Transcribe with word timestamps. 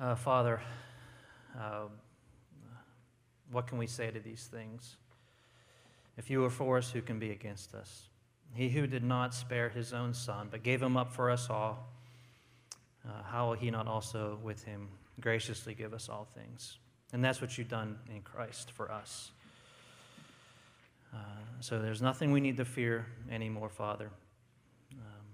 Uh, 0.00 0.14
Father, 0.14 0.60
uh, 1.58 1.86
what 3.50 3.66
can 3.66 3.78
we 3.78 3.86
say 3.88 4.12
to 4.12 4.20
these 4.20 4.44
things? 4.44 4.94
If 6.16 6.30
you 6.30 6.44
are 6.44 6.50
for 6.50 6.78
us, 6.78 6.88
who 6.92 7.02
can 7.02 7.18
be 7.18 7.32
against 7.32 7.74
us? 7.74 8.04
He 8.54 8.68
who 8.68 8.86
did 8.86 9.02
not 9.02 9.34
spare 9.34 9.68
his 9.68 9.92
own 9.92 10.14
son, 10.14 10.48
but 10.52 10.62
gave 10.62 10.80
him 10.80 10.96
up 10.96 11.12
for 11.12 11.30
us 11.30 11.50
all, 11.50 11.88
uh, 13.04 13.24
how 13.24 13.48
will 13.48 13.56
he 13.56 13.72
not 13.72 13.88
also 13.88 14.38
with 14.40 14.62
him 14.62 14.88
graciously 15.20 15.74
give 15.74 15.92
us 15.92 16.08
all 16.08 16.28
things? 16.32 16.78
And 17.12 17.24
that's 17.24 17.40
what 17.40 17.58
you've 17.58 17.68
done 17.68 17.98
in 18.14 18.22
Christ 18.22 18.70
for 18.70 18.92
us. 18.92 19.32
Uh, 21.12 21.18
so 21.58 21.82
there's 21.82 22.02
nothing 22.02 22.30
we 22.30 22.40
need 22.40 22.58
to 22.58 22.64
fear 22.64 23.06
anymore, 23.32 23.68
Father. 23.68 24.10
Um, 24.92 25.26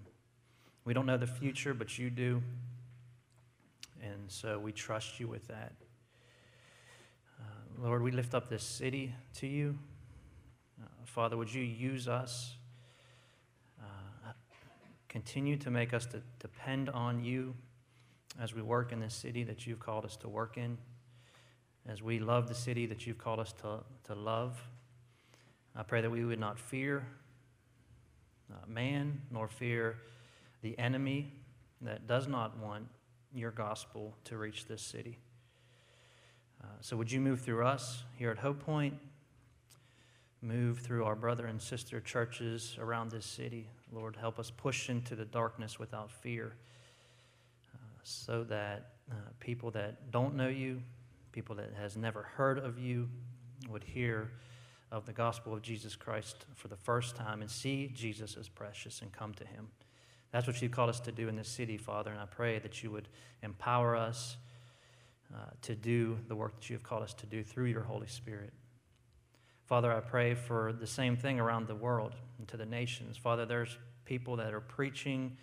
we 0.85 0.93
don't 0.95 1.05
know 1.05 1.17
the 1.17 1.27
future, 1.27 1.75
but 1.75 1.99
you 1.99 2.09
do. 2.09 2.41
And 4.05 4.29
so 4.31 4.59
we 4.59 4.71
trust 4.71 5.19
you 5.19 5.27
with 5.27 5.47
that. 5.47 5.73
Uh, 7.39 7.83
Lord, 7.83 8.03
we 8.03 8.11
lift 8.11 8.35
up 8.35 8.49
this 8.49 8.63
city 8.63 9.13
to 9.35 9.47
you. 9.47 9.77
Uh, 10.81 10.87
Father, 11.05 11.37
would 11.37 11.51
you 11.51 11.63
use 11.63 12.07
us? 12.07 12.53
Uh, 13.81 14.31
continue 15.09 15.57
to 15.57 15.71
make 15.71 15.93
us 15.93 16.05
to 16.07 16.21
depend 16.39 16.89
on 16.89 17.23
you 17.23 17.55
as 18.39 18.53
we 18.53 18.61
work 18.61 18.91
in 18.91 18.99
this 18.99 19.13
city 19.13 19.43
that 19.43 19.65
you've 19.65 19.79
called 19.79 20.05
us 20.05 20.15
to 20.17 20.29
work 20.29 20.57
in, 20.57 20.77
as 21.87 22.03
we 22.03 22.19
love 22.19 22.47
the 22.47 22.55
city 22.55 22.85
that 22.85 23.07
you've 23.07 23.17
called 23.17 23.39
us 23.39 23.53
to, 23.53 23.79
to 24.03 24.13
love. 24.13 24.61
I 25.75 25.83
pray 25.83 26.01
that 26.01 26.11
we 26.11 26.23
would 26.23 26.39
not 26.39 26.59
fear 26.59 27.05
uh, 28.51 28.57
man 28.67 29.21
nor 29.31 29.47
fear 29.47 29.97
the 30.61 30.77
enemy 30.77 31.33
that 31.81 32.07
does 32.07 32.27
not 32.27 32.57
want 32.59 32.87
your 33.35 33.51
gospel 33.51 34.15
to 34.25 34.37
reach 34.37 34.65
this 34.65 34.81
city. 34.81 35.17
Uh, 36.63 36.67
so, 36.81 36.95
would 36.97 37.11
you 37.11 37.19
move 37.19 37.41
through 37.41 37.65
us 37.65 38.03
here 38.17 38.31
at 38.31 38.37
Hope 38.37 38.59
Point? 38.59 38.95
Move 40.41 40.79
through 40.79 41.03
our 41.03 41.15
brother 41.15 41.47
and 41.47 41.61
sister 41.61 41.99
churches 41.99 42.77
around 42.79 43.11
this 43.11 43.25
city. 43.25 43.67
Lord, 43.91 44.15
help 44.15 44.39
us 44.39 44.51
push 44.51 44.89
into 44.89 45.15
the 45.15 45.25
darkness 45.25 45.79
without 45.79 46.11
fear 46.11 46.53
uh, 47.73 47.77
so 48.03 48.43
that 48.45 48.91
uh, 49.11 49.15
people 49.39 49.71
that 49.71 50.11
don't 50.11 50.35
know 50.35 50.47
you, 50.47 50.81
people 51.31 51.55
that 51.55 51.73
has 51.79 51.97
never 51.97 52.23
heard 52.23 52.57
of 52.57 52.79
you, 52.79 53.09
would 53.69 53.83
hear 53.83 54.31
of 54.91 55.05
the 55.05 55.13
gospel 55.13 55.53
of 55.53 55.61
Jesus 55.61 55.95
Christ 55.95 56.45
for 56.55 56.67
the 56.67 56.75
first 56.75 57.15
time 57.15 57.41
and 57.41 57.49
see 57.49 57.91
Jesus 57.93 58.37
as 58.39 58.47
precious 58.47 59.01
and 59.01 59.11
come 59.11 59.33
to 59.33 59.45
him. 59.45 59.67
That's 60.35 60.47
what 60.47 60.61
you 60.61 60.67
called 60.67 60.89
us 60.89 60.99
to 60.99 61.13
do 61.13 61.29
in 61.29 61.37
this 61.37 61.47
city, 61.47 61.77
Father, 61.77 62.11
and 62.11 62.19
I 62.19 62.25
pray 62.25 62.59
that 62.59 62.83
you 62.83 62.91
would 62.91 63.07
empower 63.41 63.95
us 63.95 64.35
uh, 65.33 65.37
to 65.61 65.75
do 65.75 66.17
the 66.27 66.35
work 66.35 66.55
that 66.55 66.69
you 66.69 66.75
have 66.75 66.83
called 66.83 67.03
us 67.03 67.13
to 67.13 67.25
do 67.25 67.41
through 67.41 67.67
your 67.67 67.83
Holy 67.83 68.07
Spirit. 68.07 68.51
Father, 69.63 69.93
I 69.93 70.01
pray 70.01 70.33
for 70.33 70.73
the 70.73 70.87
same 70.87 71.15
thing 71.15 71.39
around 71.39 71.69
the 71.69 71.75
world 71.75 72.15
and 72.37 72.45
to 72.49 72.57
the 72.57 72.65
nations. 72.65 73.15
Father, 73.15 73.45
there's 73.45 73.77
people 74.03 74.35
that 74.35 74.53
are 74.53 74.59
preaching 74.59 75.37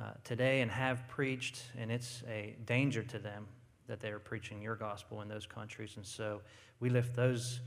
uh, 0.00 0.12
today 0.24 0.62
and 0.62 0.70
have 0.70 1.06
preached, 1.08 1.64
and 1.76 1.92
it's 1.92 2.22
a 2.26 2.56
danger 2.64 3.02
to 3.02 3.18
them 3.18 3.46
that 3.86 4.00
they 4.00 4.08
are 4.08 4.18
preaching 4.18 4.62
your 4.62 4.76
gospel 4.76 5.20
in 5.20 5.28
those 5.28 5.44
countries. 5.44 5.92
And 5.96 6.06
so 6.06 6.40
we 6.80 6.88
lift 6.88 7.14
those 7.14 7.60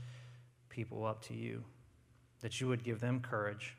people 0.68 1.04
up 1.04 1.22
to 1.26 1.34
you, 1.34 1.62
that 2.40 2.60
you 2.60 2.66
would 2.66 2.82
give 2.82 2.98
them 2.98 3.20
courage, 3.20 3.76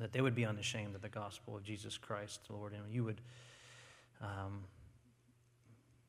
that 0.00 0.12
they 0.12 0.20
would 0.20 0.34
be 0.34 0.44
unashamed 0.44 0.94
of 0.94 1.02
the 1.02 1.08
gospel 1.08 1.56
of 1.56 1.62
Jesus 1.62 1.98
Christ, 1.98 2.40
Lord, 2.48 2.72
and 2.72 2.82
you 2.92 3.04
would 3.04 3.20
um, 4.20 4.64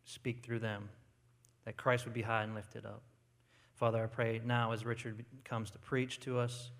speak 0.06 0.44
through 0.44 0.60
them, 0.60 0.90
that 1.66 1.78
Christ 1.78 2.06
would 2.06 2.14
be 2.14 2.22
high 2.22 2.44
and 2.44 2.56
lifted 2.56 2.86
up. 2.86 3.02
Father, 3.76 4.04
I 4.04 4.08
pray 4.08 4.42
now 4.46 4.74
as 4.74 4.86
Richard 4.86 5.26
comes 5.44 5.72
to 5.72 5.80
preach 5.80 6.20
to 6.22 6.40
us, 6.40 6.72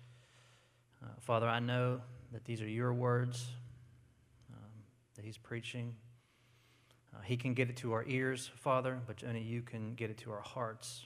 uh, 1.02 1.08
Father, 1.20 1.48
I 1.48 1.58
know 1.58 2.00
that 2.32 2.44
these 2.44 2.62
are 2.62 2.68
your 2.68 2.92
words 2.92 3.46
um, 4.52 4.70
that 5.16 5.24
he's 5.24 5.36
preaching. 5.36 5.94
Uh, 7.14 7.20
he 7.22 7.36
can 7.36 7.54
get 7.54 7.68
it 7.68 7.76
to 7.78 7.92
our 7.92 8.04
ears, 8.06 8.50
Father, 8.56 9.00
but 9.06 9.22
only 9.26 9.42
you 9.42 9.62
can 9.62 9.94
get 9.94 10.10
it 10.10 10.18
to 10.18 10.30
our 10.30 10.40
hearts. 10.40 11.04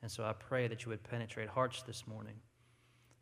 And 0.00 0.10
so 0.10 0.24
I 0.24 0.32
pray 0.32 0.68
that 0.68 0.84
you 0.84 0.90
would 0.90 1.02
penetrate 1.02 1.48
hearts 1.48 1.82
this 1.82 2.06
morning, 2.06 2.36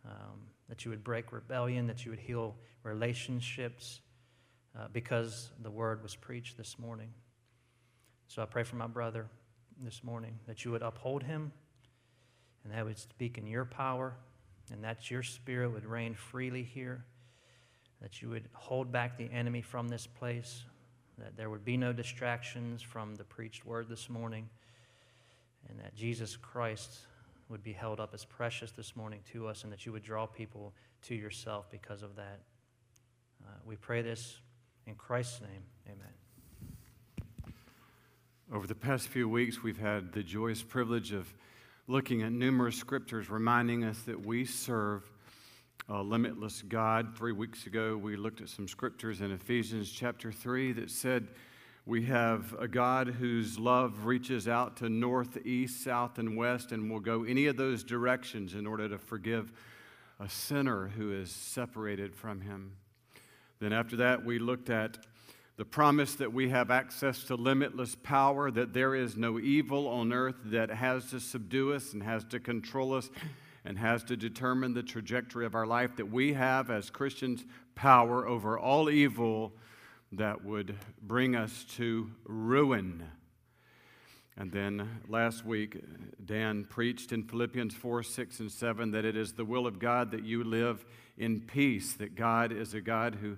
um, 0.06 0.40
that 0.70 0.84
you 0.84 0.90
would 0.90 1.04
break 1.04 1.32
rebellion, 1.32 1.88
that 1.88 2.04
you 2.06 2.12
would 2.12 2.20
heal 2.20 2.54
relationships 2.84 4.00
uh, 4.78 4.86
because 4.92 5.50
the 5.62 5.70
word 5.70 6.02
was 6.02 6.14
preached 6.14 6.56
this 6.56 6.78
morning. 6.78 7.08
So 8.28 8.40
I 8.40 8.46
pray 8.46 8.62
for 8.62 8.76
my 8.76 8.86
brother 8.86 9.26
this 9.82 10.02
morning 10.04 10.38
that 10.46 10.64
you 10.64 10.70
would 10.70 10.82
uphold 10.82 11.24
him 11.24 11.52
and 12.64 12.72
that 12.72 12.84
would 12.84 12.98
speak 12.98 13.36
in 13.36 13.46
your 13.46 13.64
power 13.64 14.14
and 14.72 14.84
that 14.84 15.10
your 15.10 15.24
spirit 15.24 15.72
would 15.72 15.84
reign 15.84 16.14
freely 16.14 16.62
here, 16.62 17.04
that 18.00 18.22
you 18.22 18.28
would 18.28 18.48
hold 18.52 18.92
back 18.92 19.18
the 19.18 19.28
enemy 19.32 19.62
from 19.62 19.88
this 19.88 20.06
place, 20.06 20.64
that 21.18 21.36
there 21.36 21.50
would 21.50 21.64
be 21.64 21.76
no 21.76 21.92
distractions 21.92 22.80
from 22.80 23.16
the 23.16 23.24
preached 23.24 23.66
word 23.66 23.88
this 23.88 24.08
morning 24.08 24.48
and 25.68 25.80
that 25.80 25.96
Jesus 25.96 26.36
Christ 26.36 27.00
would 27.50 27.62
be 27.62 27.72
held 27.72 27.98
up 27.98 28.14
as 28.14 28.24
precious 28.24 28.70
this 28.70 28.94
morning 28.94 29.20
to 29.32 29.48
us, 29.48 29.64
and 29.64 29.72
that 29.72 29.84
you 29.84 29.92
would 29.92 30.04
draw 30.04 30.24
people 30.24 30.72
to 31.02 31.14
yourself 31.14 31.70
because 31.70 32.02
of 32.02 32.14
that. 32.16 32.40
Uh, 33.44 33.50
we 33.64 33.76
pray 33.76 34.02
this 34.02 34.38
in 34.86 34.94
Christ's 34.94 35.40
name. 35.40 35.62
Amen. 35.86 37.54
Over 38.52 38.66
the 38.66 38.74
past 38.74 39.08
few 39.08 39.28
weeks, 39.28 39.62
we've 39.62 39.78
had 39.78 40.12
the 40.12 40.22
joyous 40.22 40.62
privilege 40.62 41.12
of 41.12 41.32
looking 41.86 42.22
at 42.22 42.32
numerous 42.32 42.76
scriptures 42.76 43.28
reminding 43.28 43.84
us 43.84 44.00
that 44.02 44.24
we 44.24 44.44
serve 44.44 45.02
a 45.88 46.00
limitless 46.00 46.62
God. 46.62 47.16
Three 47.16 47.32
weeks 47.32 47.66
ago, 47.66 47.96
we 47.96 48.16
looked 48.16 48.40
at 48.40 48.48
some 48.48 48.68
scriptures 48.68 49.20
in 49.20 49.32
Ephesians 49.32 49.90
chapter 49.90 50.30
3 50.30 50.72
that 50.74 50.90
said, 50.90 51.26
we 51.86 52.04
have 52.04 52.54
a 52.58 52.68
God 52.68 53.08
whose 53.08 53.58
love 53.58 54.04
reaches 54.04 54.46
out 54.46 54.76
to 54.78 54.88
north, 54.88 55.38
east, 55.46 55.82
south, 55.82 56.18
and 56.18 56.36
west, 56.36 56.72
and 56.72 56.90
will 56.90 57.00
go 57.00 57.24
any 57.24 57.46
of 57.46 57.56
those 57.56 57.82
directions 57.82 58.54
in 58.54 58.66
order 58.66 58.88
to 58.88 58.98
forgive 58.98 59.50
a 60.18 60.28
sinner 60.28 60.88
who 60.88 61.12
is 61.12 61.30
separated 61.30 62.14
from 62.14 62.42
him. 62.42 62.72
Then, 63.60 63.72
after 63.72 63.96
that, 63.96 64.24
we 64.24 64.38
looked 64.38 64.70
at 64.70 64.98
the 65.56 65.64
promise 65.64 66.14
that 66.14 66.32
we 66.32 66.48
have 66.50 66.70
access 66.70 67.24
to 67.24 67.34
limitless 67.34 67.94
power, 67.94 68.50
that 68.50 68.72
there 68.72 68.94
is 68.94 69.16
no 69.16 69.38
evil 69.38 69.88
on 69.88 70.12
earth 70.12 70.36
that 70.46 70.70
has 70.70 71.10
to 71.10 71.20
subdue 71.20 71.72
us 71.72 71.92
and 71.92 72.02
has 72.02 72.24
to 72.24 72.40
control 72.40 72.94
us 72.94 73.10
and 73.64 73.78
has 73.78 74.02
to 74.04 74.16
determine 74.16 74.72
the 74.72 74.82
trajectory 74.82 75.44
of 75.44 75.54
our 75.54 75.66
life, 75.66 75.96
that 75.96 76.10
we 76.10 76.32
have 76.32 76.70
as 76.70 76.88
Christians 76.88 77.44
power 77.74 78.26
over 78.26 78.58
all 78.58 78.88
evil 78.88 79.52
that 80.12 80.44
would 80.44 80.76
bring 81.00 81.36
us 81.36 81.64
to 81.76 82.10
ruin. 82.24 83.04
And 84.36 84.50
then 84.50 85.00
last 85.08 85.44
week, 85.44 85.76
Dan 86.24 86.64
preached 86.64 87.12
in 87.12 87.24
Philippians 87.24 87.74
4 87.74 88.02
6 88.02 88.40
and 88.40 88.50
7 88.50 88.90
that 88.92 89.04
it 89.04 89.16
is 89.16 89.34
the 89.34 89.44
will 89.44 89.66
of 89.66 89.78
God 89.78 90.10
that 90.12 90.24
you 90.24 90.42
live 90.42 90.84
in 91.18 91.40
peace, 91.40 91.94
that 91.94 92.14
God 92.14 92.50
is 92.50 92.74
a 92.74 92.80
God 92.80 93.16
who 93.16 93.36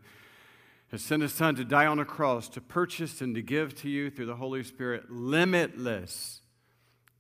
has 0.91 1.03
sent 1.03 1.23
his 1.23 1.33
Son 1.33 1.55
to 1.57 1.65
die 1.65 1.87
on 1.87 1.99
a 1.99 2.05
cross 2.05 2.49
to 2.51 2.61
purchase 2.61 3.21
and 3.21 3.35
to 3.35 3.43
give 3.43 3.75
to 3.77 3.89
you 3.89 4.11
through 4.11 4.27
the 4.27 4.37
Holy 4.37 4.63
Spirit 4.63 5.11
limitless 5.11 6.43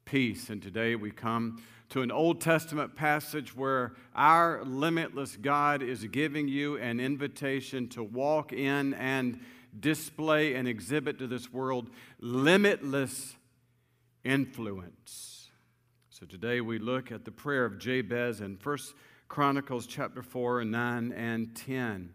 peace. 0.04 0.50
And 0.50 0.62
today 0.62 0.94
we 0.94 1.10
come 1.10 1.62
to 1.92 2.00
an 2.00 2.10
Old 2.10 2.40
Testament 2.40 2.96
passage 2.96 3.54
where 3.54 3.92
our 4.14 4.64
limitless 4.64 5.36
God 5.36 5.82
is 5.82 6.02
giving 6.04 6.48
you 6.48 6.78
an 6.78 6.98
invitation 6.98 7.86
to 7.88 8.02
walk 8.02 8.50
in 8.50 8.94
and 8.94 9.38
display 9.78 10.54
and 10.54 10.66
exhibit 10.66 11.18
to 11.18 11.26
this 11.26 11.52
world 11.52 11.90
limitless 12.18 13.36
influence. 14.24 15.50
So 16.08 16.24
today 16.24 16.62
we 16.62 16.78
look 16.78 17.12
at 17.12 17.26
the 17.26 17.30
prayer 17.30 17.66
of 17.66 17.78
Jabez 17.78 18.40
in 18.40 18.58
1 18.62 18.78
Chronicles 19.28 19.86
chapter 19.86 20.22
4 20.22 20.62
and 20.62 20.70
9 20.70 21.12
and 21.12 21.54
10. 21.54 22.14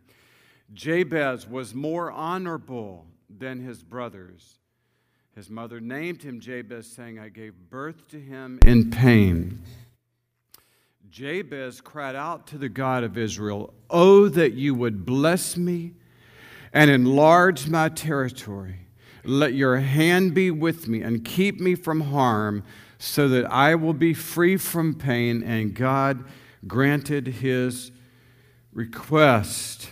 Jabez 0.73 1.47
was 1.47 1.75
more 1.75 2.11
honorable 2.11 3.05
than 3.29 3.59
his 3.59 3.83
brothers 3.83 4.57
his 5.37 5.51
mother 5.51 5.79
named 5.79 6.23
him 6.23 6.39
Jabez, 6.39 6.87
saying, 6.87 7.19
I 7.19 7.29
gave 7.29 7.53
birth 7.69 8.07
to 8.07 8.19
him 8.19 8.57
in 8.65 8.89
pain. 8.89 9.61
Jabez 11.11 11.79
cried 11.79 12.15
out 12.15 12.47
to 12.47 12.57
the 12.57 12.69
God 12.69 13.03
of 13.03 13.19
Israel, 13.19 13.71
Oh, 13.87 14.29
that 14.29 14.53
you 14.53 14.73
would 14.73 15.05
bless 15.05 15.55
me 15.55 15.93
and 16.73 16.89
enlarge 16.89 17.67
my 17.67 17.87
territory. 17.87 18.87
Let 19.23 19.53
your 19.53 19.77
hand 19.77 20.33
be 20.33 20.49
with 20.49 20.87
me 20.87 21.03
and 21.03 21.23
keep 21.23 21.59
me 21.59 21.75
from 21.75 22.01
harm, 22.01 22.63
so 22.97 23.29
that 23.29 23.45
I 23.45 23.75
will 23.75 23.93
be 23.93 24.15
free 24.15 24.57
from 24.57 24.95
pain. 24.95 25.43
And 25.43 25.75
God 25.75 26.25
granted 26.65 27.27
his 27.27 27.91
request. 28.73 29.91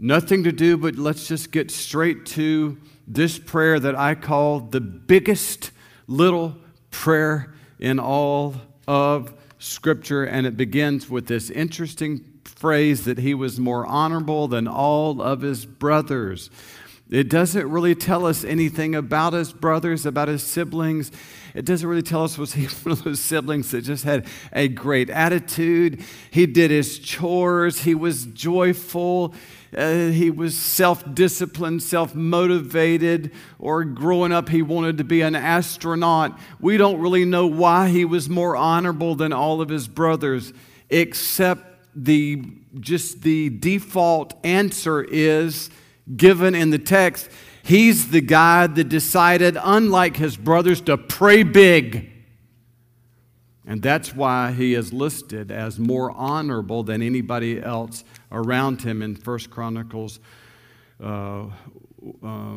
nothing 0.00 0.42
to 0.42 0.50
do 0.50 0.76
but 0.76 0.96
let's 0.96 1.28
just 1.28 1.52
get 1.52 1.70
straight 1.70 2.26
to 2.26 2.76
this 3.06 3.38
prayer 3.38 3.78
that 3.78 3.94
I 3.94 4.14
call 4.14 4.60
the 4.60 4.80
biggest 4.80 5.70
little 6.06 6.56
prayer 6.90 7.54
in 7.78 7.98
all 7.98 8.54
of 8.86 9.32
Scripture. 9.58 10.24
And 10.24 10.46
it 10.46 10.56
begins 10.56 11.08
with 11.08 11.26
this 11.26 11.50
interesting 11.50 12.24
phrase 12.44 13.04
that 13.04 13.18
he 13.18 13.34
was 13.34 13.60
more 13.60 13.86
honorable 13.86 14.48
than 14.48 14.66
all 14.66 15.20
of 15.20 15.42
his 15.42 15.66
brothers. 15.66 16.50
It 17.08 17.28
doesn't 17.28 17.70
really 17.70 17.94
tell 17.94 18.26
us 18.26 18.42
anything 18.42 18.96
about 18.96 19.32
his 19.32 19.52
brothers, 19.52 20.06
about 20.06 20.26
his 20.26 20.42
siblings. 20.42 21.12
It 21.54 21.64
doesn't 21.64 21.88
really 21.88 22.02
tell 22.02 22.24
us 22.24 22.36
was 22.36 22.54
he 22.54 22.64
one 22.82 22.92
of 22.92 23.04
those 23.04 23.20
siblings 23.20 23.70
that 23.70 23.82
just 23.82 24.02
had 24.02 24.26
a 24.52 24.66
great 24.66 25.08
attitude. 25.08 26.02
He 26.32 26.46
did 26.46 26.72
his 26.72 26.98
chores. 26.98 27.82
He 27.82 27.94
was 27.94 28.26
joyful. 28.26 29.34
Uh, 29.76 30.08
he 30.08 30.30
was 30.30 30.58
self 30.58 31.14
disciplined, 31.14 31.84
self 31.84 32.12
motivated, 32.14 33.30
or 33.60 33.84
growing 33.84 34.32
up 34.32 34.48
he 34.48 34.62
wanted 34.62 34.98
to 34.98 35.04
be 35.04 35.20
an 35.20 35.36
astronaut. 35.36 36.36
We 36.60 36.76
don't 36.76 36.98
really 37.00 37.24
know 37.24 37.46
why 37.46 37.88
he 37.88 38.04
was 38.04 38.28
more 38.28 38.56
honorable 38.56 39.14
than 39.14 39.32
all 39.32 39.60
of 39.60 39.68
his 39.68 39.86
brothers, 39.86 40.52
except 40.90 41.62
the 41.94 42.42
just 42.80 43.22
the 43.22 43.50
default 43.50 44.34
answer 44.44 45.02
is 45.02 45.70
given 46.14 46.54
in 46.54 46.70
the 46.70 46.78
text. 46.78 47.28
He's 47.62 48.10
the 48.10 48.20
guy 48.20 48.66
that 48.66 48.88
decided, 48.88 49.56
unlike 49.60 50.16
his 50.16 50.36
brothers, 50.36 50.80
to 50.82 50.96
pray 50.96 51.42
big. 51.42 52.12
And 53.66 53.82
that's 53.82 54.14
why 54.14 54.52
he 54.52 54.74
is 54.74 54.92
listed 54.92 55.50
as 55.50 55.78
more 55.78 56.12
honorable 56.12 56.84
than 56.84 57.02
anybody 57.02 57.60
else 57.60 58.04
around 58.30 58.82
him 58.82 59.02
in 59.02 59.16
First 59.16 59.50
Chronicles 59.50 60.20
uh, 61.02 61.46
uh, 62.22 62.54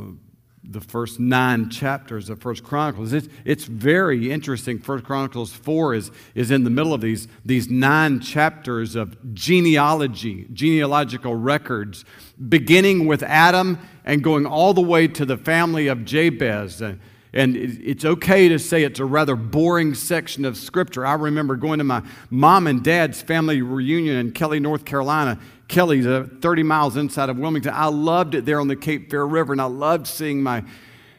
the 0.72 0.82
first 0.82 1.20
nine 1.20 1.70
chapters 1.70 2.30
of 2.30 2.40
First 2.40 2.64
Chronicles. 2.64 3.12
It's, 3.12 3.28
it's 3.44 3.66
very 3.66 4.32
interesting. 4.32 4.80
First 4.80 5.04
Chronicles 5.04 5.52
4 5.52 5.96
is, 5.96 6.12
is 6.36 6.52
in 6.52 6.64
the 6.64 6.70
middle 6.70 6.94
of 6.94 7.02
these, 7.02 7.28
these 7.44 7.70
nine 7.70 8.20
chapters 8.20 8.96
of 8.96 9.34
genealogy, 9.34 10.48
genealogical 10.54 11.36
records, 11.36 12.06
beginning 12.48 13.08
with 13.08 13.24
Adam 13.24 13.80
and 14.06 14.24
going 14.24 14.46
all 14.46 14.74
the 14.74 14.82
way 14.82 15.08
to 15.08 15.26
the 15.26 15.38
family 15.38 15.88
of 15.88 16.06
Jabez. 16.06 16.82
And, 16.82 17.00
and 17.34 17.56
it's 17.56 18.06
okay 18.06 18.48
to 18.50 18.60
say 18.60 18.84
it's 18.84 19.00
a 19.00 19.06
rather 19.06 19.36
boring 19.36 19.96
section 19.96 20.46
of 20.46 20.56
Scripture. 20.56 21.06
I 21.06 21.14
remember 21.14 21.56
going 21.56 21.80
to 21.80 21.84
my 21.84 22.04
mom 22.30 22.68
and 22.68 22.84
dad's 22.84 23.22
family 23.22 23.62
reunion 23.64 24.18
in 24.18 24.32
Kelly, 24.34 24.60
North 24.60 24.86
Carolina. 24.86 25.40
Kelly's 25.70 26.08
uh, 26.08 26.28
30 26.42 26.64
miles 26.64 26.98
inside 26.98 27.30
of 27.30 27.38
Wilmington. 27.38 27.72
I 27.74 27.86
loved 27.86 28.36
it 28.36 28.44
there 28.44 28.60
on 28.60 28.68
the 28.68 28.76
Cape 28.76 29.10
Fear 29.10 29.24
River, 29.24 29.54
and 29.54 29.62
I 29.62 29.66
loved 29.66 30.08
seeing 30.08 30.42
my, 30.42 30.64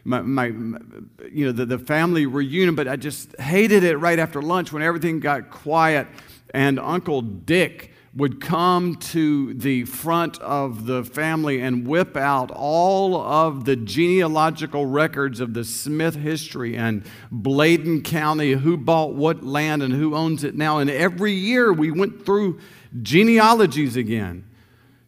my, 0.05 0.21
my, 0.21 0.47
you 0.47 1.47
know, 1.47 1.53
the, 1.53 1.65
the 1.65 1.79
family 1.79 2.27
reunion, 2.27 2.75
but 2.75 2.89
I 2.89 2.97
just 2.97 3.39
hated 3.41 3.85
it 3.85 3.97
right 3.97 4.19
after 4.19 4.43
lunch 4.43 4.73
when 4.73 4.83
everything 4.83 5.21
got 5.21 5.51
quiet 5.51 6.09
and 6.53 6.81
Uncle 6.81 7.23
Dick 7.23 7.93
would 8.13 8.41
come 8.41 8.97
to 8.97 9.55
the 9.55 9.85
front 9.85 10.39
of 10.41 10.87
the 10.87 11.05
family 11.05 11.61
and 11.61 11.87
whip 11.87 12.17
out 12.17 12.51
all 12.51 13.17
of 13.17 13.65
the 13.65 13.77
genealogical 13.77 14.85
records 14.85 15.39
of 15.39 15.55
the 15.55 15.65
Smith 15.65 16.17
history 16.17 16.77
and 16.77 17.05
Bladen 17.31 18.03
County, 18.03 18.53
who 18.53 18.77
bought 18.77 19.15
what 19.15 19.45
land 19.45 19.83
and 19.83 19.95
who 19.95 20.17
owns 20.17 20.43
it 20.43 20.57
now. 20.57 20.79
And 20.79 20.91
every 20.91 21.33
year 21.33 21.73
we 21.73 21.93
went 21.93 22.27
through 22.27 22.59
genealogies 23.01 23.97
again. 23.97 24.45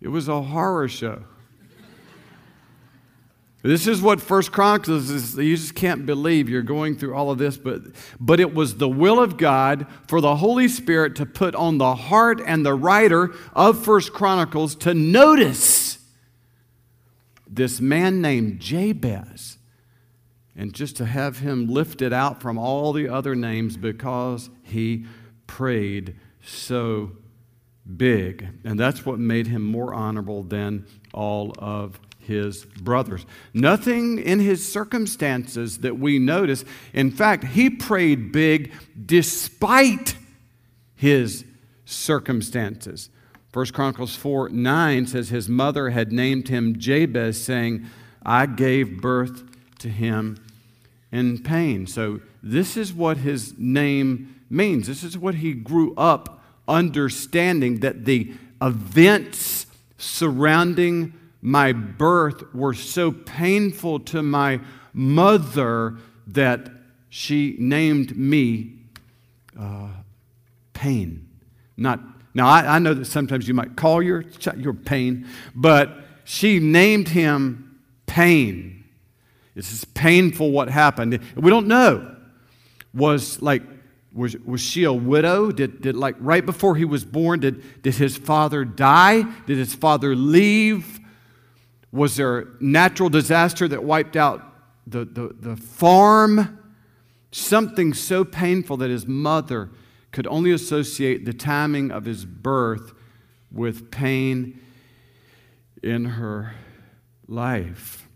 It 0.00 0.08
was 0.08 0.28
a 0.28 0.42
horror 0.42 0.88
show. 0.88 1.24
This 3.62 3.86
is 3.86 4.02
what 4.02 4.20
First 4.20 4.50
Chronicles 4.50 5.08
is. 5.08 5.36
You 5.36 5.56
just 5.56 5.76
can't 5.76 6.04
believe 6.04 6.48
you're 6.48 6.62
going 6.62 6.96
through 6.96 7.14
all 7.14 7.30
of 7.30 7.38
this, 7.38 7.56
but, 7.56 7.82
but 8.18 8.40
it 8.40 8.54
was 8.54 8.76
the 8.76 8.88
will 8.88 9.20
of 9.20 9.36
God 9.36 9.86
for 10.08 10.20
the 10.20 10.36
Holy 10.36 10.66
Spirit 10.66 11.14
to 11.16 11.26
put 11.26 11.54
on 11.54 11.78
the 11.78 11.94
heart 11.94 12.40
and 12.44 12.66
the 12.66 12.74
writer 12.74 13.32
of 13.52 13.84
First 13.84 14.12
Chronicles 14.12 14.74
to 14.76 14.94
notice 14.94 15.98
this 17.46 17.80
man 17.80 18.20
named 18.20 18.58
Jabez 18.58 19.58
and 20.56 20.74
just 20.74 20.96
to 20.96 21.06
have 21.06 21.38
him 21.38 21.68
lifted 21.68 22.12
out 22.12 22.42
from 22.42 22.58
all 22.58 22.92
the 22.92 23.08
other 23.08 23.36
names 23.36 23.76
because 23.76 24.50
he 24.64 25.06
prayed 25.46 26.16
so 26.44 27.12
big. 27.96 28.48
And 28.64 28.78
that's 28.78 29.06
what 29.06 29.18
made 29.18 29.46
him 29.46 29.62
more 29.62 29.94
honorable 29.94 30.42
than 30.42 30.86
all 31.12 31.54
of 31.58 32.00
his 32.22 32.64
brothers. 32.64 33.26
Nothing 33.52 34.18
in 34.18 34.40
his 34.40 34.70
circumstances 34.70 35.78
that 35.78 35.98
we 35.98 36.18
notice. 36.18 36.64
In 36.92 37.10
fact, 37.10 37.44
he 37.44 37.68
prayed 37.70 38.32
big 38.32 38.72
despite 39.04 40.16
his 40.94 41.44
circumstances. 41.84 43.10
1 43.52 43.66
Chronicles 43.66 44.16
4 44.16 44.48
9 44.48 45.06
says 45.06 45.28
his 45.28 45.48
mother 45.48 45.90
had 45.90 46.12
named 46.12 46.48
him 46.48 46.78
Jabez, 46.78 47.42
saying, 47.42 47.86
I 48.24 48.46
gave 48.46 49.00
birth 49.02 49.42
to 49.80 49.88
him 49.88 50.38
in 51.10 51.42
pain. 51.42 51.86
So, 51.86 52.20
this 52.42 52.76
is 52.76 52.92
what 52.92 53.18
his 53.18 53.56
name 53.58 54.40
means. 54.48 54.86
This 54.86 55.04
is 55.04 55.18
what 55.18 55.36
he 55.36 55.52
grew 55.52 55.94
up 55.96 56.42
understanding 56.66 57.80
that 57.80 58.04
the 58.04 58.32
events 58.60 59.66
surrounding 59.98 61.12
my 61.42 61.72
birth 61.72 62.54
were 62.54 62.72
so 62.72 63.10
painful 63.10 63.98
to 64.00 64.22
my 64.22 64.60
mother 64.92 65.96
that 66.28 66.70
she 67.08 67.56
named 67.58 68.16
me 68.16 68.78
uh, 69.58 69.88
pain. 70.72 71.28
Not 71.76 72.00
now. 72.32 72.46
I, 72.46 72.76
I, 72.76 72.78
know 72.78 72.94
that 72.94 73.06
sometimes 73.06 73.48
you 73.48 73.54
might 73.54 73.76
call 73.76 74.02
your 74.02 74.24
your 74.56 74.72
pain, 74.72 75.26
but 75.54 76.04
she 76.24 76.60
named 76.60 77.08
him 77.08 77.80
pain. 78.06 78.84
This 79.54 79.72
is 79.72 79.84
painful. 79.84 80.52
What 80.52 80.68
happened? 80.70 81.18
We 81.34 81.50
don't 81.50 81.66
know. 81.66 82.16
Was 82.94 83.42
like 83.42 83.62
was, 84.14 84.36
was 84.38 84.60
she 84.60 84.84
a 84.84 84.92
widow? 84.92 85.50
Did, 85.50 85.80
did 85.80 85.96
like 85.96 86.16
right 86.20 86.44
before 86.44 86.76
he 86.76 86.84
was 86.84 87.04
born, 87.04 87.40
did, 87.40 87.82
did 87.82 87.94
his 87.94 88.16
father 88.16 88.64
die? 88.64 89.22
Did 89.46 89.58
his 89.58 89.74
father 89.74 90.14
leave? 90.14 91.00
Was 91.92 92.16
there 92.16 92.38
a 92.38 92.46
natural 92.60 93.10
disaster 93.10 93.68
that 93.68 93.84
wiped 93.84 94.16
out 94.16 94.42
the, 94.86 95.04
the, 95.04 95.36
the 95.38 95.56
farm? 95.56 96.58
Something 97.30 97.94
so 97.94 98.24
painful 98.24 98.78
that 98.78 98.90
his 98.90 99.06
mother 99.06 99.70
could 100.10 100.26
only 100.26 100.50
associate 100.52 101.24
the 101.24 101.32
timing 101.32 101.90
of 101.90 102.04
his 102.04 102.24
birth 102.24 102.92
with 103.50 103.90
pain 103.90 104.60
in 105.82 106.04
her 106.04 106.54
life. 107.26 108.08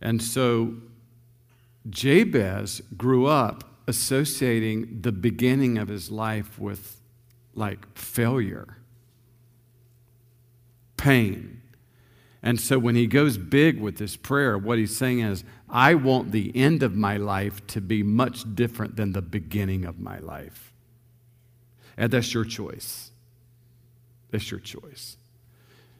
And 0.00 0.22
so 0.22 0.74
Jabez 1.88 2.82
grew 2.96 3.26
up 3.26 3.64
associating 3.86 5.00
the 5.02 5.12
beginning 5.12 5.78
of 5.78 5.88
his 5.88 6.10
life 6.10 6.58
with 6.58 7.00
like 7.54 7.96
failure, 7.96 8.78
pain, 10.96 11.59
and 12.42 12.58
so 12.58 12.78
when 12.78 12.94
he 12.94 13.06
goes 13.06 13.36
big 13.36 13.80
with 13.80 13.98
this 13.98 14.16
prayer, 14.16 14.56
what 14.56 14.78
he's 14.78 14.96
saying 14.96 15.20
is, 15.20 15.44
I 15.68 15.94
want 15.94 16.32
the 16.32 16.54
end 16.56 16.82
of 16.82 16.96
my 16.96 17.18
life 17.18 17.66
to 17.68 17.80
be 17.80 18.02
much 18.02 18.54
different 18.54 18.96
than 18.96 19.12
the 19.12 19.22
beginning 19.22 19.84
of 19.84 19.98
my 19.98 20.18
life. 20.18 20.72
And 21.96 22.10
that's 22.10 22.32
your 22.32 22.46
choice. 22.46 23.10
That's 24.30 24.50
your 24.50 24.60
choice. 24.60 25.18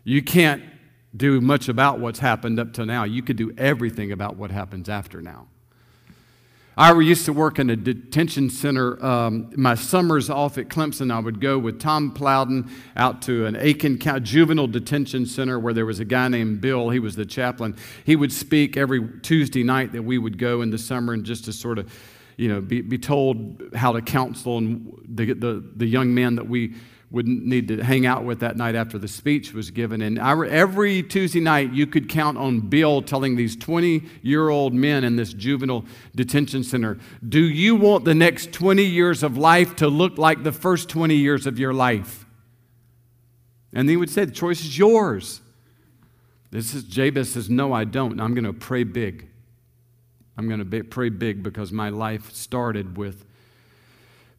You 0.02 0.22
can't 0.22 0.62
do 1.14 1.40
much 1.42 1.68
about 1.68 2.00
what's 2.00 2.20
happened 2.20 2.58
up 2.58 2.72
to 2.74 2.86
now. 2.86 3.04
You 3.04 3.22
could 3.22 3.36
do 3.36 3.52
everything 3.58 4.10
about 4.10 4.36
what 4.36 4.50
happens 4.50 4.88
after 4.88 5.20
now. 5.20 5.48
I 6.76 6.98
used 6.98 7.24
to 7.24 7.32
work 7.32 7.58
in 7.58 7.68
a 7.68 7.76
detention 7.76 8.48
center. 8.48 9.04
Um, 9.04 9.52
my 9.56 9.74
summers 9.74 10.30
off 10.30 10.56
at 10.56 10.68
Clemson, 10.68 11.12
I 11.12 11.18
would 11.18 11.40
go 11.40 11.58
with 11.58 11.80
Tom 11.80 12.12
Plowden 12.12 12.70
out 12.96 13.22
to 13.22 13.44
an 13.46 13.56
Aiken 13.56 13.98
County 13.98 14.20
juvenile 14.20 14.68
detention 14.68 15.26
center 15.26 15.58
where 15.58 15.74
there 15.74 15.84
was 15.84 15.98
a 16.00 16.04
guy 16.04 16.28
named 16.28 16.60
Bill. 16.60 16.90
He 16.90 17.00
was 17.00 17.16
the 17.16 17.26
chaplain. 17.26 17.76
He 18.04 18.14
would 18.14 18.32
speak 18.32 18.76
every 18.76 19.06
Tuesday 19.20 19.64
night 19.64 19.92
that 19.92 20.02
we 20.02 20.16
would 20.16 20.38
go 20.38 20.62
in 20.62 20.70
the 20.70 20.78
summer 20.78 21.12
and 21.12 21.24
just 21.24 21.44
to 21.46 21.52
sort 21.52 21.78
of, 21.78 21.92
you 22.36 22.48
know, 22.48 22.60
be, 22.60 22.80
be 22.80 22.98
told 22.98 23.62
how 23.74 23.92
to 23.92 24.00
counsel 24.00 24.58
and 24.58 24.94
the, 25.08 25.32
the, 25.34 25.64
the 25.76 25.86
young 25.86 26.14
men 26.14 26.36
that 26.36 26.48
we 26.48 26.74
would 27.10 27.26
need 27.26 27.66
to 27.66 27.82
hang 27.82 28.06
out 28.06 28.24
with 28.24 28.38
that 28.38 28.56
night 28.56 28.76
after 28.76 28.96
the 28.96 29.08
speech 29.08 29.52
was 29.52 29.72
given. 29.72 30.00
And 30.00 30.18
I, 30.18 30.46
every 30.46 31.02
Tuesday 31.02 31.40
night, 31.40 31.72
you 31.72 31.86
could 31.86 32.08
count 32.08 32.38
on 32.38 32.60
Bill 32.60 33.02
telling 33.02 33.34
these 33.34 33.56
20 33.56 34.02
year 34.22 34.48
old 34.48 34.72
men 34.74 35.02
in 35.02 35.16
this 35.16 35.32
juvenile 35.32 35.84
detention 36.14 36.62
center, 36.62 36.98
Do 37.26 37.40
you 37.40 37.74
want 37.74 38.04
the 38.04 38.14
next 38.14 38.52
20 38.52 38.84
years 38.84 39.24
of 39.24 39.36
life 39.36 39.74
to 39.76 39.88
look 39.88 40.18
like 40.18 40.44
the 40.44 40.52
first 40.52 40.88
20 40.88 41.16
years 41.16 41.46
of 41.46 41.58
your 41.58 41.74
life? 41.74 42.26
And 43.72 43.88
he 43.88 43.96
would 43.96 44.10
say, 44.10 44.24
The 44.24 44.32
choice 44.32 44.60
is 44.60 44.78
yours. 44.78 45.40
This 46.52 46.74
is 46.74 46.84
Jabez 46.84 47.32
says, 47.32 47.50
No, 47.50 47.72
I 47.72 47.84
don't. 47.84 48.20
I'm 48.20 48.34
going 48.34 48.44
to 48.44 48.52
pray 48.52 48.84
big. 48.84 49.28
I'm 50.36 50.48
going 50.48 50.70
to 50.70 50.84
pray 50.84 51.08
big 51.08 51.42
because 51.42 51.72
my 51.72 51.88
life 51.88 52.32
started 52.32 52.96
with 52.96 53.26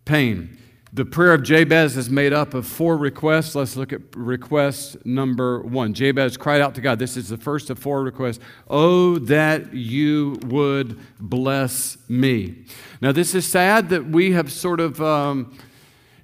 pain. 0.05 0.57
The 0.93 1.05
prayer 1.05 1.33
of 1.33 1.43
Jabez 1.43 1.95
is 1.95 2.09
made 2.09 2.33
up 2.33 2.53
of 2.53 2.67
four 2.67 2.97
requests. 2.97 3.55
Let's 3.55 3.77
look 3.77 3.93
at 3.93 4.01
request 4.13 5.05
number 5.05 5.61
one. 5.61 5.93
Jabez 5.93 6.35
cried 6.35 6.59
out 6.59 6.75
to 6.75 6.81
God. 6.81 6.99
This 6.99 7.15
is 7.15 7.29
the 7.29 7.37
first 7.37 7.69
of 7.69 7.79
four 7.79 8.03
requests. 8.03 8.39
Oh, 8.69 9.17
that 9.19 9.73
you 9.73 10.37
would 10.47 10.99
bless 11.17 11.97
me. 12.09 12.65
Now, 12.99 13.13
this 13.13 13.33
is 13.33 13.49
sad 13.49 13.87
that 13.91 14.07
we 14.07 14.33
have 14.33 14.51
sort 14.51 14.81
of 14.81 15.01
um, 15.01 15.57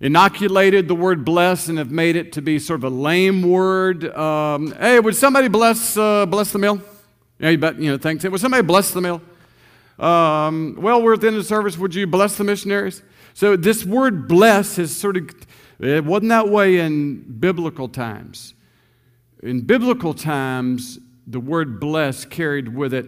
inoculated 0.02 0.90
the 0.90 0.96
word 0.96 1.24
bless 1.24 1.70
and 1.70 1.78
have 1.78 1.92
made 1.92 2.18
it 2.18 2.34
to 2.34 2.42
be 2.42 2.60
sort 2.60 2.82
of 2.82 2.92
a 2.92 2.94
lame 2.94 3.50
word. 3.50 4.14
Um, 4.18 4.74
hey, 4.74 5.00
would 5.00 5.16
somebody 5.16 5.48
bless, 5.48 5.96
uh, 5.96 6.26
bless 6.26 6.52
the 6.52 6.60
meal? 6.60 6.82
Yeah, 7.40 7.52
you 7.52 7.58
bet, 7.58 7.80
you 7.80 7.90
know, 7.90 7.98
thanks. 7.98 8.26
Would 8.26 8.42
somebody 8.42 8.64
bless 8.64 8.92
the 8.92 9.00
meal? 9.00 9.22
Um, 9.98 10.78
well, 10.78 11.02
we're 11.02 11.14
at 11.14 11.22
the 11.22 11.28
end 11.28 11.38
of 11.38 11.44
the 11.44 11.48
service. 11.48 11.78
Would 11.78 11.96
you 11.96 12.06
bless 12.06 12.36
the 12.36 12.44
missionaries? 12.44 13.02
So 13.38 13.56
this 13.56 13.86
word 13.86 14.28
bless 14.28 14.80
is 14.80 14.96
sort 14.96 15.16
of, 15.16 15.30
it 15.80 16.04
wasn't 16.04 16.30
that 16.30 16.50
way 16.50 16.78
in 16.78 17.22
biblical 17.40 17.88
times. 17.88 18.56
In 19.44 19.62
biblical 19.62 20.16
times, 20.16 20.98
the 21.28 21.40
word 21.40 21.80
bless 21.80 22.26
carried 22.26 22.76
with 22.76 22.96
it 22.96 23.06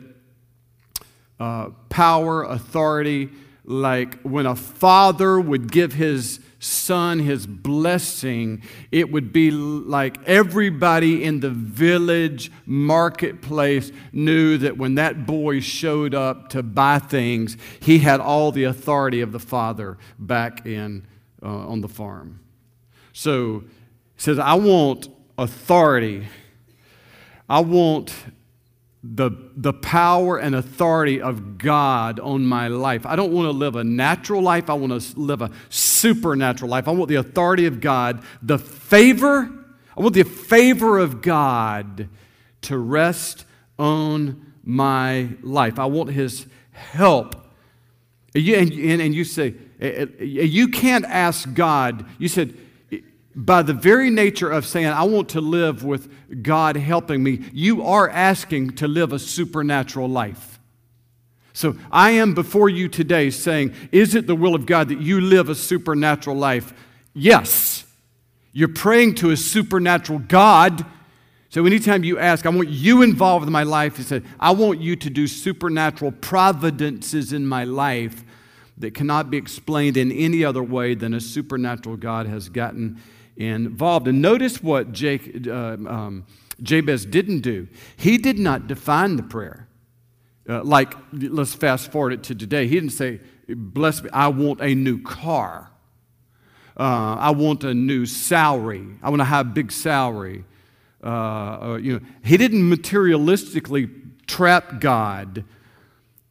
uh, 1.40 1.70
power, 1.90 2.44
authority, 2.44 3.30
like 3.70 4.20
when 4.24 4.48
a 4.48 4.56
father 4.56 5.40
would 5.40 5.72
give 5.72 5.94
his 5.94 6.40
son 6.58 7.20
his 7.20 7.46
blessing, 7.46 8.64
it 8.92 9.12
would 9.12 9.32
be 9.32 9.52
like 9.52 10.18
everybody 10.26 11.24
in 11.24 11.40
the 11.40 11.52
village 11.52 12.52
marketplace 12.66 13.92
knew 14.12 14.58
that 14.58 14.76
when 14.76 14.96
that 14.96 15.28
boy 15.28 15.60
showed 15.60 16.16
up 16.16 16.50
to 16.50 16.64
buy 16.64 16.98
things, 16.98 17.58
he 17.80 18.00
had 18.00 18.20
all 18.20 18.52
the 18.52 18.64
authority 18.64 19.22
of 19.22 19.32
the 19.32 19.40
father 19.40 20.00
back 20.18 20.66
in 20.66 21.06
uh, 21.44 21.68
on 21.68 21.82
the 21.82 21.88
farm. 21.88 22.40
So 23.14 23.60
he 24.16 24.22
says, 24.22 24.40
I 24.40 24.56
want 24.56 25.10
authority. 25.38 26.28
I 27.48 27.60
want 27.60 28.14
the, 29.04 29.32
the 29.56 29.72
power 29.72 30.38
and 30.38 30.54
authority 30.56 31.22
of 31.22 31.58
God 31.58 32.20
on 32.20 32.46
my 32.46 32.68
life. 32.68 33.06
I 33.06 33.16
don't 33.16 33.32
want 33.32 33.46
to 33.46 33.52
live 33.52 33.76
a 33.76 33.84
natural 33.84 34.42
life. 34.42 34.70
I 34.70 34.74
want 34.74 35.02
to 35.02 35.20
live 35.20 35.42
a 35.42 35.52
supernatural 35.70 36.70
life. 36.70 36.88
I 36.88 36.92
want 36.92 37.08
the 37.08 37.16
authority 37.16 37.66
of 37.66 37.80
God, 37.80 38.24
the 38.42 38.58
favor. 38.58 39.50
I 39.96 40.02
want 40.02 40.16
the 40.16 40.24
favor 40.24 40.98
of 40.98 41.22
God 41.22 42.10
to 42.64 42.78
rest 42.78 43.46
on 43.78 44.54
my 44.64 45.30
life. 45.42 45.80
I 45.80 45.86
want 45.86 46.12
His 46.12 46.46
help. 46.72 47.36
And, 48.36 48.72
and 48.72 49.16
you 49.16 49.24
say, 49.24 49.56
you 50.20 50.68
can't 50.68 51.06
ask 51.06 51.54
God. 51.54 52.06
You 52.18 52.28
said, 52.28 52.54
by 53.46 53.62
the 53.62 53.74
very 53.74 54.10
nature 54.10 54.50
of 54.50 54.66
saying, 54.66 54.88
I 54.88 55.04
want 55.04 55.30
to 55.30 55.42
live 55.42 55.86
with 55.86 56.44
God 56.44 56.76
helping 56.76 57.24
me, 57.24 57.46
you 57.54 57.86
are 57.86 58.10
asking 58.10 58.72
to 58.72 58.88
live 58.88 59.14
a 59.14 59.20
supernatural 59.20 60.10
life. 60.10 60.60
So 61.54 61.78
I 61.90 62.12
am 62.12 62.34
before 62.34 62.68
you 62.68 62.90
today 62.90 63.30
saying, 63.30 63.74
Is 63.94 64.14
it 64.14 64.28
the 64.28 64.36
will 64.36 64.56
of 64.56 64.66
God 64.66 64.90
that 64.90 65.00
you 65.00 65.22
live 65.22 65.48
a 65.48 65.56
supernatural 65.56 66.36
life? 66.36 66.74
Yes. 67.14 67.86
You're 68.52 68.68
praying 68.68 69.16
to 69.16 69.32
a 69.32 69.38
supernatural 69.38 70.20
God. 70.20 70.86
So 71.48 71.66
anytime 71.66 72.04
you 72.04 72.20
ask, 72.20 72.46
I 72.46 72.50
want 72.50 72.70
you 72.70 73.02
involved 73.02 73.46
in 73.48 73.54
my 73.54 73.64
life, 73.64 73.96
he 73.98 74.04
said, 74.04 74.26
I 74.40 74.52
want 74.52 74.82
you 74.82 74.98
to 74.98 75.10
do 75.10 75.28
supernatural 75.28 76.12
providences 76.12 77.32
in 77.32 77.48
my 77.48 77.64
life 77.64 78.24
that 78.78 78.94
cannot 78.94 79.30
be 79.30 79.38
explained 79.38 79.96
in 79.96 80.12
any 80.12 80.44
other 80.44 80.64
way 80.64 80.94
than 80.94 81.14
a 81.14 81.22
supernatural 81.22 81.96
God 81.96 82.28
has 82.28 82.50
gotten 82.50 83.02
involved. 83.40 84.08
And 84.08 84.22
notice 84.22 84.62
what 84.62 84.92
Jake, 84.92 85.48
uh, 85.48 85.52
um, 85.52 86.26
Jabez 86.62 87.06
didn't 87.06 87.40
do. 87.40 87.68
He 87.98 88.18
did 88.18 88.38
not 88.38 88.68
define 88.68 89.16
the 89.16 89.24
prayer. 89.24 89.68
Uh, 90.48 90.64
like, 90.64 90.94
let's 91.14 91.54
fast 91.54 91.92
forward 91.92 92.14
it 92.14 92.24
to 92.24 92.36
today. 92.36 92.68
He 92.68 92.76
didn't 92.76 92.92
say, 92.92 93.20
Bless 93.48 94.04
me, 94.04 94.10
I 94.14 94.28
want 94.28 94.62
a 94.62 94.76
new 94.76 95.02
car. 95.02 95.72
Uh, 96.78 97.16
I 97.20 97.32
want 97.32 97.64
a 97.64 97.74
new 97.74 98.06
salary. 98.06 98.86
I 99.02 99.10
want 99.10 99.22
to 99.22 99.26
have 99.26 99.48
a 99.48 99.50
big 99.50 99.72
salary. 99.72 100.46
Uh, 101.04 101.08
uh, 101.08 101.80
you 101.82 101.94
know, 101.94 102.06
he 102.24 102.38
didn't 102.38 102.62
materialistically 102.62 103.90
trap 104.28 104.80
God 104.80 105.44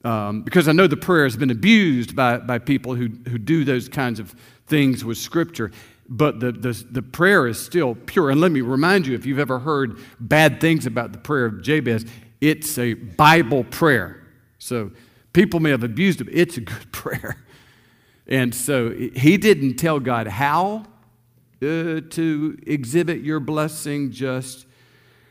um, 0.05 0.43
because 0.43 0.69
I 0.69 0.73
know 0.73 0.87
the 0.87 0.97
prayer 0.97 1.25
has 1.25 1.37
been 1.37 1.51
abused 1.51 2.15
by, 2.15 2.39
by 2.39 2.59
people 2.59 2.95
who, 2.95 3.09
who 3.29 3.37
do 3.39 3.65
those 3.65 3.89
kinds 3.89 4.21
of 4.21 4.35
things 4.67 5.05
with 5.05 5.19
Scripture 5.19 5.73
but 6.09 6.41
the, 6.41 6.53
the, 6.53 6.73
the 6.91 7.03
prayer 7.03 7.47
is 7.47 7.61
still 7.61 7.95
pure. 7.95 8.31
And 8.31 8.41
let 8.41 8.51
me 8.51 8.63
remind 8.63 9.07
you 9.07 9.15
if 9.15 9.27
you've 9.27 9.39
ever 9.39 9.59
heard 9.59 9.99
bad 10.19 10.61
things 10.61 10.87
about 10.87 11.13
the 11.13 11.19
prayer 11.19 11.45
of 11.45 11.63
Jabez, 11.63 12.07
it's 12.41 12.79
a 12.79 12.95
Bible 12.95 13.65
prayer. 13.65 14.27
So 14.59 14.91
people 15.33 15.61
may 15.61 15.71
have 15.71 15.85
abused 15.85 16.21
it, 16.21 16.29
it's 16.31 16.57
a 16.57 16.63
good 16.63 16.93
prayer. 16.93 17.45
And 18.27 18.55
so 18.55 18.91
he 18.91 19.37
didn't 19.37 19.77
tell 19.77 20.01
God 20.01 20.27
how 20.27 20.85
uh, 21.61 22.01
to 22.11 22.59
exhibit 22.67 23.21
your 23.21 23.41
blessing, 23.41 24.11
just, 24.11 24.67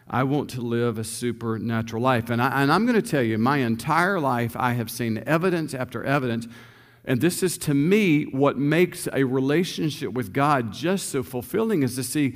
I 0.09 0.23
want 0.23 0.49
to 0.51 0.61
live 0.61 0.97
a 0.97 1.03
supernatural 1.03 2.01
life. 2.01 2.29
And, 2.29 2.41
I, 2.41 2.63
and 2.63 2.71
I'm 2.71 2.85
going 2.85 3.01
to 3.01 3.07
tell 3.07 3.21
you, 3.21 3.37
my 3.37 3.57
entire 3.57 4.19
life, 4.19 4.55
I 4.57 4.73
have 4.73 4.89
seen 4.91 5.23
evidence 5.25 5.73
after 5.73 6.03
evidence 6.03 6.47
and 7.07 7.21
this 7.21 7.41
is 7.41 7.57
to 7.59 7.73
me 7.73 8.25
what 8.25 8.57
makes 8.57 9.07
a 9.13 9.23
relationship 9.23 10.11
with 10.11 10.33
God 10.33 10.73
just 10.73 11.07
so 11.07 11.23
fulfilling 11.23 11.81
is 11.81 11.95
to 11.95 12.03
see 12.03 12.35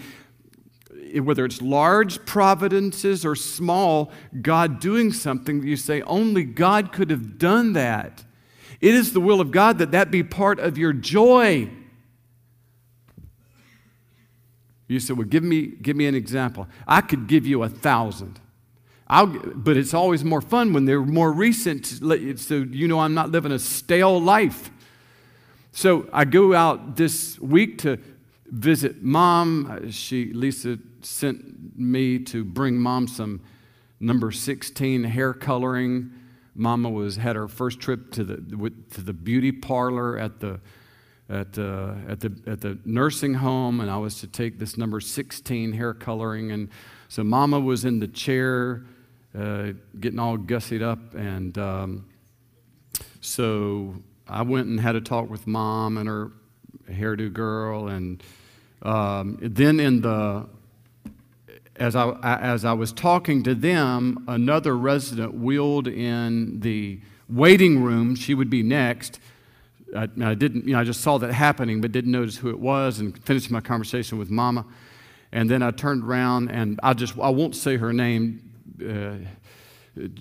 eh, 1.13 1.19
whether 1.19 1.43
it's 1.43 1.61
large 1.61 2.25
providences 2.25 3.25
or 3.25 3.35
small, 3.35 4.13
God 4.41 4.79
doing 4.79 5.11
something 5.11 5.59
that 5.59 5.67
you 5.67 5.75
say, 5.75 6.01
only 6.03 6.45
God 6.45 6.93
could 6.93 7.09
have 7.09 7.37
done 7.37 7.73
that. 7.73 8.23
It 8.79 8.93
is 8.93 9.11
the 9.11 9.19
will 9.19 9.41
of 9.41 9.51
God 9.51 9.77
that 9.79 9.91
that 9.91 10.09
be 10.09 10.23
part 10.23 10.57
of 10.57 10.77
your 10.77 10.93
joy. 10.93 11.69
You 14.87 15.01
say, 15.01 15.13
well, 15.13 15.27
give 15.27 15.43
me, 15.43 15.67
give 15.67 15.97
me 15.97 16.07
an 16.07 16.15
example. 16.15 16.65
I 16.87 17.01
could 17.01 17.27
give 17.27 17.45
you 17.45 17.63
a 17.63 17.69
thousand. 17.69 18.39
I'll, 19.11 19.27
but 19.27 19.75
it's 19.75 19.93
always 19.93 20.23
more 20.23 20.39
fun 20.39 20.71
when 20.71 20.85
they're 20.85 21.01
more 21.01 21.33
recent, 21.33 21.85
so 21.85 22.55
you 22.55 22.87
know 22.87 23.01
I'm 23.01 23.13
not 23.13 23.29
living 23.29 23.51
a 23.51 23.59
stale 23.59 24.21
life. 24.21 24.71
So 25.73 26.07
I 26.13 26.23
go 26.23 26.55
out 26.55 26.95
this 26.95 27.37
week 27.39 27.79
to 27.79 27.99
visit 28.47 29.03
mom. 29.03 29.91
She, 29.91 30.31
Lisa, 30.31 30.79
sent 31.01 31.77
me 31.77 32.19
to 32.19 32.45
bring 32.45 32.79
mom 32.79 33.09
some 33.09 33.41
number 33.99 34.31
16 34.31 35.03
hair 35.03 35.33
coloring. 35.33 36.11
Mama 36.55 36.89
was 36.89 37.17
had 37.17 37.35
her 37.35 37.49
first 37.49 37.81
trip 37.81 38.13
to 38.13 38.23
the 38.23 38.37
to 38.91 39.01
the 39.01 39.13
beauty 39.13 39.51
parlor 39.51 40.17
at 40.17 40.39
the 40.39 40.61
at, 41.29 41.57
uh, 41.57 41.95
at, 42.07 42.19
the, 42.19 42.33
at 42.45 42.59
the 42.59 42.77
nursing 42.83 43.35
home, 43.35 43.79
and 43.79 43.89
I 43.89 43.97
was 43.97 44.19
to 44.19 44.27
take 44.27 44.59
this 44.59 44.77
number 44.77 44.99
16 44.99 45.71
hair 45.71 45.93
coloring. 45.93 46.51
And 46.51 46.69
so 47.07 47.23
Mama 47.23 47.59
was 47.59 47.85
in 47.85 47.99
the 47.99 48.07
chair 48.07 48.83
uh, 49.37 49.73
getting 49.99 50.19
all 50.19 50.37
gussied 50.37 50.81
up. 50.81 51.13
And 51.13 51.57
um, 51.57 52.05
so 53.21 53.95
I 54.27 54.41
went 54.41 54.67
and 54.67 54.79
had 54.79 54.95
a 54.95 55.01
talk 55.01 55.29
with 55.29 55.47
mom 55.47 55.97
and 55.97 56.07
her 56.07 56.31
hairdo 56.89 57.31
girl. 57.31 57.87
And 57.87 58.23
um, 58.81 59.37
then 59.41 59.79
in 59.79 60.01
the 60.01 60.47
as 61.77 61.95
I, 61.95 62.11
as 62.23 62.63
I 62.63 62.73
was 62.73 62.93
talking 62.93 63.41
to 63.43 63.55
them, 63.55 64.23
another 64.27 64.77
resident 64.77 65.33
wheeled 65.33 65.87
in 65.87 66.59
the 66.59 66.99
waiting 67.27 67.81
room. 67.81 68.15
She 68.15 68.35
would 68.35 68.49
be 68.49 68.61
next. 68.61 69.19
I, 69.95 70.07
I, 70.21 70.35
didn't, 70.35 70.67
you 70.67 70.73
know, 70.73 70.79
I 70.79 70.83
just 70.83 71.01
saw 71.01 71.17
that 71.17 71.33
happening, 71.33 71.81
but 71.81 71.91
didn't 71.91 72.11
notice 72.11 72.37
who 72.37 72.49
it 72.49 72.59
was, 72.59 72.99
and 72.99 73.17
finished 73.23 73.49
my 73.49 73.61
conversation 73.61 74.19
with 74.19 74.29
Mama. 74.29 74.65
And 75.31 75.49
then 75.49 75.63
I 75.63 75.71
turned 75.71 76.03
around, 76.03 76.49
and 76.49 76.79
I 76.83 76.93
just, 76.93 77.17
I 77.17 77.29
won't 77.29 77.55
say 77.55 77.77
her 77.77 77.93
name 77.93 78.50
uh, 78.81 79.15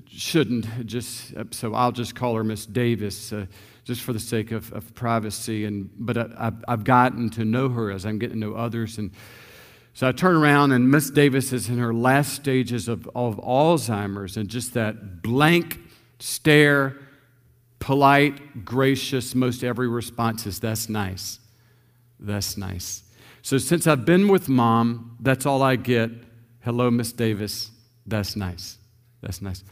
shouldn't 0.09 0.87
just 0.87 1.33
so 1.53 1.75
I'll 1.75 1.93
just 1.93 2.15
call 2.15 2.35
her 2.35 2.45
Miss 2.45 2.67
Davis 2.67 3.33
uh, 3.33 3.47
just 3.85 4.03
for 4.03 4.13
the 4.13 4.21
sake 4.21 4.51
of, 4.51 4.73
of 4.73 4.95
privacy 4.95 5.65
and 5.65 5.91
but 5.97 6.17
I, 6.17 6.45
have 6.45 6.65
I've 6.67 6.85
gotten 6.85 7.31
to 7.31 7.45
know 7.45 7.69
her 7.69 7.91
as 7.91 8.05
I'm 8.05 8.19
getting 8.19 8.41
to 8.41 8.49
know 8.49 8.55
others 8.55 8.99
and 8.99 9.13
so 9.93 10.09
I 10.09 10.13
turn 10.13 10.37
around 10.37 10.73
and 10.73 10.91
Miss 10.91 11.11
Davis 11.11 11.53
is 11.53 11.69
in 11.69 11.79
her 11.79 11.93
last 11.93 12.35
stages 12.35 12.89
of, 12.89 13.09
of 13.15 13.37
Alzheimer's 13.37 14.37
and 14.37 14.49
just 14.49 14.75
that 14.75 15.23
blank 15.23 15.79
stare 16.19 16.97
polite 17.79 18.65
gracious 18.65 19.35
most 19.35 19.65
every 19.65 19.89
response 19.89 20.47
is 20.47 20.61
that's 20.61 20.89
nice 20.89 21.39
that's 22.19 22.57
nice 22.57 23.05
So 23.43 23.57
since 23.59 23.87
I've 23.87 24.05
been 24.05 24.29
with 24.29 24.49
mom, 24.49 25.17
that's 25.21 25.47
all 25.47 25.63
I 25.63 25.77
get. 25.77 26.11
Hello, 26.61 26.91
Miss 26.91 27.13
Davis. 27.13 27.71
That's 28.07 28.37
nice. 28.37 28.79
That's 29.21 29.43
nice. 29.43 29.63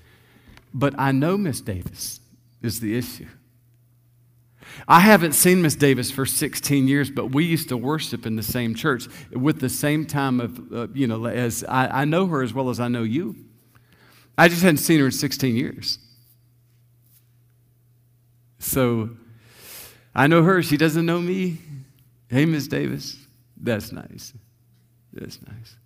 But 0.74 0.94
I 0.98 1.12
know 1.12 1.36
Miss 1.36 1.60
Davis 1.60 2.20
is 2.62 2.80
the 2.80 2.96
issue. 2.96 3.28
I 4.86 5.00
haven't 5.00 5.32
seen 5.32 5.62
Miss 5.62 5.74
Davis 5.74 6.10
for 6.10 6.26
16 6.26 6.88
years, 6.88 7.10
but 7.10 7.32
we 7.32 7.44
used 7.44 7.68
to 7.70 7.76
worship 7.76 8.26
in 8.26 8.36
the 8.36 8.42
same 8.42 8.74
church 8.74 9.06
with 9.32 9.60
the 9.60 9.68
same 9.68 10.06
time 10.06 10.40
of, 10.40 10.72
uh, 10.72 10.88
you 10.92 11.06
know, 11.06 11.26
as 11.26 11.64
I, 11.64 12.02
I 12.02 12.04
know 12.04 12.26
her 12.26 12.42
as 12.42 12.52
well 12.52 12.68
as 12.68 12.78
I 12.78 12.88
know 12.88 13.02
you. 13.02 13.36
I 14.36 14.48
just 14.48 14.62
hadn't 14.62 14.78
seen 14.78 15.00
her 15.00 15.06
in 15.06 15.12
16 15.12 15.56
years. 15.56 15.98
So 18.58 19.10
I 20.14 20.26
know 20.26 20.42
her. 20.42 20.62
She 20.62 20.76
doesn't 20.76 21.06
know 21.06 21.20
me. 21.20 21.58
Hey, 22.28 22.44
Miss 22.44 22.68
Davis. 22.68 23.16
That's 23.56 23.90
nice. 23.90 24.34
That's 25.12 25.40
nice. 25.42 25.76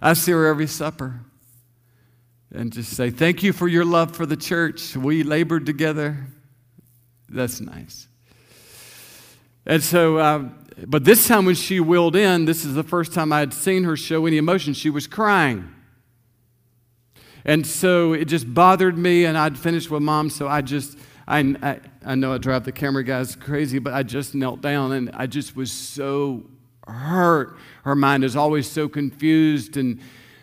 I 0.00 0.12
see 0.14 0.32
her 0.32 0.46
every 0.46 0.66
supper 0.66 1.20
and 2.52 2.72
just 2.72 2.92
say, 2.94 3.10
Thank 3.10 3.42
you 3.42 3.52
for 3.52 3.68
your 3.68 3.84
love 3.84 4.16
for 4.16 4.26
the 4.26 4.36
church. 4.36 4.96
We 4.96 5.22
labored 5.22 5.66
together. 5.66 6.26
That's 7.28 7.60
nice. 7.60 8.08
And 9.66 9.82
so, 9.82 10.16
uh, 10.16 10.48
but 10.86 11.04
this 11.04 11.28
time 11.28 11.44
when 11.44 11.54
she 11.54 11.80
wheeled 11.80 12.16
in, 12.16 12.46
this 12.46 12.64
is 12.64 12.74
the 12.74 12.82
first 12.82 13.12
time 13.12 13.32
I 13.32 13.40
had 13.40 13.52
seen 13.52 13.84
her 13.84 13.96
show 13.96 14.24
any 14.26 14.38
emotion. 14.38 14.72
She 14.72 14.88
was 14.88 15.06
crying. 15.06 15.68
And 17.44 17.66
so 17.66 18.12
it 18.12 18.26
just 18.26 18.52
bothered 18.52 18.96
me, 18.96 19.24
and 19.24 19.36
I'd 19.36 19.58
finished 19.58 19.90
with 19.90 20.02
mom, 20.02 20.30
so 20.30 20.48
I 20.48 20.60
just, 20.60 20.98
I, 21.26 21.40
I, 21.62 21.80
I 22.04 22.14
know 22.14 22.32
I 22.32 22.38
drive 22.38 22.64
the 22.64 22.72
camera 22.72 23.04
guys 23.04 23.36
crazy, 23.36 23.78
but 23.78 23.92
I 23.92 24.02
just 24.02 24.34
knelt 24.34 24.60
down 24.60 24.92
and 24.92 25.10
I 25.14 25.26
just 25.26 25.56
was 25.56 25.70
so 25.70 26.44
hurt. 26.86 27.58
Her 27.84 27.94
mind 27.94 28.24
is 28.24 28.36
always 28.36 28.70
so 28.70 28.88
confused. 28.88 29.76
And 29.76 30.00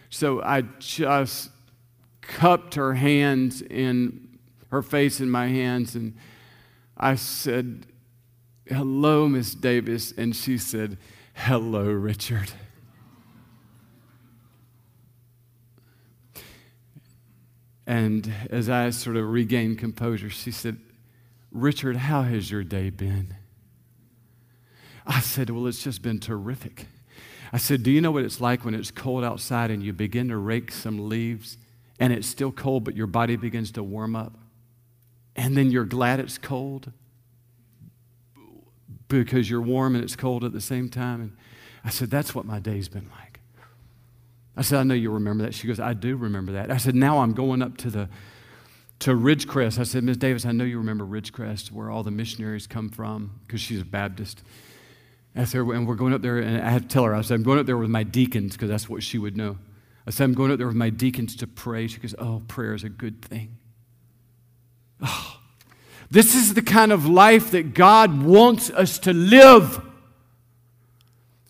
so 0.10 0.42
I 0.42 0.62
just 0.80 1.50
cupped 2.28 2.76
her 2.76 2.96
hands 2.96 3.62
in 3.62 4.38
her 4.72 4.82
face 4.82 5.20
in 5.20 5.30
my 5.30 5.48
hands 5.48 5.96
and 5.96 6.16
I 6.98 7.16
said, 7.16 7.88
Hello, 8.66 9.28
Miss 9.28 9.54
Davis. 9.54 10.14
And 10.18 10.36
she 10.36 10.58
said, 10.58 10.98
Hello, 11.34 11.86
Richard. 11.86 12.52
And 17.88 18.34
as 18.50 18.70
I 18.70 18.90
sort 18.90 19.16
of 19.16 19.30
regained 19.30 19.78
composure, 19.78 20.30
she 20.30 20.50
said, 20.52 20.80
Richard, 21.52 21.98
how 21.98 22.24
has 22.24 22.50
your 22.50 22.64
day 22.64 22.90
been? 22.90 23.36
I 25.06 25.20
said, 25.20 25.50
Well, 25.50 25.68
it's 25.68 25.84
just 25.84 26.02
been 26.02 26.20
terrific. 26.20 26.88
I 27.54 27.58
said, 27.58 27.84
Do 27.84 27.92
you 27.92 28.02
know 28.02 28.12
what 28.12 28.24
it's 28.24 28.42
like 28.42 28.66
when 28.66 28.74
it's 28.74 28.90
cold 28.90 29.24
outside 29.24 29.70
and 29.70 29.84
you 29.84 29.94
begin 29.94 30.30
to 30.30 30.38
rake 30.38 30.72
some 30.72 31.08
leaves 31.08 31.58
and 32.00 32.12
it's 32.12 32.28
still 32.28 32.52
cold, 32.52 32.84
but 32.84 32.96
your 32.96 33.08
body 33.08 33.36
begins 33.36 33.72
to 33.72 33.84
warm 33.84 34.16
up? 34.16 34.38
And 35.36 35.56
then 35.56 35.72
you're 35.72 35.86
glad 35.86 36.20
it's 36.20 36.38
cold 36.38 36.92
because 39.08 39.50
you're 39.50 39.62
warm 39.62 39.96
and 39.96 40.04
it's 40.04 40.16
cold 40.16 40.44
at 40.44 40.54
the 40.54 40.62
same 40.62 40.90
time. 40.90 41.22
And 41.22 41.38
I 41.84 41.90
said, 41.90 42.10
That's 42.10 42.34
what 42.34 42.46
my 42.46 42.60
day's 42.60 42.88
been 42.88 43.10
like. 43.20 43.40
I 44.58 44.62
said, 44.62 44.80
I 44.80 44.84
know 44.84 44.94
you 44.94 45.12
remember 45.12 45.44
that. 45.44 45.54
She 45.54 45.68
goes, 45.68 45.80
I 45.80 45.94
do 45.94 46.16
remember 46.16 46.54
that. 46.54 46.72
I 46.72 46.78
said, 46.78 46.96
Now 46.96 47.20
I'm 47.20 47.34
going 47.34 47.62
up 47.62 47.78
to 47.78 47.90
the 47.90 48.10
to 49.00 49.12
Ridgecrest. 49.12 49.78
I 49.78 49.84
said, 49.84 50.04
Miss 50.04 50.18
Davis, 50.18 50.46
I 50.46 50.52
know 50.52 50.64
you 50.64 50.78
remember 50.78 51.06
Ridgecrest, 51.06 51.72
where 51.72 51.90
all 51.90 52.04
the 52.04 52.12
missionaries 52.12 52.68
come 52.68 52.90
from, 52.90 53.40
because 53.46 53.62
she's 53.62 53.82
a 53.82 53.86
Baptist. 53.86 54.42
I 55.36 55.44
said, 55.44 55.62
and 55.62 55.86
we're 55.86 55.96
going 55.96 56.14
up 56.14 56.22
there, 56.22 56.38
and 56.38 56.62
I 56.64 56.70
had 56.70 56.84
to 56.84 56.88
tell 56.88 57.04
her, 57.04 57.14
I 57.14 57.22
said, 57.22 57.36
I'm 57.36 57.44
going 57.44 57.60
up 57.60 57.66
there 57.66 57.78
with 57.78 57.90
my 57.90 58.04
deacons, 58.04 58.54
because 58.54 58.70
that's 58.70 58.88
what 58.88 59.04
she 59.04 59.18
would 59.18 59.36
know. 59.36 59.58
I 60.08 60.12
said, 60.12 60.26
I'm 60.26 60.34
going 60.34 60.52
up 60.52 60.58
there 60.58 60.68
with 60.68 60.76
my 60.76 60.90
deacons 60.90 61.36
to 61.38 61.48
pray. 61.48 61.88
She 61.88 62.00
goes, 62.00 62.16
Oh, 62.20 62.44
prayer 62.48 62.74
is 62.74 62.84
a 62.84 62.90
good 62.90 63.22
thing. 63.24 63.58
Oh, 65.02 65.40
this 66.12 66.36
is 66.36 66.54
the 66.54 66.62
kind 66.62 66.92
of 66.92 67.08
life 67.08 67.52
that 67.52 67.74
God 67.74 68.24
wants 68.24 68.70
us 68.70 69.00
to 69.00 69.14
live, 69.14 69.82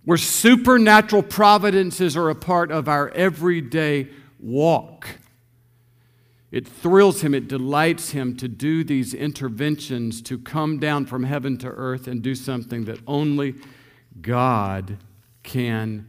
where 0.05 0.17
supernatural 0.17 1.23
providences 1.23 2.15
are 2.15 2.29
a 2.29 2.35
part 2.35 2.71
of 2.71 2.87
our 2.87 3.09
everyday 3.09 4.07
walk. 4.39 5.07
It 6.51 6.65
thrills 6.65 7.21
him, 7.21 7.33
it 7.33 7.49
delights 7.49 8.11
him 8.11 8.37
to 8.37 8.47
do 8.47 8.85
these 8.85 9.13
interventions, 9.13 10.21
to 10.21 10.37
come 10.39 10.79
down 10.79 11.05
from 11.05 11.23
heaven 11.23 11.57
to 11.57 11.67
earth 11.67 12.07
and 12.07 12.21
do 12.21 12.33
something 12.33 12.85
that 12.85 12.99
only 13.05 13.55
God 14.21 14.97
can 15.43 16.07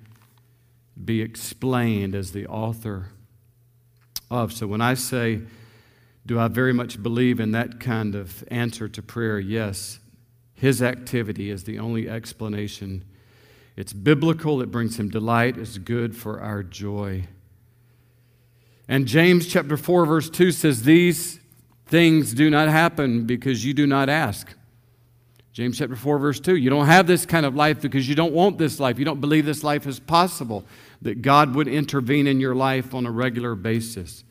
be 1.04 1.20
explained 1.20 2.14
as 2.14 2.32
the 2.32 2.46
author 2.46 3.08
of. 4.30 4.52
So 4.52 4.66
when 4.66 4.80
I 4.80 4.94
say, 4.94 5.42
do 6.24 6.38
I 6.38 6.48
very 6.48 6.72
much 6.72 7.02
believe 7.02 7.38
in 7.38 7.52
that 7.52 7.78
kind 7.78 8.14
of 8.14 8.42
answer 8.50 8.88
to 8.88 9.02
prayer? 9.02 9.38
Yes. 9.38 10.00
His 10.54 10.82
activity 10.82 11.50
is 11.50 11.64
the 11.64 11.78
only 11.78 12.08
explanation. 12.08 13.04
It's 13.76 13.92
biblical, 13.92 14.62
it 14.62 14.70
brings 14.70 14.98
him 14.98 15.10
delight, 15.10 15.58
it's 15.58 15.78
good 15.78 16.16
for 16.16 16.40
our 16.40 16.62
joy. 16.62 17.28
And 18.88 19.06
James 19.06 19.46
chapter 19.46 19.76
4 19.76 20.06
verse 20.06 20.30
2 20.30 20.50
says 20.52 20.82
these 20.82 21.38
things 21.86 22.32
do 22.32 22.50
not 22.50 22.68
happen 22.68 23.26
because 23.26 23.64
you 23.64 23.74
do 23.74 23.86
not 23.86 24.08
ask. 24.08 24.48
James 25.52 25.78
chapter 25.78 25.96
4 25.96 26.18
verse 26.18 26.40
2. 26.40 26.56
You 26.56 26.70
don't 26.70 26.86
have 26.86 27.06
this 27.06 27.26
kind 27.26 27.46
of 27.46 27.54
life 27.54 27.80
because 27.80 28.08
you 28.08 28.14
don't 28.14 28.32
want 28.32 28.58
this 28.58 28.80
life. 28.80 28.98
You 28.98 29.04
don't 29.04 29.20
believe 29.20 29.44
this 29.44 29.62
life 29.62 29.86
is 29.86 30.00
possible 30.00 30.64
that 31.02 31.22
God 31.22 31.54
would 31.54 31.68
intervene 31.68 32.26
in 32.26 32.40
your 32.40 32.54
life 32.54 32.94
on 32.94 33.06
a 33.06 33.10
regular 33.10 33.54
basis. 33.54 34.24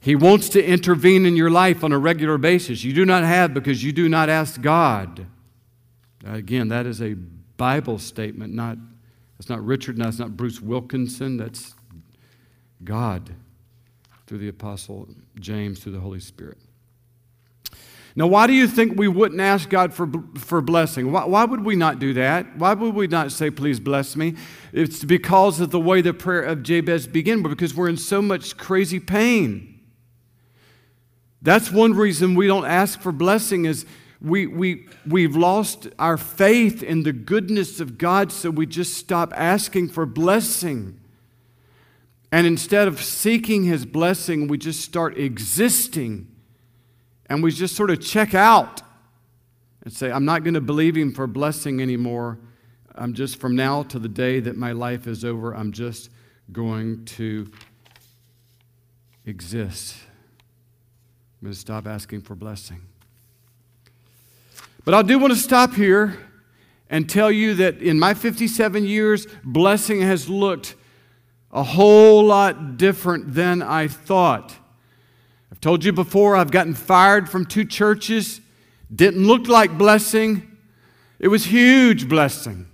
He 0.00 0.16
wants 0.16 0.48
to 0.50 0.64
intervene 0.64 1.26
in 1.26 1.36
your 1.36 1.50
life 1.50 1.84
on 1.84 1.92
a 1.92 1.98
regular 1.98 2.38
basis. 2.38 2.84
You 2.84 2.94
do 2.94 3.04
not 3.04 3.22
have 3.22 3.52
because 3.52 3.84
you 3.84 3.92
do 3.92 4.08
not 4.08 4.28
ask 4.28 4.60
God. 4.60 5.26
Again, 6.24 6.68
that 6.68 6.86
is 6.86 7.02
a 7.02 7.14
Bible 7.14 7.98
statement, 7.98 8.54
not 8.54 8.78
that's 9.36 9.48
not 9.48 9.64
Richard, 9.64 9.96
that's 9.96 10.18
not 10.18 10.36
Bruce 10.36 10.60
Wilkinson, 10.60 11.38
that's 11.38 11.74
God 12.84 13.30
through 14.26 14.38
the 14.38 14.48
Apostle 14.48 15.08
James, 15.38 15.80
through 15.80 15.92
the 15.92 16.00
Holy 16.00 16.20
Spirit. 16.20 16.58
Now, 18.16 18.26
why 18.26 18.46
do 18.46 18.52
you 18.52 18.66
think 18.66 18.98
we 18.98 19.06
wouldn't 19.06 19.40
ask 19.40 19.68
God 19.68 19.94
for, 19.94 20.10
for 20.36 20.60
blessing? 20.60 21.12
Why, 21.12 21.24
why 21.24 21.44
would 21.44 21.64
we 21.64 21.76
not 21.76 22.00
do 22.00 22.12
that? 22.14 22.56
Why 22.56 22.74
would 22.74 22.94
we 22.94 23.06
not 23.06 23.30
say, 23.30 23.50
please 23.50 23.78
bless 23.78 24.16
me? 24.16 24.34
It's 24.72 25.04
because 25.04 25.60
of 25.60 25.70
the 25.70 25.80
way 25.80 26.00
the 26.00 26.12
prayer 26.12 26.42
of 26.42 26.62
Jabez 26.62 27.06
began, 27.06 27.42
because 27.42 27.74
we're 27.74 27.88
in 27.88 27.96
so 27.96 28.20
much 28.20 28.56
crazy 28.56 28.98
pain. 28.98 29.80
That's 31.40 31.70
one 31.70 31.94
reason 31.94 32.34
we 32.34 32.46
don't 32.46 32.66
ask 32.66 33.00
for 33.00 33.12
blessing 33.12 33.64
is 33.64 33.86
we, 34.20 34.46
we, 34.46 34.86
we've 35.06 35.36
lost 35.36 35.88
our 35.98 36.18
faith 36.18 36.82
in 36.82 37.04
the 37.04 37.12
goodness 37.12 37.80
of 37.80 37.96
God, 37.96 38.32
so 38.32 38.50
we 38.50 38.66
just 38.66 38.94
stop 38.94 39.32
asking 39.36 39.88
for 39.88 40.04
blessing. 40.04 41.00
And 42.32 42.46
instead 42.46 42.86
of 42.86 43.00
seeking 43.02 43.64
his 43.64 43.86
blessing, 43.86 44.48
we 44.48 44.58
just 44.58 44.80
start 44.80 45.16
existing 45.16 46.26
and 47.30 47.44
we 47.44 47.52
just 47.52 47.76
sort 47.76 47.90
of 47.90 48.00
check 48.00 48.34
out 48.34 48.82
and 49.84 49.92
say, 49.92 50.10
I'm 50.10 50.24
not 50.24 50.42
going 50.42 50.54
to 50.54 50.60
believe 50.60 50.96
him 50.96 51.14
for 51.14 51.28
blessing 51.28 51.80
anymore. 51.80 52.38
I'm 52.96 53.14
just, 53.14 53.40
from 53.40 53.54
now 53.54 53.84
to 53.84 54.00
the 54.00 54.08
day 54.08 54.40
that 54.40 54.56
my 54.56 54.72
life 54.72 55.06
is 55.06 55.24
over, 55.24 55.54
I'm 55.54 55.70
just 55.70 56.10
going 56.52 57.04
to 57.04 57.50
exist. 59.24 59.96
I'm 61.40 61.46
going 61.46 61.54
to 61.54 61.58
stop 61.58 61.86
asking 61.86 62.22
for 62.22 62.34
blessing. 62.34 62.82
But 64.84 64.94
I 64.94 65.02
do 65.02 65.18
want 65.18 65.32
to 65.32 65.38
stop 65.38 65.74
here 65.74 66.18
and 66.90 67.08
tell 67.08 67.30
you 67.30 67.54
that 67.54 67.80
in 67.80 67.96
my 67.98 68.12
57 68.12 68.84
years, 68.84 69.28
blessing 69.44 70.00
has 70.00 70.28
looked 70.28 70.74
a 71.52 71.62
whole 71.62 72.24
lot 72.24 72.76
different 72.76 73.34
than 73.34 73.62
I 73.62 73.86
thought. 73.86 74.56
I've 75.50 75.60
told 75.60 75.84
you 75.84 75.92
before, 75.92 76.36
I've 76.36 76.50
gotten 76.50 76.74
fired 76.74 77.28
from 77.28 77.44
two 77.44 77.64
churches. 77.64 78.40
Didn't 78.94 79.26
look 79.26 79.48
like 79.48 79.76
blessing. 79.76 80.56
It 81.18 81.28
was 81.28 81.46
huge 81.46 82.08
blessing. 82.08 82.66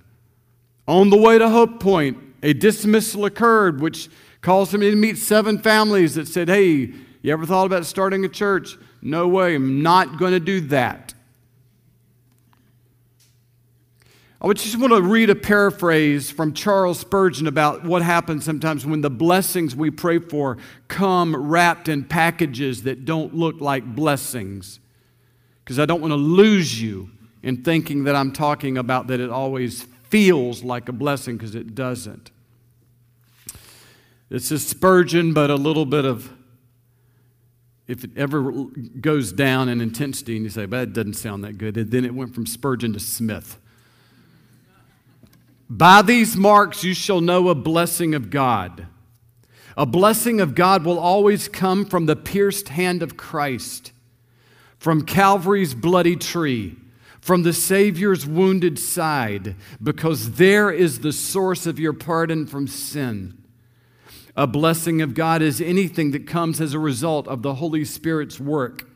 On 0.86 1.10
the 1.10 1.16
way 1.16 1.38
to 1.38 1.48
Hope 1.48 1.80
Point, 1.80 2.18
a 2.42 2.52
dismissal 2.52 3.24
occurred, 3.24 3.80
which 3.80 4.08
caused 4.40 4.72
me 4.74 4.90
to 4.90 4.96
meet 4.96 5.18
seven 5.18 5.58
families 5.58 6.14
that 6.14 6.28
said, 6.28 6.48
Hey, 6.48 6.92
you 7.22 7.32
ever 7.32 7.46
thought 7.46 7.66
about 7.66 7.86
starting 7.86 8.24
a 8.24 8.28
church? 8.28 8.76
No 9.02 9.26
way, 9.26 9.56
I'm 9.56 9.82
not 9.82 10.18
going 10.18 10.32
to 10.32 10.40
do 10.40 10.60
that. 10.68 11.14
I 14.48 14.52
just 14.52 14.78
want 14.78 14.92
to 14.92 15.02
read 15.02 15.28
a 15.28 15.34
paraphrase 15.34 16.30
from 16.30 16.52
Charles 16.52 17.00
Spurgeon 17.00 17.48
about 17.48 17.82
what 17.82 18.02
happens 18.02 18.44
sometimes 18.44 18.86
when 18.86 19.00
the 19.00 19.10
blessings 19.10 19.74
we 19.74 19.90
pray 19.90 20.20
for 20.20 20.56
come 20.86 21.34
wrapped 21.34 21.88
in 21.88 22.04
packages 22.04 22.84
that 22.84 23.04
don't 23.04 23.34
look 23.34 23.60
like 23.60 23.84
blessings. 23.84 24.78
Because 25.64 25.80
I 25.80 25.84
don't 25.84 26.00
want 26.00 26.12
to 26.12 26.16
lose 26.16 26.80
you 26.80 27.10
in 27.42 27.64
thinking 27.64 28.04
that 28.04 28.14
I'm 28.14 28.30
talking 28.30 28.78
about 28.78 29.08
that 29.08 29.18
it 29.18 29.30
always 29.30 29.82
feels 30.10 30.62
like 30.62 30.88
a 30.88 30.92
blessing 30.92 31.36
because 31.36 31.56
it 31.56 31.74
doesn't. 31.74 32.30
It's 34.30 34.52
a 34.52 34.60
Spurgeon, 34.60 35.34
but 35.34 35.50
a 35.50 35.56
little 35.56 35.86
bit 35.86 36.04
of, 36.04 36.32
if 37.88 38.04
it 38.04 38.10
ever 38.16 38.52
goes 39.00 39.32
down 39.32 39.68
in 39.68 39.80
intensity 39.80 40.36
and 40.36 40.44
you 40.44 40.50
say, 40.50 40.66
but 40.66 40.78
that 40.78 40.92
doesn't 40.92 41.14
sound 41.14 41.42
that 41.42 41.58
good, 41.58 41.74
then 41.90 42.04
it 42.04 42.14
went 42.14 42.32
from 42.32 42.46
Spurgeon 42.46 42.92
to 42.92 43.00
Smith. 43.00 43.58
By 45.68 46.02
these 46.02 46.36
marks 46.36 46.84
you 46.84 46.94
shall 46.94 47.20
know 47.20 47.48
a 47.48 47.54
blessing 47.54 48.14
of 48.14 48.30
God. 48.30 48.86
A 49.76 49.84
blessing 49.84 50.40
of 50.40 50.54
God 50.54 50.84
will 50.84 50.98
always 50.98 51.48
come 51.48 51.84
from 51.84 52.06
the 52.06 52.16
pierced 52.16 52.70
hand 52.70 53.02
of 53.02 53.16
Christ, 53.16 53.92
from 54.78 55.04
Calvary's 55.04 55.74
bloody 55.74 56.16
tree, 56.16 56.76
from 57.20 57.42
the 57.42 57.52
Savior's 57.52 58.24
wounded 58.24 58.78
side, 58.78 59.56
because 59.82 60.32
there 60.32 60.70
is 60.70 61.00
the 61.00 61.12
source 61.12 61.66
of 61.66 61.78
your 61.78 61.92
pardon 61.92 62.46
from 62.46 62.66
sin. 62.66 63.36
A 64.36 64.46
blessing 64.46 65.02
of 65.02 65.14
God 65.14 65.42
is 65.42 65.60
anything 65.60 66.12
that 66.12 66.26
comes 66.26 66.60
as 66.60 66.72
a 66.72 66.78
result 66.78 67.26
of 67.26 67.42
the 67.42 67.54
Holy 67.54 67.84
Spirit's 67.84 68.38
work. 68.38 68.88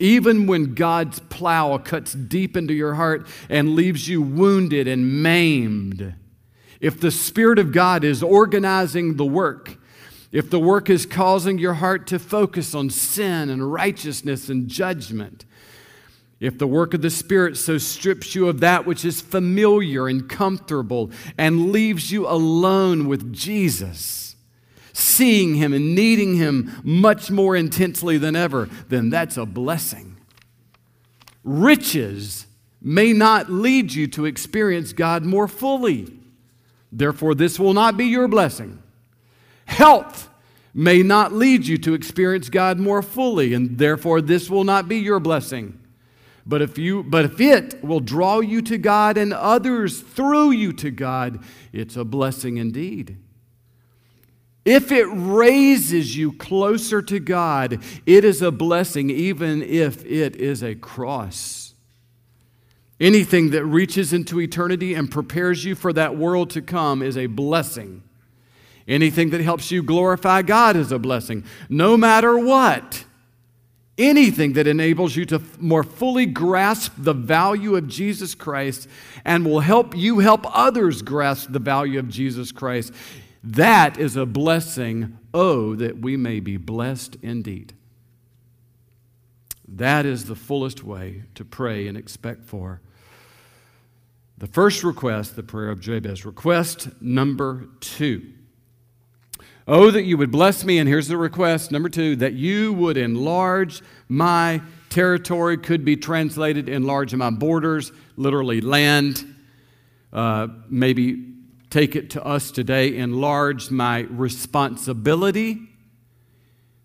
Even 0.00 0.46
when 0.46 0.74
God's 0.74 1.20
plow 1.20 1.76
cuts 1.76 2.14
deep 2.14 2.56
into 2.56 2.72
your 2.72 2.94
heart 2.94 3.26
and 3.50 3.76
leaves 3.76 4.08
you 4.08 4.22
wounded 4.22 4.88
and 4.88 5.22
maimed, 5.22 6.14
if 6.80 6.98
the 6.98 7.10
Spirit 7.10 7.58
of 7.58 7.70
God 7.70 8.02
is 8.02 8.22
organizing 8.22 9.16
the 9.16 9.26
work, 9.26 9.76
if 10.32 10.48
the 10.48 10.58
work 10.58 10.88
is 10.88 11.04
causing 11.04 11.58
your 11.58 11.74
heart 11.74 12.06
to 12.06 12.18
focus 12.18 12.74
on 12.74 12.88
sin 12.88 13.50
and 13.50 13.70
righteousness 13.70 14.48
and 14.48 14.68
judgment, 14.68 15.44
if 16.40 16.56
the 16.56 16.66
work 16.66 16.94
of 16.94 17.02
the 17.02 17.10
Spirit 17.10 17.58
so 17.58 17.76
strips 17.76 18.34
you 18.34 18.48
of 18.48 18.60
that 18.60 18.86
which 18.86 19.04
is 19.04 19.20
familiar 19.20 20.08
and 20.08 20.30
comfortable 20.30 21.10
and 21.36 21.72
leaves 21.72 22.10
you 22.10 22.26
alone 22.26 23.06
with 23.06 23.34
Jesus, 23.34 24.29
seeing 24.92 25.54
Him 25.54 25.72
and 25.72 25.94
needing 25.94 26.36
Him 26.36 26.80
much 26.82 27.30
more 27.30 27.56
intensely 27.56 28.18
than 28.18 28.36
ever, 28.36 28.68
then 28.88 29.10
that's 29.10 29.36
a 29.36 29.46
blessing. 29.46 30.16
Riches 31.44 32.46
may 32.80 33.12
not 33.12 33.50
lead 33.50 33.92
you 33.92 34.06
to 34.08 34.24
experience 34.24 34.92
God 34.92 35.24
more 35.24 35.48
fully. 35.48 36.12
Therefore, 36.92 37.34
this 37.34 37.58
will 37.58 37.74
not 37.74 37.96
be 37.96 38.06
your 38.06 38.28
blessing. 38.28 38.82
Health 39.66 40.28
may 40.74 41.02
not 41.02 41.32
lead 41.32 41.66
you 41.66 41.78
to 41.78 41.94
experience 41.94 42.48
God 42.48 42.78
more 42.78 43.02
fully, 43.02 43.54
and 43.54 43.78
therefore, 43.78 44.20
this 44.20 44.50
will 44.50 44.64
not 44.64 44.88
be 44.88 44.96
your 44.96 45.20
blessing. 45.20 45.78
But 46.46 46.62
if, 46.62 46.78
you, 46.78 47.02
but 47.02 47.24
if 47.26 47.40
it 47.40 47.84
will 47.84 48.00
draw 48.00 48.40
you 48.40 48.62
to 48.62 48.78
God 48.78 49.16
and 49.16 49.32
others 49.32 50.00
through 50.00 50.52
you 50.52 50.72
to 50.74 50.90
God, 50.90 51.44
it's 51.72 51.96
a 51.96 52.04
blessing 52.04 52.56
indeed. 52.56 53.18
If 54.64 54.92
it 54.92 55.06
raises 55.06 56.16
you 56.16 56.32
closer 56.32 57.00
to 57.02 57.18
God, 57.18 57.82
it 58.04 58.24
is 58.24 58.42
a 58.42 58.50
blessing, 58.50 59.08
even 59.08 59.62
if 59.62 60.04
it 60.04 60.36
is 60.36 60.62
a 60.62 60.74
cross. 60.74 61.74
Anything 63.00 63.50
that 63.50 63.64
reaches 63.64 64.12
into 64.12 64.40
eternity 64.40 64.92
and 64.92 65.10
prepares 65.10 65.64
you 65.64 65.74
for 65.74 65.92
that 65.94 66.16
world 66.16 66.50
to 66.50 66.60
come 66.60 67.00
is 67.00 67.16
a 67.16 67.26
blessing. 67.26 68.02
Anything 68.86 69.30
that 69.30 69.40
helps 69.40 69.70
you 69.70 69.82
glorify 69.82 70.42
God 70.42 70.76
is 70.76 70.92
a 70.92 70.98
blessing, 70.98 71.44
no 71.70 71.96
matter 71.96 72.38
what. 72.38 73.04
Anything 73.96 74.54
that 74.54 74.66
enables 74.66 75.14
you 75.14 75.24
to 75.26 75.42
more 75.58 75.84
fully 75.84 76.26
grasp 76.26 76.94
the 76.96 77.12
value 77.12 77.76
of 77.76 77.86
Jesus 77.86 78.34
Christ 78.34 78.88
and 79.24 79.44
will 79.44 79.60
help 79.60 79.96
you 79.96 80.20
help 80.20 80.44
others 80.56 81.02
grasp 81.02 81.52
the 81.52 81.58
value 81.58 81.98
of 81.98 82.08
Jesus 82.08 82.50
Christ 82.50 82.94
that 83.42 83.98
is 83.98 84.16
a 84.16 84.26
blessing. 84.26 85.18
Oh, 85.32 85.74
that 85.76 85.98
we 85.98 86.16
may 86.16 86.40
be 86.40 86.56
blessed 86.56 87.16
indeed. 87.22 87.74
That 89.66 90.04
is 90.04 90.24
the 90.24 90.34
fullest 90.34 90.82
way 90.82 91.22
to 91.36 91.44
pray 91.44 91.86
and 91.86 91.96
expect 91.96 92.44
for. 92.44 92.80
The 94.38 94.46
first 94.46 94.82
request, 94.82 95.36
the 95.36 95.42
prayer 95.42 95.70
of 95.70 95.80
Jabez. 95.80 96.24
Request 96.24 96.88
number 97.00 97.68
two. 97.80 98.32
Oh, 99.68 99.90
that 99.90 100.02
you 100.02 100.16
would 100.16 100.32
bless 100.32 100.64
me. 100.64 100.78
And 100.78 100.88
here's 100.88 101.08
the 101.08 101.16
request 101.16 101.70
number 101.70 101.88
two 101.88 102.16
that 102.16 102.32
you 102.32 102.72
would 102.72 102.96
enlarge 102.96 103.82
my 104.08 104.60
territory, 104.88 105.56
could 105.56 105.84
be 105.84 105.96
translated 105.96 106.68
enlarge 106.68 107.14
my 107.14 107.30
borders, 107.30 107.92
literally 108.16 108.60
land, 108.60 109.24
uh, 110.12 110.48
maybe 110.68 111.34
take 111.70 111.94
it 111.94 112.10
to 112.10 112.24
us 112.24 112.50
today, 112.50 112.96
enlarge 112.96 113.70
my 113.70 114.00
responsibility, 114.00 115.68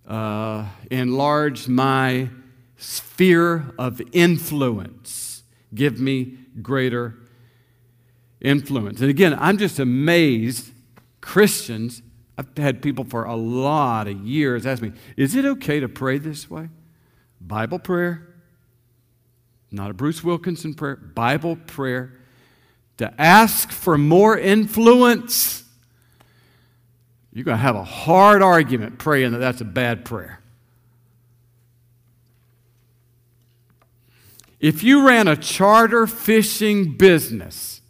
uh, 0.07 0.67
enlarge 0.91 1.67
my 1.67 2.29
sphere 2.77 3.73
of 3.79 4.01
influence, 4.13 5.43
give 5.73 5.99
me 5.99 6.37
greater 6.61 7.15
influence. 8.39 9.01
And 9.01 9.09
again, 9.09 9.35
I'm 9.39 9.57
just 9.57 9.79
amazed, 9.79 10.71
Christians, 11.19 12.03
I've 12.37 12.55
had 12.55 12.81
people 12.81 13.05
for 13.05 13.23
a 13.23 13.35
lot 13.35 14.07
of 14.07 14.19
years 14.21 14.65
ask 14.65 14.81
me, 14.81 14.91
is 15.17 15.35
it 15.35 15.45
okay 15.45 15.79
to 15.79 15.89
pray 15.89 16.19
this 16.19 16.49
way? 16.49 16.69
Bible 17.41 17.79
prayer, 17.79 18.35
not 19.71 19.89
a 19.89 19.93
Bruce 19.93 20.23
Wilkinson 20.23 20.75
prayer, 20.75 20.95
Bible 20.95 21.55
prayer 21.55 22.19
to 22.97 23.13
ask 23.21 23.71
for 23.71 23.97
more 23.97 24.37
influence, 24.37 25.63
you're 27.33 27.43
going 27.43 27.57
to 27.57 27.61
have 27.61 27.75
a 27.75 27.83
hard 27.83 28.41
argument 28.41 28.97
praying 28.97 29.31
that 29.33 29.39
that's 29.39 29.61
a 29.61 29.65
bad 29.65 30.05
prayer. 30.05 30.39
If 34.59 34.83
you 34.83 35.05
ran 35.05 35.27
a 35.27 35.35
charter 35.35 36.07
fishing 36.07 36.95
business 36.97 37.81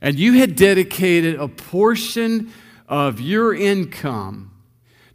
and 0.00 0.18
you 0.18 0.34
had 0.34 0.56
dedicated 0.56 1.36
a 1.36 1.46
portion 1.46 2.52
of 2.88 3.20
your 3.20 3.54
income 3.54 4.50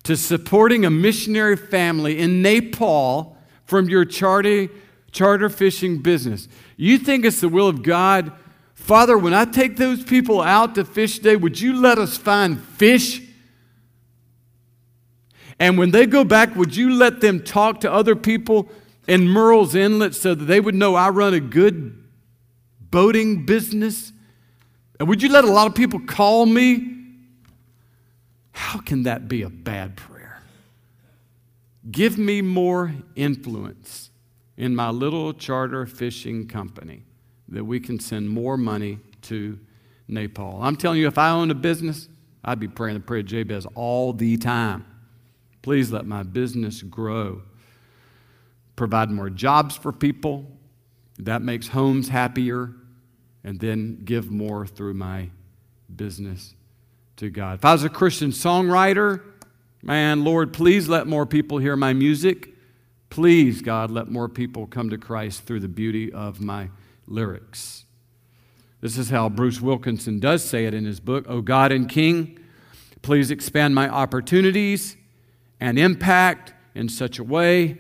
to 0.04 0.16
supporting 0.16 0.86
a 0.86 0.90
missionary 0.90 1.58
family 1.58 2.20
in 2.20 2.42
Nepal 2.42 3.38
from 3.66 3.90
your 3.90 4.06
charter, 4.06 4.70
charter 5.12 5.50
fishing 5.50 6.00
business, 6.00 6.48
you 6.78 6.98
think 6.98 7.26
it's 7.26 7.42
the 7.42 7.50
will 7.50 7.68
of 7.68 7.84
God? 7.84 8.32
Father, 8.74 9.18
when 9.18 9.34
I 9.34 9.46
take 9.46 9.78
those 9.78 10.04
people 10.04 10.42
out 10.42 10.76
to 10.76 10.86
fish 10.86 11.18
today, 11.18 11.36
would 11.36 11.60
you 11.60 11.80
let 11.80 11.98
us 11.98 12.18
find 12.18 12.60
fish? 12.60 13.22
And 15.60 15.78
when 15.78 15.92
they 15.92 16.06
go 16.06 16.24
back, 16.24 16.56
would 16.56 16.76
you 16.76 16.92
let 16.92 17.22
them 17.22 17.44
talk 17.44 17.82
to 17.82 17.92
other 17.92 18.16
people 18.16 18.70
in 19.08 19.28
Murrells 19.28 19.76
Inlet 19.76 20.16
so 20.16 20.34
that 20.34 20.46
they 20.46 20.60
would 20.60 20.76
know 20.76 20.96
I 20.96 21.10
run 21.10 21.34
a 21.34 21.40
good 21.40 22.02
boating 22.80 23.46
business? 23.46 24.14
And 25.00 25.10
would 25.10 25.22
you 25.22 25.30
let 25.30 25.44
a 25.44 25.52
lot 25.52 25.68
of 25.68 25.76
people 25.76 26.00
call 26.00 26.46
me? 26.46 26.96
How 28.52 28.80
can 28.80 29.04
that 29.04 29.28
be 29.28 29.42
a 29.42 29.50
bad 29.50 29.98
prayer? 29.98 30.42
Give 31.92 32.18
me 32.18 32.42
more 32.42 32.94
influence 33.16 34.09
in 34.60 34.76
my 34.76 34.90
little 34.90 35.34
charter 35.34 35.86
fishing 35.86 36.46
company 36.46 37.02
that 37.48 37.64
we 37.64 37.80
can 37.80 37.98
send 37.98 38.30
more 38.30 38.58
money 38.58 39.00
to 39.22 39.58
Nepal. 40.10 40.60
I'm 40.62 40.76
telling 40.76 41.00
you, 41.00 41.08
if 41.08 41.18
I 41.18 41.30
owned 41.30 41.50
a 41.50 41.56
business, 41.56 42.10
I'd 42.44 42.60
be 42.60 42.68
praying 42.68 42.96
the 42.96 43.00
prayer 43.00 43.22
of 43.22 43.26
Jabez 43.26 43.66
all 43.74 44.12
the 44.12 44.36
time. 44.36 44.86
Please 45.62 45.94
let 45.94 46.06
my 46.06 46.24
business 46.24 46.82
grow. 46.82 47.42
Provide 48.76 49.10
more 49.10 49.30
jobs 49.30 49.78
for 49.78 49.94
people. 49.94 50.46
That 51.20 51.42
makes 51.42 51.70
homes 51.70 52.10
happier. 52.10 52.74
And 53.46 53.62
then 53.62 54.02
give 54.04 54.30
more 54.30 54.68
through 54.68 54.96
my 54.96 55.30
business 55.96 56.54
to 57.16 57.30
God. 57.30 57.60
If 57.60 57.66
I 57.66 57.72
was 57.72 57.86
a 57.86 57.90
Christian 57.90 58.32
songwriter, 58.32 59.22
man, 59.82 60.26
Lord, 60.26 60.52
please 60.52 60.90
let 60.90 61.08
more 61.08 61.26
people 61.26 61.60
hear 61.60 61.78
my 61.78 61.94
music. 61.94 62.50
Please, 63.10 63.62
God, 63.62 63.90
let 63.92 64.10
more 64.10 64.30
people 64.30 64.68
come 64.68 64.90
to 64.90 64.98
Christ 64.98 65.44
through 65.44 65.62
the 65.62 65.68
beauty 65.68 66.12
of 66.12 66.40
my 66.40 66.70
lyrics. 67.08 67.86
This 68.82 68.98
is 68.98 69.10
how 69.10 69.30
Bruce 69.30 69.60
Wilkinson 69.60 70.20
does 70.20 70.44
say 70.44 70.66
it 70.66 70.74
in 70.74 70.86
his 70.86 71.00
book, 71.00 71.26
O 71.28 71.42
God 71.42 71.72
and 71.72 71.90
King, 71.90 72.40
please 73.02 73.32
expand 73.32 73.76
my 73.76 73.90
opportunities 73.90 74.96
and 75.60 75.78
impact 75.78 76.54
in 76.76 76.88
such 76.88 77.20
a 77.20 77.24
way 77.24 77.78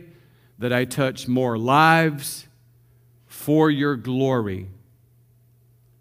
that 0.57 0.73
I 0.73 0.83
touch 0.85 1.27
more 1.27 1.57
lives 1.57 2.47
for 3.25 3.71
your 3.71 3.95
glory. 3.95 4.67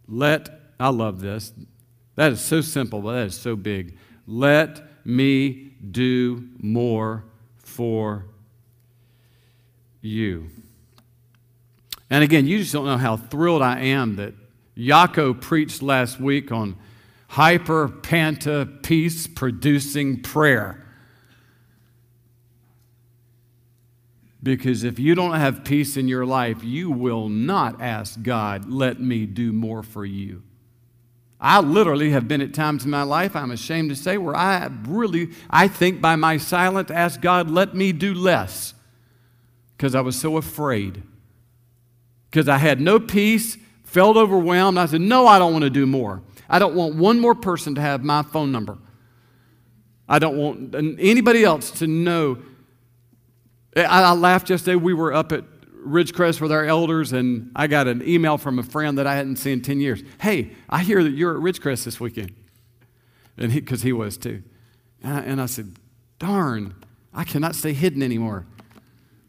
Let, 0.09 0.49
I 0.81 0.88
love 0.88 1.21
this. 1.21 1.53
That 2.17 2.33
is 2.33 2.41
so 2.41 2.61
simple, 2.61 3.01
but 3.01 3.12
that 3.12 3.27
is 3.27 3.38
so 3.38 3.55
big. 3.55 3.97
Let 4.27 5.07
me 5.07 5.75
do 5.91 6.49
more 6.59 7.25
for 7.59 8.27
you. 10.01 10.49
And 12.11 12.25
again, 12.25 12.47
you 12.47 12.59
just 12.59 12.73
don't 12.73 12.87
know 12.87 12.97
how 12.97 13.17
thrilled 13.17 13.63
I 13.63 13.81
am 13.81 14.17
that 14.17 14.35
Yako 14.77 15.41
preached 15.41 15.83
last 15.83 16.21
week 16.21 16.53
on 16.53 16.77
hyper 17.29 17.89
panta 17.89 18.67
peace 18.83 19.27
producing 19.27 20.23
prayer. 20.23 20.85
Because 24.43 24.85
if 24.85 24.99
you 24.99 25.15
don't 25.15 25.35
have 25.35 25.65
peace 25.65 25.97
in 25.97 26.09
your 26.09 26.25
life, 26.25 26.63
you 26.63 26.91
will 26.91 27.29
not 27.29 27.83
ask 27.83 28.23
God, 28.23 28.71
let 28.71 29.01
me 29.01 29.27
do 29.27 29.53
more 29.53 29.83
for 29.83 30.07
you. 30.07 30.43
I 31.41 31.61
literally 31.61 32.11
have 32.11 32.27
been 32.27 32.41
at 32.41 32.55
times 32.55 32.85
in 32.85 32.91
my 32.91 33.03
life, 33.03 33.37
I'm 33.37 33.51
ashamed 33.51 33.91
to 33.91 33.97
say, 33.97 34.17
where 34.17 34.35
I 34.35 34.71
really, 34.87 35.31
I 35.51 35.69
think 35.69 36.01
by 36.01 36.17
my 36.17 36.37
silence, 36.37 36.91
ask 36.91 37.21
God, 37.21 37.51
let 37.51 37.75
me 37.75 37.93
do 37.93 38.15
less. 38.15 38.75
Because 39.79 39.95
I 39.95 40.03
was 40.03 40.21
so 40.21 40.37
afraid. 40.37 41.03
Because 42.31 42.47
I 42.49 42.59
had 42.59 42.81
no 42.81 43.01
peace, 43.01 43.57
felt 43.85 44.19
overwhelmed. 44.19 44.77
I 44.77 44.85
said, 44.85 45.01
no, 45.01 45.27
I 45.27 45.38
don't 45.38 45.53
want 45.53 45.64
to 45.64 45.71
do 45.71 45.87
more. 45.87 46.21
I 46.51 46.59
don't 46.59 46.75
want 46.75 46.97
one 46.97 47.19
more 47.19 47.35
person 47.35 47.75
to 47.77 47.81
have 47.81 48.05
my 48.05 48.23
phone 48.23 48.53
number. 48.53 48.77
I 50.07 50.19
don't 50.19 50.37
want 50.37 50.75
anybody 50.99 51.45
else 51.45 51.71
to 51.79 51.87
know 51.87 52.43
I, 53.77 54.03
I 54.03 54.12
laughed 54.12 54.51
yesterday. 54.51 54.77
We 54.77 54.95
were 54.95 55.12
up 55.12 55.33
at 55.33 55.45
Ridgecrest 55.87 56.41
with 56.41 56.53
our 56.53 56.64
elders, 56.64 57.12
and 57.12 57.51
I 57.55 57.67
got 57.67 57.87
an 57.87 58.07
email 58.07 58.38
from 58.38 58.59
a 58.59 58.62
friend 58.62 58.99
that 58.99 59.07
I 59.07 59.14
hadn't 59.14 59.37
seen 59.37 59.55
in 59.55 59.62
10 59.62 59.81
years. 59.81 60.03
Hey, 60.21 60.53
I 60.69 60.83
hear 60.83 61.03
that 61.03 61.11
you're 61.11 61.37
at 61.37 61.43
Ridgecrest 61.43 61.85
this 61.85 62.01
weekend. 62.01 62.35
And 63.37 63.53
because 63.53 63.83
he, 63.83 63.91
he, 63.91 63.93
was 63.93 64.17
too. 64.17 64.43
And 65.03 65.14
I, 65.14 65.21
and 65.21 65.41
I 65.41 65.47
said, 65.47 65.77
darn, 66.19 66.75
I 67.14 67.25
cannot 67.25 67.55
stay 67.55 67.73
hidden 67.73 68.03
anymore. 68.03 68.47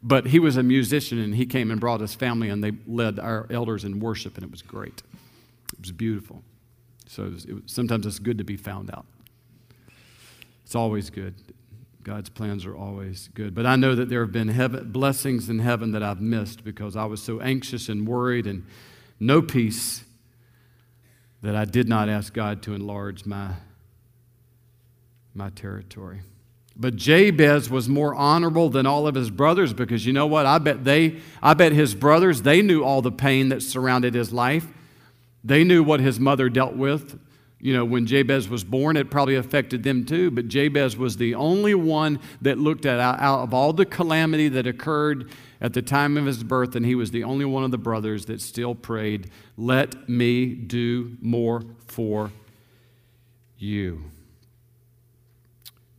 But 0.01 0.27
he 0.27 0.39
was 0.39 0.55
a 0.55 0.63
musician, 0.63 1.19
and 1.19 1.35
he 1.35 1.45
came 1.45 1.71
and 1.71 1.79
brought 1.79 1.99
his 1.99 2.15
family, 2.15 2.49
and 2.49 2.63
they 2.63 2.71
led 2.87 3.19
our 3.19 3.47
elders 3.49 3.83
in 3.83 3.99
worship, 3.99 4.35
and 4.35 4.43
it 4.43 4.51
was 4.51 4.61
great. 4.61 5.03
It 5.73 5.81
was 5.81 5.91
beautiful. 5.91 6.41
So 7.07 7.25
it 7.25 7.33
was, 7.33 7.45
it 7.45 7.55
sometimes 7.65 8.05
it's 8.05 8.19
good 8.19 8.37
to 8.37 8.43
be 8.43 8.55
found 8.55 8.91
out. 8.91 9.05
It's 10.63 10.75
always 10.75 11.09
good. 11.09 11.35
God's 12.03 12.29
plans 12.29 12.65
are 12.65 12.75
always 12.75 13.29
good. 13.33 13.53
But 13.53 13.65
I 13.65 13.75
know 13.75 13.93
that 13.95 14.09
there 14.09 14.21
have 14.21 14.31
been 14.31 14.47
heaven, 14.47 14.91
blessings 14.91 15.49
in 15.49 15.59
heaven 15.59 15.91
that 15.91 16.01
I've 16.01 16.21
missed 16.21 16.63
because 16.63 16.95
I 16.95 17.05
was 17.05 17.21
so 17.21 17.41
anxious 17.41 17.89
and 17.89 18.07
worried 18.07 18.47
and 18.47 18.65
no 19.19 19.41
peace 19.41 20.05
that 21.41 21.55
I 21.55 21.65
did 21.65 21.89
not 21.89 22.09
ask 22.09 22.33
God 22.33 22.61
to 22.63 22.73
enlarge 22.73 23.25
my, 23.25 23.55
my 25.33 25.49
territory. 25.49 26.21
But 26.79 26.95
Jabez 26.95 27.69
was 27.69 27.89
more 27.89 28.15
honorable 28.15 28.69
than 28.69 28.85
all 28.85 29.05
of 29.05 29.15
his 29.15 29.29
brothers 29.29 29.73
because 29.73 30.05
you 30.05 30.13
know 30.13 30.27
what? 30.27 30.45
I 30.45 30.59
bet 30.59 30.85
they 30.85 31.19
I 31.43 31.53
bet 31.53 31.73
his 31.73 31.93
brothers 31.93 32.43
they 32.43 32.61
knew 32.61 32.83
all 32.83 33.01
the 33.01 33.11
pain 33.11 33.49
that 33.49 33.61
surrounded 33.61 34.13
his 34.13 34.31
life. 34.31 34.67
They 35.43 35.63
knew 35.63 35.83
what 35.83 35.99
his 35.99 36.19
mother 36.19 36.49
dealt 36.49 36.75
with 36.75 37.19
you 37.61 37.73
know, 37.73 37.83
when 37.83 38.05
Jabez 38.05 38.47
was 38.47 38.63
born, 38.63 38.95
it 38.95 39.11
probably 39.11 39.35
affected 39.35 39.83
them 39.83 40.05
too, 40.05 40.31
but 40.31 40.47
Jabez 40.47 40.95
was 40.95 41.17
the 41.17 41.35
only 41.35 41.75
one 41.75 42.19
that 42.41 42.57
looked 42.57 42.85
at 42.85 42.99
out 42.99 43.39
of 43.41 43.53
all 43.53 43.73
the 43.73 43.85
calamity 43.85 44.47
that 44.47 44.65
occurred 44.65 45.29
at 45.59 45.73
the 45.73 45.81
time 45.81 46.15
of 46.15 46.25
his 46.25 46.41
birth, 46.41 46.75
and 46.75 46.85
he 46.85 46.95
was 46.95 47.11
the 47.11 47.25
only 47.25 47.43
one 47.43 47.65
of 47.65 47.71
the 47.71 47.77
brothers 47.77 48.27
that 48.27 48.39
still 48.39 48.75
prayed, 48.75 49.29
Let 49.57 50.07
me 50.07 50.55
do 50.55 51.17
more 51.21 51.63
for 51.85 52.31
you. 53.57 54.05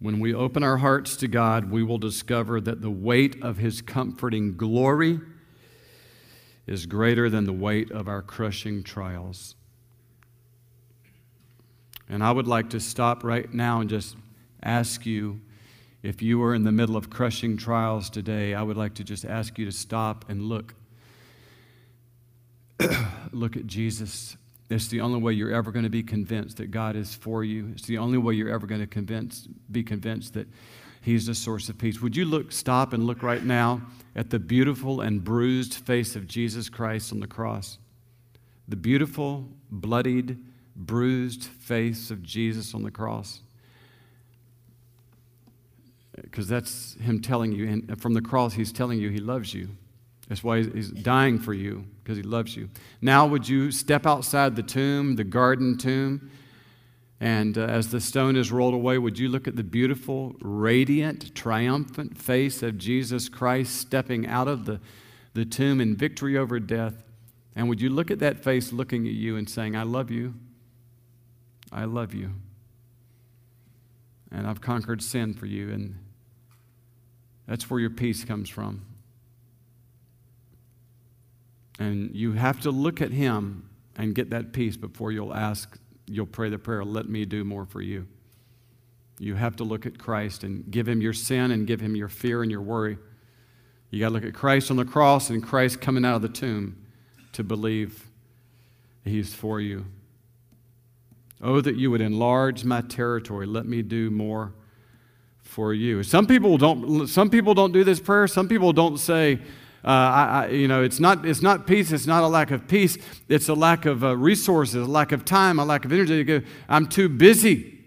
When 0.00 0.18
we 0.18 0.32
open 0.32 0.62
our 0.62 0.78
hearts 0.78 1.14
to 1.16 1.28
God, 1.28 1.70
we 1.70 1.82
will 1.82 1.98
discover 1.98 2.58
that 2.62 2.80
the 2.80 2.90
weight 2.90 3.42
of 3.42 3.58
his 3.58 3.82
comforting 3.82 4.56
glory 4.56 5.20
is 6.66 6.86
greater 6.86 7.28
than 7.28 7.44
the 7.44 7.52
weight 7.52 7.90
of 7.90 8.08
our 8.08 8.22
crushing 8.22 8.82
trials. 8.82 9.56
And 12.08 12.24
I 12.24 12.32
would 12.32 12.48
like 12.48 12.70
to 12.70 12.80
stop 12.80 13.22
right 13.24 13.52
now 13.52 13.80
and 13.80 13.90
just 13.90 14.16
ask 14.62 15.04
you 15.04 15.40
if 16.02 16.22
you 16.22 16.42
are 16.42 16.54
in 16.54 16.64
the 16.64 16.72
middle 16.72 16.96
of 16.96 17.10
crushing 17.10 17.58
trials 17.58 18.08
today, 18.08 18.54
I 18.54 18.62
would 18.62 18.78
like 18.78 18.94
to 18.94 19.04
just 19.04 19.26
ask 19.26 19.58
you 19.58 19.66
to 19.66 19.72
stop 19.72 20.24
and 20.30 20.42
look. 20.42 20.74
look 23.32 23.54
at 23.54 23.66
Jesus. 23.66 24.36
It's 24.70 24.86
the 24.86 25.00
only 25.00 25.18
way 25.18 25.32
you're 25.32 25.52
ever 25.52 25.72
going 25.72 25.82
to 25.82 25.90
be 25.90 26.04
convinced 26.04 26.58
that 26.58 26.70
God 26.70 26.94
is 26.94 27.12
for 27.12 27.42
you. 27.42 27.70
It's 27.72 27.86
the 27.86 27.98
only 27.98 28.18
way 28.18 28.34
you're 28.34 28.48
ever 28.48 28.68
going 28.68 28.80
to 28.80 28.86
convince, 28.86 29.48
be 29.70 29.82
convinced 29.82 30.34
that 30.34 30.46
He's 31.02 31.26
the 31.26 31.34
source 31.34 31.68
of 31.68 31.78
peace. 31.78 32.00
Would 32.00 32.14
you 32.14 32.24
look, 32.24 32.52
stop 32.52 32.92
and 32.92 33.04
look 33.04 33.22
right 33.22 33.42
now 33.42 33.80
at 34.14 34.30
the 34.30 34.38
beautiful 34.38 35.00
and 35.00 35.24
bruised 35.24 35.74
face 35.74 36.14
of 36.14 36.26
Jesus 36.26 36.68
Christ 36.68 37.10
on 37.12 37.20
the 37.20 37.26
cross? 37.26 37.78
The 38.68 38.76
beautiful, 38.76 39.48
bloodied, 39.70 40.38
bruised 40.76 41.44
face 41.44 42.10
of 42.10 42.22
Jesus 42.22 42.74
on 42.74 42.82
the 42.82 42.90
cross. 42.90 43.40
Because 46.20 46.46
that's 46.46 46.94
Him 47.00 47.20
telling 47.20 47.50
you, 47.50 47.66
and 47.66 48.00
from 48.00 48.12
the 48.12 48.22
cross, 48.22 48.52
He's 48.52 48.70
telling 48.70 49.00
you 49.00 49.08
He 49.08 49.18
loves 49.18 49.52
you. 49.52 49.70
That's 50.30 50.44
why 50.44 50.62
He's 50.62 50.90
dying 50.90 51.40
for 51.40 51.52
you, 51.52 51.84
because 52.02 52.16
He 52.16 52.22
loves 52.22 52.56
you. 52.56 52.70
Now, 53.02 53.26
would 53.26 53.48
you 53.48 53.72
step 53.72 54.06
outside 54.06 54.54
the 54.54 54.62
tomb, 54.62 55.16
the 55.16 55.24
garden 55.24 55.76
tomb, 55.76 56.30
and 57.20 57.58
uh, 57.58 57.62
as 57.62 57.90
the 57.90 58.00
stone 58.00 58.36
is 58.36 58.52
rolled 58.52 58.72
away, 58.72 58.96
would 58.96 59.18
you 59.18 59.28
look 59.28 59.48
at 59.48 59.56
the 59.56 59.64
beautiful, 59.64 60.36
radiant, 60.40 61.34
triumphant 61.34 62.16
face 62.16 62.62
of 62.62 62.78
Jesus 62.78 63.28
Christ 63.28 63.76
stepping 63.76 64.24
out 64.26 64.46
of 64.46 64.66
the, 64.66 64.80
the 65.34 65.44
tomb 65.44 65.80
in 65.80 65.96
victory 65.96 66.38
over 66.38 66.60
death? 66.60 67.02
And 67.56 67.68
would 67.68 67.80
you 67.80 67.90
look 67.90 68.12
at 68.12 68.20
that 68.20 68.44
face 68.44 68.72
looking 68.72 69.08
at 69.08 69.12
you 69.12 69.36
and 69.36 69.50
saying, 69.50 69.74
I 69.74 69.82
love 69.82 70.12
you? 70.12 70.34
I 71.72 71.86
love 71.86 72.14
you. 72.14 72.30
And 74.30 74.46
I've 74.46 74.60
conquered 74.60 75.02
sin 75.02 75.34
for 75.34 75.46
you. 75.46 75.72
And 75.72 75.96
that's 77.48 77.68
where 77.68 77.80
your 77.80 77.90
peace 77.90 78.24
comes 78.24 78.48
from. 78.48 78.86
And 81.80 82.14
you 82.14 82.32
have 82.32 82.60
to 82.60 82.70
look 82.70 83.00
at 83.00 83.10
Him 83.10 83.68
and 83.96 84.14
get 84.14 84.30
that 84.30 84.52
peace 84.52 84.76
before 84.76 85.10
you'll 85.10 85.34
ask, 85.34 85.78
you'll 86.06 86.26
pray 86.26 86.50
the 86.50 86.58
prayer, 86.58 86.84
let 86.84 87.08
me 87.08 87.24
do 87.24 87.42
more 87.42 87.64
for 87.64 87.80
you. 87.80 88.06
You 89.18 89.34
have 89.34 89.56
to 89.56 89.64
look 89.64 89.86
at 89.86 89.98
Christ 89.98 90.44
and 90.44 90.70
give 90.70 90.86
Him 90.86 91.00
your 91.00 91.14
sin 91.14 91.50
and 91.50 91.66
give 91.66 91.80
Him 91.80 91.96
your 91.96 92.08
fear 92.08 92.42
and 92.42 92.50
your 92.50 92.60
worry. 92.60 92.98
You 93.90 93.98
got 93.98 94.08
to 94.08 94.14
look 94.14 94.24
at 94.24 94.34
Christ 94.34 94.70
on 94.70 94.76
the 94.76 94.84
cross 94.84 95.30
and 95.30 95.42
Christ 95.42 95.80
coming 95.80 96.04
out 96.04 96.16
of 96.16 96.22
the 96.22 96.28
tomb 96.28 96.86
to 97.32 97.42
believe 97.42 98.06
He's 99.02 99.34
for 99.34 99.58
you. 99.60 99.86
Oh, 101.42 101.62
that 101.62 101.76
you 101.76 101.90
would 101.90 102.02
enlarge 102.02 102.64
my 102.64 102.82
territory. 102.82 103.46
Let 103.46 103.64
me 103.64 103.80
do 103.80 104.10
more 104.10 104.52
for 105.42 105.72
you. 105.72 106.02
Some 106.02 106.26
people 106.26 106.58
don't, 106.58 107.06
some 107.06 107.30
people 107.30 107.54
don't 107.54 107.72
do 107.72 107.84
this 107.84 108.00
prayer. 108.00 108.26
Some 108.26 108.48
people 108.48 108.74
don't 108.74 108.98
say, 108.98 109.40
uh, 109.84 109.88
I, 109.88 110.44
I, 110.44 110.48
you 110.48 110.68
know, 110.68 110.82
it's 110.82 111.00
not, 111.00 111.24
it's 111.24 111.42
not 111.42 111.66
peace. 111.66 111.90
It's 111.90 112.06
not 112.06 112.22
a 112.22 112.26
lack 112.26 112.50
of 112.50 112.68
peace. 112.68 112.98
It's 113.28 113.48
a 113.48 113.54
lack 113.54 113.86
of 113.86 114.04
uh, 114.04 114.16
resources, 114.16 114.74
a 114.74 114.90
lack 114.90 115.12
of 115.12 115.24
time, 115.24 115.58
a 115.58 115.64
lack 115.64 115.84
of 115.84 115.92
energy. 115.92 116.44
I'm 116.68 116.86
too 116.86 117.08
busy. 117.08 117.78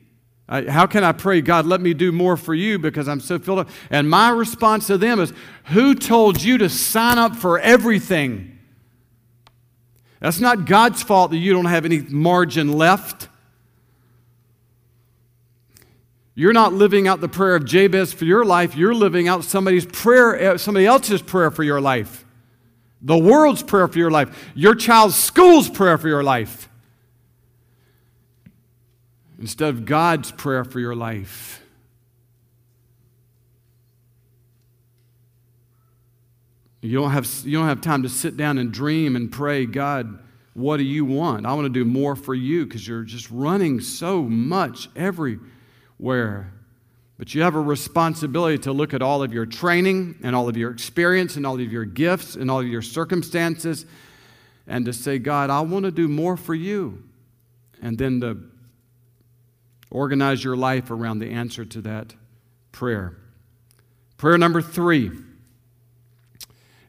How 0.49 0.86
can 0.86 1.03
I 1.03 1.13
pray, 1.13 1.41
God, 1.41 1.65
let 1.65 1.82
me 1.82 1.93
do 1.93 2.12
more 2.12 2.36
for 2.36 2.53
you 2.53 2.77
because 2.77 3.08
I'm 3.08 3.21
so 3.21 3.39
filled 3.39 3.60
up? 3.60 3.69
And 3.89 4.10
my 4.10 4.29
response 4.29 4.88
to 4.88 4.97
them 4.97 5.19
is, 5.19 5.34
Who 5.67 5.95
told 5.95 6.41
you 6.43 6.58
to 6.60 6.69
sign 6.69 7.17
up 7.17 7.36
for 7.36 7.60
everything? 7.60 8.60
That's 10.19 10.39
not 10.39 10.65
God's 10.65 11.01
fault 11.01 11.32
that 11.32 11.38
you 11.38 11.53
don't 11.53 11.65
have 11.65 11.86
any 11.86 11.99
margin 11.99 12.73
left. 12.73 13.29
You're 16.36 16.54
not 16.54 16.74
living 16.74 17.08
out 17.08 17.22
the 17.22 17.28
prayer 17.28 17.56
of 17.56 17.65
Jabez 17.65 18.12
for 18.12 18.26
your 18.26 18.43
life. 18.43 18.76
You're 18.76 18.96
living 18.96 19.28
out 19.28 19.43
somebody's 19.43 19.86
prayer, 19.86 20.54
uh, 20.54 20.58
somebody 20.58 20.86
else's 20.86 21.22
prayer 21.22 21.52
for 21.52 21.63
your 21.63 21.80
life. 21.80 22.26
The 23.02 23.17
world's 23.17 23.62
prayer 23.62 23.88
for 23.88 24.00
your 24.00 24.10
life. 24.10 24.52
Your 24.56 24.74
child's 24.74 25.15
school's 25.15 25.69
prayer 25.69 25.98
for 25.98 26.08
your 26.08 26.24
life. 26.24 26.69
Instead 29.38 29.69
of 29.69 29.86
God's 29.86 30.32
prayer 30.32 30.63
for 30.63 30.80
your 30.80 30.96
life. 30.96 31.62
You 36.82 37.00
don't 37.00 37.12
have, 37.12 37.28
you 37.46 37.58
don't 37.58 37.67
have 37.67 37.82
time 37.82 38.04
to 38.04 38.10
sit 38.10 38.36
down 38.36 38.58
and 38.58 38.72
dream 38.72 39.15
and 39.15 39.32
pray, 39.32 39.65
God, 39.65 40.19
what 40.54 40.78
do 40.78 40.84
you 40.84 41.06
want? 41.06 41.46
I 41.46 41.54
want 41.54 41.65
to 41.65 41.69
do 41.69 41.86
more 41.86 42.15
for 42.15 42.34
you 42.34 42.65
because 42.65 42.88
you're 42.88 43.04
just 43.04 43.30
running 43.32 43.80
so 43.80 44.24
much 44.24 44.89
every 44.96 45.39
where. 45.97 46.53
But 47.17 47.34
you 47.34 47.41
have 47.43 47.56
a 47.56 47.62
responsibility 47.62 48.58
to 48.60 48.73
look 48.73 48.93
at 48.93 49.01
all 49.01 49.23
of 49.23 49.34
your 49.34 49.45
training 49.45 50.19
and 50.23 50.36
all 50.36 50.49
of 50.49 50.58
your 50.58 50.71
experience 50.71 51.36
and 51.36 51.45
all 51.45 51.56
of 51.56 51.71
your 51.71 51.86
gifts 51.86 52.36
and 52.36 52.49
all 52.49 52.60
of 52.60 52.67
your 52.67 52.82
circumstances 52.82 53.86
and 54.67 54.86
to 54.86 54.93
say, 54.93 55.19
God, 55.19 55.49
I 55.49 55.62
want 55.62 55.86
to 55.86 55.91
do 55.91 56.08
more 56.08 56.38
for 56.38 56.56
you. 56.56 57.03
And 57.82 57.97
then 57.97 58.21
to 58.21 58.38
organize 59.91 60.43
your 60.43 60.56
life 60.56 60.89
around 60.89 61.19
the 61.19 61.29
answer 61.29 61.65
to 61.65 61.82
that 61.82 62.15
prayer. 62.71 63.17
Prayer 64.17 64.38
number 64.38 64.62
three 64.62 65.12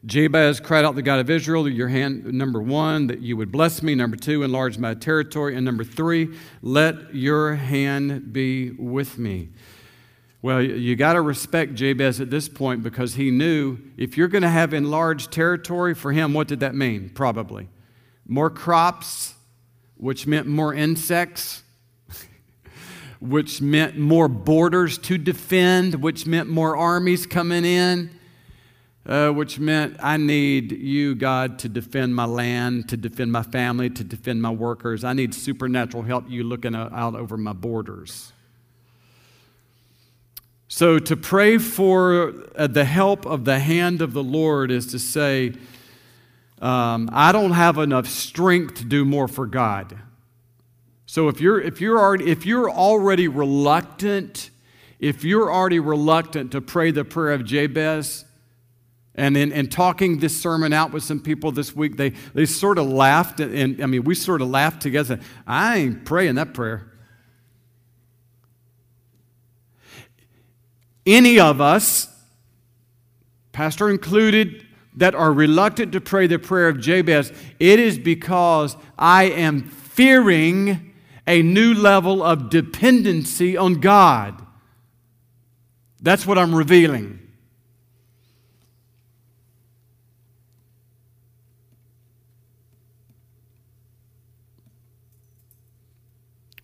Jabez 0.05 0.59
cried 0.59 0.85
out 0.85 0.93
the 0.93 1.01
God 1.01 1.19
of 1.19 1.31
Israel, 1.31 1.67
your 1.67 1.87
hand, 1.87 2.25
number 2.25 2.61
one, 2.61 3.07
that 3.07 3.21
you 3.21 3.35
would 3.37 3.51
bless 3.51 3.81
me. 3.81 3.95
Number 3.95 4.15
two, 4.15 4.43
enlarge 4.43 4.77
my 4.77 4.93
territory. 4.93 5.55
And 5.55 5.65
number 5.65 5.83
three, 5.83 6.37
let 6.61 7.15
your 7.15 7.55
hand 7.55 8.31
be 8.31 8.71
with 8.71 9.17
me. 9.17 9.49
Well, 10.43 10.61
you 10.61 10.95
got 10.95 11.13
to 11.13 11.21
respect 11.21 11.73
Jabez 11.73 12.21
at 12.21 12.29
this 12.29 12.47
point 12.47 12.83
because 12.83 13.15
he 13.15 13.31
knew 13.31 13.79
if 13.97 14.15
you're 14.15 14.27
going 14.27 14.43
to 14.43 14.49
have 14.49 14.75
enlarged 14.75 15.31
territory 15.31 15.95
for 15.95 16.11
him, 16.11 16.35
what 16.35 16.47
did 16.47 16.59
that 16.59 16.75
mean? 16.75 17.09
Probably 17.09 17.67
more 18.27 18.51
crops, 18.51 19.33
which 19.97 20.27
meant 20.27 20.45
more 20.45 20.71
insects, 20.71 21.63
which 23.19 23.59
meant 23.59 23.97
more 23.97 24.27
borders 24.27 24.99
to 24.99 25.17
defend, 25.17 25.95
which 25.95 26.27
meant 26.27 26.47
more 26.47 26.77
armies 26.77 27.25
coming 27.25 27.65
in 27.65 28.14
uh, 29.05 29.29
which 29.29 29.59
meant 29.59 29.97
I 30.01 30.17
need 30.17 30.71
you, 30.71 31.13
God, 31.15 31.59
to 31.59 31.69
defend 31.69 32.15
my 32.15 32.25
land, 32.25 32.89
to 32.89 32.97
defend 32.97 33.31
my 33.31 33.43
family, 33.43 33.89
to 33.91 34.03
defend 34.03 34.41
my 34.41 34.49
workers. 34.49 35.03
I 35.03 35.13
need 35.13 35.33
supernatural 35.35 36.03
help, 36.03 36.29
you 36.29 36.43
looking 36.43 36.75
out 36.75 37.15
over 37.15 37.37
my 37.37 37.53
borders. 37.53 38.33
So, 40.67 40.97
to 40.97 41.15
pray 41.15 41.59
for 41.59 42.33
uh, 42.55 42.67
the 42.67 42.85
help 42.85 43.25
of 43.25 43.45
the 43.45 43.59
hand 43.59 44.01
of 44.01 44.13
the 44.13 44.23
Lord 44.23 44.71
is 44.71 44.87
to 44.87 44.99
say, 44.99 45.53
um, 46.59 47.09
I 47.13 47.31
don't 47.31 47.51
have 47.51 47.77
enough 47.77 48.07
strength 48.07 48.75
to 48.75 48.85
do 48.85 49.05
more 49.05 49.27
for 49.27 49.45
God. 49.45 49.95
So, 51.05 51.29
if 51.29 51.39
you're, 51.39 51.61
if 51.61 51.79
you're, 51.79 51.99
already, 51.99 52.31
if 52.31 52.47
you're 52.47 52.69
already 52.69 53.27
reluctant, 53.27 54.49
if 54.99 55.23
you're 55.23 55.53
already 55.53 55.79
reluctant 55.79 56.51
to 56.53 56.61
pray 56.61 56.89
the 56.89 57.05
prayer 57.05 57.33
of 57.33 57.45
Jabez, 57.45 58.24
and 59.17 59.37
in, 59.37 59.51
in 59.51 59.67
talking 59.67 60.19
this 60.19 60.39
sermon 60.39 60.73
out 60.73 60.91
with 60.91 61.03
some 61.03 61.21
people 61.21 61.51
this 61.51 61.75
week, 61.75 61.95
they, 61.97 62.09
they 62.33 62.45
sort 62.45 62.77
of 62.77 62.87
laughed. 62.87 63.39
And 63.39 63.81
I 63.81 63.85
mean, 63.85 64.03
we 64.03 64.15
sort 64.15 64.41
of 64.41 64.49
laughed 64.49 64.81
together. 64.81 65.19
I 65.47 65.77
ain't 65.77 66.05
praying 66.05 66.35
that 66.35 66.53
prayer. 66.53 66.91
Any 71.05 71.39
of 71.39 71.61
us, 71.61 72.09
pastor 73.51 73.89
included, 73.89 74.65
that 74.97 75.13
are 75.13 75.31
reluctant 75.31 75.91
to 75.91 76.01
pray 76.01 76.27
the 76.27 76.39
prayer 76.39 76.67
of 76.67 76.79
Jabez, 76.79 77.31
it 77.59 77.79
is 77.79 77.99
because 77.99 78.75
I 78.97 79.25
am 79.25 79.63
fearing 79.63 80.93
a 81.27 81.41
new 81.41 81.73
level 81.73 82.23
of 82.23 82.49
dependency 82.49 83.55
on 83.57 83.75
God. 83.75 84.41
That's 86.01 86.25
what 86.25 86.37
I'm 86.37 86.53
revealing. 86.53 87.24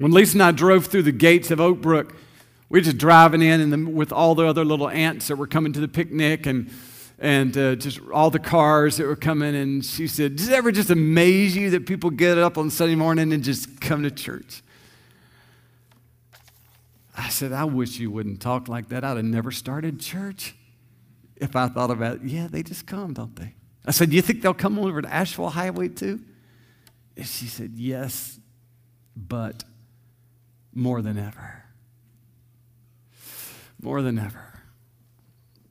When 0.01 0.13
Lisa 0.13 0.33
and 0.33 0.41
I 0.41 0.49
drove 0.49 0.87
through 0.87 1.03
the 1.03 1.11
gates 1.11 1.51
of 1.51 1.59
Oakbrook, 1.59 2.15
we 2.69 2.79
were 2.79 2.83
just 2.83 2.97
driving 2.97 3.43
in 3.43 3.61
and 3.61 3.93
with 3.93 4.11
all 4.11 4.33
the 4.33 4.47
other 4.47 4.65
little 4.65 4.89
ants 4.89 5.27
that 5.27 5.35
were 5.35 5.45
coming 5.45 5.73
to 5.73 5.79
the 5.79 5.87
picnic 5.87 6.47
and, 6.47 6.71
and 7.19 7.55
uh, 7.55 7.75
just 7.75 7.99
all 8.11 8.31
the 8.31 8.39
cars 8.39 8.97
that 8.97 9.05
were 9.05 9.15
coming. 9.15 9.55
And 9.55 9.85
she 9.85 10.07
said, 10.07 10.37
Does 10.37 10.47
it 10.47 10.55
ever 10.55 10.71
just 10.71 10.89
amaze 10.89 11.55
you 11.55 11.69
that 11.69 11.85
people 11.85 12.09
get 12.09 12.39
up 12.39 12.57
on 12.57 12.71
Sunday 12.71 12.95
morning 12.95 13.31
and 13.31 13.43
just 13.43 13.79
come 13.79 14.01
to 14.01 14.09
church? 14.09 14.63
I 17.15 17.29
said, 17.29 17.53
I 17.53 17.65
wish 17.65 17.99
you 17.99 18.09
wouldn't 18.09 18.41
talk 18.41 18.67
like 18.67 18.89
that. 18.89 19.03
I'd 19.03 19.17
have 19.17 19.25
never 19.25 19.51
started 19.51 19.99
church 19.99 20.55
if 21.35 21.55
I 21.55 21.67
thought 21.67 21.91
about 21.91 22.15
it. 22.15 22.21
Yeah, 22.23 22.47
they 22.49 22.63
just 22.63 22.87
come, 22.87 23.13
don't 23.13 23.35
they? 23.35 23.53
I 23.85 23.91
said, 23.91 24.09
Do 24.09 24.15
you 24.15 24.23
think 24.23 24.41
they'll 24.41 24.55
come 24.55 24.79
over 24.79 24.99
to 25.03 25.13
Asheville 25.13 25.51
Highway 25.51 25.89
too? 25.89 26.21
And 27.15 27.27
she 27.27 27.45
said, 27.45 27.73
Yes, 27.75 28.39
but 29.15 29.63
more 30.73 31.01
than 31.01 31.17
ever. 31.17 31.63
More 33.81 34.01
than 34.01 34.19
ever. 34.19 34.59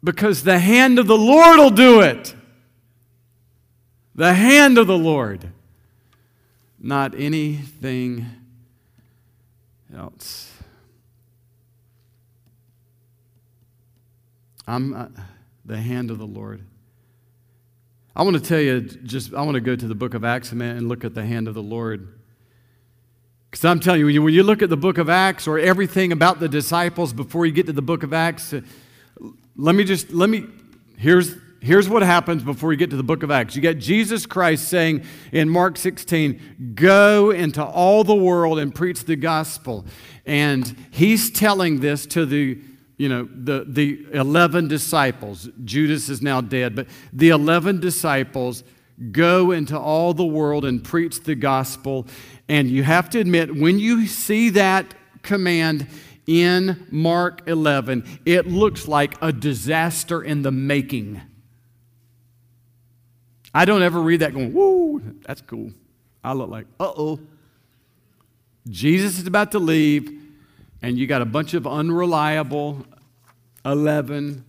Because 0.02 0.42
the 0.42 0.58
hand 0.58 0.98
of 0.98 1.06
the 1.06 1.16
Lord 1.16 1.58
will 1.58 1.70
do 1.70 2.00
it. 2.00 2.34
The 4.14 4.34
hand 4.34 4.78
of 4.78 4.86
the 4.86 4.98
Lord. 4.98 5.52
Not 6.78 7.14
anything 7.14 8.26
else. 9.94 10.52
I'm 14.66 14.94
uh, 14.94 15.08
the 15.64 15.78
hand 15.78 16.10
of 16.10 16.18
the 16.18 16.26
Lord. 16.26 16.64
I 18.14 18.22
want 18.22 18.36
to 18.36 18.42
tell 18.42 18.60
you 18.60 18.80
just, 18.80 19.34
I 19.34 19.42
want 19.42 19.54
to 19.54 19.60
go 19.60 19.76
to 19.76 19.88
the 19.88 19.94
book 19.94 20.14
of 20.14 20.24
Acts 20.24 20.52
and 20.52 20.88
look 20.88 21.04
at 21.04 21.14
the 21.14 21.24
hand 21.24 21.48
of 21.48 21.54
the 21.54 21.62
Lord. 21.62 22.19
Because 23.50 23.64
I'm 23.64 23.80
telling 23.80 24.00
you, 24.00 24.22
when 24.22 24.32
you 24.32 24.44
look 24.44 24.62
at 24.62 24.70
the 24.70 24.76
book 24.76 24.98
of 24.98 25.08
Acts 25.08 25.48
or 25.48 25.58
everything 25.58 26.12
about 26.12 26.38
the 26.38 26.48
disciples 26.48 27.12
before 27.12 27.46
you 27.46 27.52
get 27.52 27.66
to 27.66 27.72
the 27.72 27.82
book 27.82 28.04
of 28.04 28.12
Acts, 28.12 28.52
uh, 28.52 28.60
let 29.56 29.74
me 29.74 29.82
just, 29.82 30.12
let 30.12 30.30
me, 30.30 30.46
here's, 30.96 31.34
here's 31.60 31.88
what 31.88 32.02
happens 32.02 32.44
before 32.44 32.72
you 32.72 32.78
get 32.78 32.90
to 32.90 32.96
the 32.96 33.02
book 33.02 33.24
of 33.24 33.30
Acts. 33.32 33.56
You 33.56 33.62
get 33.62 33.78
Jesus 33.78 34.24
Christ 34.24 34.68
saying 34.68 35.04
in 35.32 35.48
Mark 35.48 35.76
16, 35.78 36.74
go 36.76 37.30
into 37.30 37.64
all 37.64 38.04
the 38.04 38.14
world 38.14 38.60
and 38.60 38.72
preach 38.72 39.04
the 39.04 39.16
gospel. 39.16 39.84
And 40.24 40.76
he's 40.92 41.28
telling 41.28 41.80
this 41.80 42.06
to 42.06 42.24
the, 42.24 42.56
you 42.98 43.08
know, 43.08 43.28
the, 43.34 43.64
the 43.66 44.06
11 44.12 44.68
disciples. 44.68 45.48
Judas 45.64 46.08
is 46.08 46.22
now 46.22 46.40
dead, 46.40 46.76
but 46.76 46.86
the 47.12 47.30
11 47.30 47.80
disciples 47.80 48.62
go 49.10 49.50
into 49.50 49.78
all 49.78 50.12
the 50.12 50.24
world 50.24 50.64
and 50.64 50.84
preach 50.84 51.22
the 51.22 51.34
gospel. 51.34 52.06
And 52.50 52.68
you 52.68 52.82
have 52.82 53.08
to 53.10 53.20
admit, 53.20 53.54
when 53.54 53.78
you 53.78 54.08
see 54.08 54.50
that 54.50 54.92
command 55.22 55.86
in 56.26 56.84
Mark 56.90 57.42
11, 57.46 58.04
it 58.26 58.48
looks 58.48 58.88
like 58.88 59.14
a 59.22 59.32
disaster 59.32 60.20
in 60.20 60.42
the 60.42 60.50
making. 60.50 61.20
I 63.54 63.64
don't 63.64 63.82
ever 63.82 64.00
read 64.00 64.22
that 64.22 64.34
going, 64.34 64.52
woo, 64.52 65.00
that's 65.24 65.40
cool. 65.42 65.70
I 66.24 66.32
look 66.32 66.50
like, 66.50 66.66
uh 66.80 66.90
oh. 66.96 67.20
Jesus 68.68 69.20
is 69.20 69.28
about 69.28 69.52
to 69.52 69.60
leave, 69.60 70.10
and 70.82 70.98
you 70.98 71.06
got 71.06 71.22
a 71.22 71.26
bunch 71.26 71.54
of 71.54 71.68
unreliable 71.68 72.84
11 73.64 74.44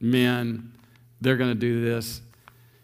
men. 0.00 0.72
They're 1.20 1.36
going 1.36 1.50
to 1.50 1.54
do 1.54 1.84
this. 1.84 2.22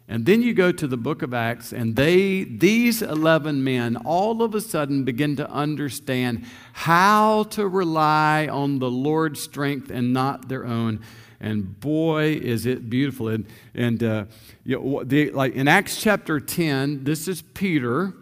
And 0.08 0.24
then 0.24 0.42
you 0.42 0.54
go 0.54 0.70
to 0.70 0.86
the 0.86 0.96
book 0.96 1.22
of 1.22 1.34
Acts, 1.34 1.72
and 1.72 1.96
they, 1.96 2.44
these 2.44 3.02
11 3.02 3.64
men, 3.64 3.96
all 3.96 4.42
of 4.42 4.54
a 4.54 4.60
sudden 4.60 5.02
begin 5.02 5.34
to 5.36 5.50
understand 5.50 6.44
how 6.72 7.44
to 7.44 7.66
rely 7.66 8.46
on 8.46 8.78
the 8.78 8.90
Lord's 8.90 9.42
strength 9.42 9.90
and 9.90 10.12
not 10.12 10.48
their 10.48 10.64
own. 10.64 11.00
And 11.40 11.80
boy, 11.80 12.34
is 12.34 12.66
it 12.66 12.88
beautiful. 12.88 13.28
And, 13.28 13.46
and 13.74 14.02
uh, 14.02 14.24
you 14.64 14.80
know, 14.80 15.02
the, 15.02 15.32
like 15.32 15.54
in 15.54 15.66
Acts 15.66 16.00
chapter 16.00 16.38
10, 16.38 17.02
this 17.02 17.26
is 17.26 17.42
Peter 17.42 18.14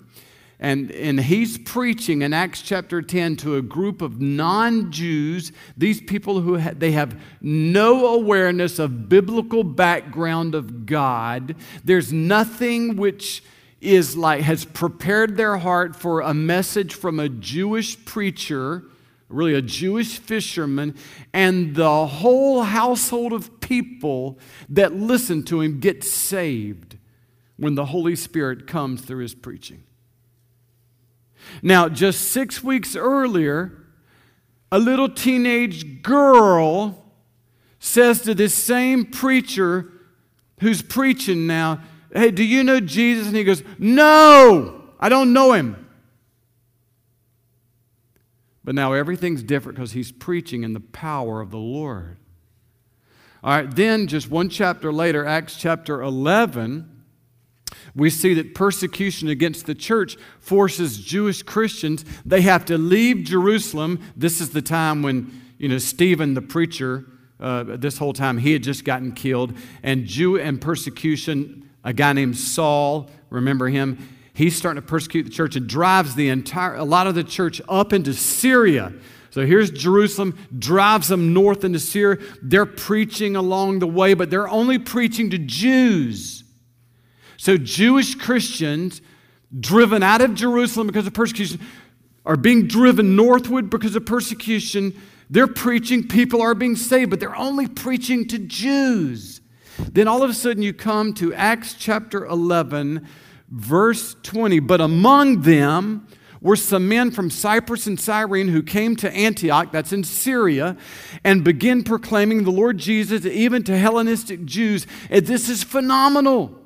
and, 0.60 0.90
and 0.92 1.20
he's 1.20 1.58
preaching 1.58 2.22
in 2.22 2.32
Acts 2.32 2.62
chapter 2.62 3.02
10 3.02 3.36
to 3.36 3.56
a 3.56 3.62
group 3.62 4.00
of 4.00 4.20
non-Jews, 4.20 5.52
these 5.76 6.00
people 6.00 6.40
who 6.40 6.58
ha- 6.58 6.72
they 6.76 6.92
have 6.92 7.20
no 7.40 8.14
awareness 8.14 8.78
of 8.78 9.08
biblical 9.08 9.64
background 9.64 10.54
of 10.54 10.86
God. 10.86 11.56
There's 11.84 12.12
nothing 12.12 12.96
which 12.96 13.42
is 13.80 14.16
like 14.16 14.40
has 14.42 14.64
prepared 14.64 15.36
their 15.36 15.58
heart 15.58 15.94
for 15.94 16.20
a 16.20 16.32
message 16.32 16.94
from 16.94 17.20
a 17.20 17.28
Jewish 17.28 18.02
preacher, 18.04 18.84
really 19.28 19.54
a 19.54 19.62
Jewish 19.62 20.18
fisherman, 20.18 20.94
and 21.32 21.74
the 21.74 22.06
whole 22.06 22.62
household 22.62 23.32
of 23.32 23.60
people 23.60 24.38
that 24.68 24.94
listen 24.94 25.42
to 25.44 25.60
him 25.60 25.80
get 25.80 26.04
saved 26.04 26.96
when 27.56 27.74
the 27.74 27.86
Holy 27.86 28.16
Spirit 28.16 28.66
comes 28.66 29.02
through 29.02 29.22
his 29.22 29.34
preaching. 29.34 29.82
Now, 31.62 31.88
just 31.88 32.30
six 32.30 32.62
weeks 32.62 32.96
earlier, 32.96 33.72
a 34.70 34.78
little 34.78 35.08
teenage 35.08 36.02
girl 36.02 37.04
says 37.78 38.22
to 38.22 38.34
this 38.34 38.54
same 38.54 39.04
preacher 39.04 39.92
who's 40.60 40.82
preaching 40.82 41.46
now, 41.46 41.80
Hey, 42.12 42.30
do 42.30 42.44
you 42.44 42.62
know 42.62 42.78
Jesus? 42.80 43.26
And 43.26 43.36
he 43.36 43.44
goes, 43.44 43.62
No, 43.78 44.84
I 45.00 45.08
don't 45.08 45.32
know 45.32 45.52
him. 45.52 45.84
But 48.62 48.74
now 48.74 48.92
everything's 48.94 49.42
different 49.42 49.76
because 49.76 49.92
he's 49.92 50.12
preaching 50.12 50.62
in 50.62 50.72
the 50.72 50.80
power 50.80 51.40
of 51.40 51.50
the 51.50 51.58
Lord. 51.58 52.16
All 53.42 53.50
right, 53.54 53.70
then 53.70 54.06
just 54.06 54.30
one 54.30 54.48
chapter 54.48 54.90
later, 54.90 55.26
Acts 55.26 55.56
chapter 55.56 56.00
11 56.00 56.93
we 57.96 58.10
see 58.10 58.34
that 58.34 58.54
persecution 58.54 59.28
against 59.28 59.66
the 59.66 59.74
church 59.74 60.16
forces 60.40 60.98
Jewish 60.98 61.42
Christians, 61.42 62.04
they 62.24 62.42
have 62.42 62.64
to 62.66 62.76
leave 62.76 63.24
Jerusalem. 63.24 64.00
This 64.16 64.40
is 64.40 64.50
the 64.50 64.62
time 64.62 65.02
when, 65.02 65.42
you 65.58 65.68
know, 65.68 65.78
Stephen 65.78 66.34
the 66.34 66.42
preacher, 66.42 67.04
uh, 67.40 67.64
this 67.76 67.98
whole 67.98 68.12
time. 68.12 68.38
He 68.38 68.52
had 68.52 68.62
just 68.62 68.84
gotten 68.84 69.12
killed. 69.12 69.56
And 69.82 70.06
Jew 70.06 70.38
and 70.38 70.60
persecution, 70.60 71.68
a 71.84 71.92
guy 71.92 72.12
named 72.12 72.36
Saul, 72.36 73.10
remember 73.30 73.68
him? 73.68 74.08
He's 74.32 74.56
starting 74.56 74.82
to 74.82 74.86
persecute 74.86 75.22
the 75.24 75.30
church 75.30 75.54
and 75.54 75.68
drives 75.68 76.16
the 76.16 76.28
entire, 76.28 76.74
a 76.74 76.84
lot 76.84 77.06
of 77.06 77.14
the 77.14 77.22
church 77.22 77.60
up 77.68 77.92
into 77.92 78.12
Syria. 78.12 78.92
So 79.30 79.44
here's 79.46 79.70
Jerusalem, 79.70 80.38
drives 80.56 81.08
them 81.08 81.32
north 81.32 81.64
into 81.64 81.80
Syria. 81.80 82.18
They're 82.40 82.66
preaching 82.66 83.36
along 83.36 83.80
the 83.80 83.86
way, 83.86 84.14
but 84.14 84.30
they're 84.30 84.48
only 84.48 84.78
preaching 84.78 85.30
to 85.30 85.38
Jews. 85.38 86.43
So 87.36 87.56
Jewish 87.56 88.14
Christians 88.14 89.00
driven 89.58 90.02
out 90.02 90.20
of 90.20 90.34
Jerusalem 90.34 90.86
because 90.86 91.06
of 91.06 91.14
persecution 91.14 91.60
are 92.26 92.36
being 92.36 92.66
driven 92.66 93.16
northward 93.16 93.68
because 93.70 93.94
of 93.96 94.06
persecution. 94.06 94.98
They're 95.28 95.46
preaching, 95.46 96.08
people 96.08 96.40
are 96.40 96.54
being 96.54 96.76
saved, 96.76 97.10
but 97.10 97.20
they're 97.20 97.36
only 97.36 97.68
preaching 97.68 98.26
to 98.28 98.38
Jews. 98.38 99.40
Then 99.78 100.08
all 100.08 100.22
of 100.22 100.30
a 100.30 100.34
sudden 100.34 100.62
you 100.62 100.72
come 100.72 101.12
to 101.14 101.34
Acts 101.34 101.74
chapter 101.74 102.24
11, 102.24 103.06
verse 103.50 104.16
20. 104.22 104.60
But 104.60 104.80
among 104.80 105.42
them, 105.42 106.06
were 106.40 106.56
some 106.56 106.86
men 106.86 107.10
from 107.10 107.30
Cyprus 107.30 107.86
and 107.86 107.98
Cyrene 107.98 108.48
who 108.48 108.62
came 108.62 108.96
to 108.96 109.10
Antioch, 109.10 109.72
that's 109.72 109.94
in 109.94 110.04
Syria, 110.04 110.76
and 111.24 111.42
began 111.42 111.82
proclaiming 111.82 112.44
the 112.44 112.50
Lord 112.50 112.76
Jesus 112.76 113.24
even 113.24 113.62
to 113.62 113.78
Hellenistic 113.78 114.44
Jews. 114.44 114.86
And 115.08 115.26
this 115.26 115.48
is 115.48 115.64
phenomenal. 115.64 116.63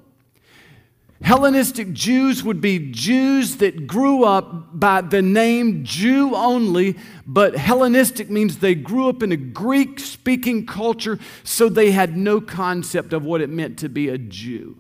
Hellenistic 1.21 1.93
Jews 1.93 2.45
would 2.45 2.61
be 2.61 2.91
Jews 2.93 3.57
that 3.57 3.87
grew 3.87 4.25
up 4.25 4.79
by 4.79 5.01
the 5.01 5.21
name 5.21 5.85
Jew 5.85 6.35
only, 6.35 6.97
but 7.27 7.57
Hellenistic 7.57 8.31
means 8.31 8.59
they 8.59 8.77
grew 8.77 9.09
up 9.09 9.23
in 9.23 9.33
a 9.33 9.37
Greek 9.37 9.99
speaking 9.99 10.65
culture, 10.65 11.19
so 11.43 11.69
they 11.69 11.91
had 11.91 12.17
no 12.17 12.41
concept 12.41 13.13
of 13.13 13.25
what 13.25 13.41
it 13.41 13.51
meant 13.51 13.79
to 13.81 13.89
be 13.89 14.09
a 14.09 14.17
Jew. 14.17 14.79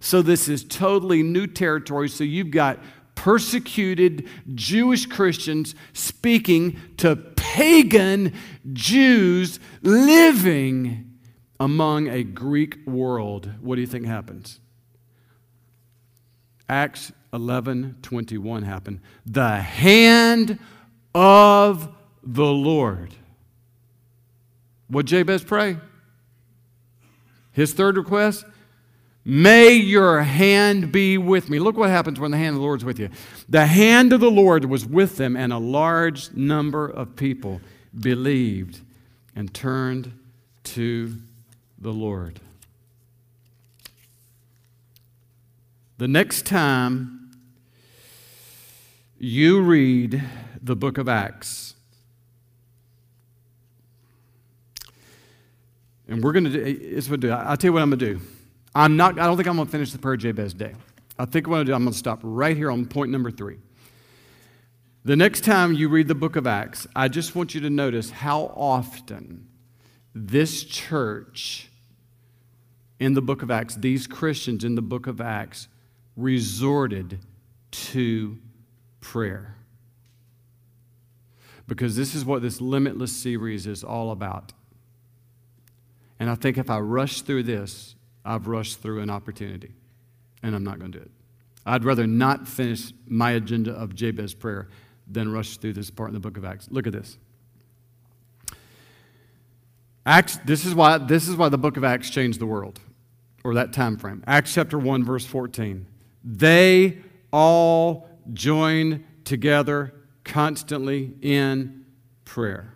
So 0.00 0.22
this 0.22 0.48
is 0.48 0.64
totally 0.64 1.22
new 1.22 1.46
territory. 1.46 2.08
So 2.08 2.24
you've 2.24 2.50
got 2.50 2.78
persecuted 3.14 4.26
Jewish 4.54 5.06
Christians 5.06 5.74
speaking 5.92 6.80
to 6.98 7.16
pagan 7.16 8.32
Jews 8.72 9.58
living 9.82 11.18
among 11.60 12.08
a 12.08 12.22
Greek 12.22 12.86
world. 12.86 13.50
What 13.60 13.74
do 13.74 13.80
you 13.80 13.86
think 13.86 14.06
happens? 14.06 14.60
Acts 16.68 17.12
11 17.32 17.96
21 18.02 18.62
happened. 18.62 19.00
The 19.26 19.56
hand 19.56 20.58
of 21.14 21.94
the 22.22 22.46
Lord. 22.46 23.14
What 24.88 25.06
Jabez 25.06 25.44
pray? 25.44 25.78
His 27.52 27.72
third 27.72 27.96
request 27.96 28.44
May 29.30 29.74
your 29.74 30.22
hand 30.22 30.90
be 30.90 31.18
with 31.18 31.50
me. 31.50 31.58
Look 31.58 31.76
what 31.76 31.90
happens 31.90 32.18
when 32.18 32.30
the 32.30 32.38
hand 32.38 32.54
of 32.54 32.54
the 32.54 32.62
Lord 32.62 32.80
is 32.80 32.84
with 32.86 32.98
you. 32.98 33.10
The 33.46 33.66
hand 33.66 34.14
of 34.14 34.20
the 34.20 34.30
Lord 34.30 34.64
was 34.64 34.86
with 34.86 35.18
them, 35.18 35.36
and 35.36 35.52
a 35.52 35.58
large 35.58 36.32
number 36.32 36.88
of 36.88 37.14
people 37.14 37.60
believed 37.94 38.80
and 39.36 39.52
turned 39.52 40.18
to 40.64 41.14
the 41.78 41.92
Lord. 41.92 42.40
The 45.98 46.06
next 46.06 46.46
time 46.46 47.32
you 49.18 49.60
read 49.60 50.22
the 50.62 50.76
book 50.76 50.96
of 50.96 51.08
Acts, 51.08 51.74
and 56.06 56.22
we're 56.22 56.30
going 56.30 56.44
to 56.44 57.16
do, 57.16 57.30
I'll 57.32 57.56
tell 57.56 57.70
you 57.70 57.72
what 57.72 57.82
I'm 57.82 57.90
going 57.90 57.98
to 57.98 58.14
do. 58.14 58.20
I'm 58.76 58.96
not, 58.96 59.18
I 59.18 59.26
don't 59.26 59.36
think 59.36 59.48
I'm 59.48 59.56
going 59.56 59.66
to 59.66 59.72
finish 59.72 59.90
the 59.90 59.98
prayer 59.98 60.16
Jabez 60.16 60.54
day. 60.54 60.72
I 61.18 61.24
think 61.24 61.48
what 61.48 61.54
I'm 61.56 61.58
going 61.58 61.66
to 61.66 61.70
do, 61.72 61.74
I'm 61.74 61.82
going 61.82 61.92
to 61.92 61.98
stop 61.98 62.20
right 62.22 62.56
here 62.56 62.70
on 62.70 62.86
point 62.86 63.10
number 63.10 63.32
three. 63.32 63.58
The 65.04 65.16
next 65.16 65.42
time 65.42 65.72
you 65.72 65.88
read 65.88 66.06
the 66.06 66.14
book 66.14 66.36
of 66.36 66.46
Acts, 66.46 66.86
I 66.94 67.08
just 67.08 67.34
want 67.34 67.56
you 67.56 67.60
to 67.62 67.70
notice 67.70 68.10
how 68.10 68.52
often 68.54 69.48
this 70.14 70.62
church 70.62 71.70
in 73.00 73.14
the 73.14 73.22
book 73.22 73.42
of 73.42 73.50
Acts, 73.50 73.74
these 73.74 74.06
Christians 74.06 74.62
in 74.62 74.76
the 74.76 74.82
book 74.82 75.08
of 75.08 75.20
Acts, 75.20 75.66
resorted 76.18 77.20
to 77.70 78.38
prayer. 79.00 79.54
Because 81.68 81.96
this 81.96 82.14
is 82.14 82.24
what 82.24 82.42
this 82.42 82.60
limitless 82.60 83.12
series 83.12 83.66
is 83.66 83.84
all 83.84 84.10
about. 84.10 84.52
And 86.18 86.28
I 86.28 86.34
think 86.34 86.58
if 86.58 86.68
I 86.68 86.80
rush 86.80 87.22
through 87.22 87.44
this, 87.44 87.94
I've 88.24 88.48
rushed 88.48 88.80
through 88.82 89.00
an 89.00 89.10
opportunity, 89.10 89.72
and 90.42 90.54
I'm 90.54 90.64
not 90.64 90.80
going 90.80 90.90
to 90.92 90.98
do 90.98 91.04
it. 91.04 91.10
I'd 91.64 91.84
rather 91.84 92.06
not 92.06 92.48
finish 92.48 92.92
my 93.06 93.32
agenda 93.32 93.72
of 93.72 93.94
Jabez 93.94 94.34
prayer 94.34 94.68
than 95.06 95.30
rush 95.30 95.58
through 95.58 95.74
this 95.74 95.90
part 95.90 96.08
in 96.08 96.14
the 96.14 96.20
book 96.20 96.36
of 96.36 96.44
Acts. 96.44 96.68
Look 96.70 96.86
at 96.86 96.92
this. 96.92 97.16
Acts, 100.04 100.38
this 100.38 100.64
is 100.64 100.74
why 100.74 100.98
this 100.98 101.28
is 101.28 101.36
why 101.36 101.50
the 101.50 101.58
book 101.58 101.76
of 101.76 101.84
Acts 101.84 102.10
changed 102.10 102.40
the 102.40 102.46
world, 102.46 102.80
or 103.44 103.54
that 103.54 103.72
time 103.72 103.98
frame. 103.98 104.24
Acts 104.26 104.54
chapter 104.54 104.78
1, 104.78 105.04
verse 105.04 105.26
14. 105.26 105.86
They 106.24 106.98
all 107.32 108.08
join 108.32 109.04
together 109.24 109.94
constantly 110.24 111.14
in 111.22 111.84
prayer. 112.24 112.74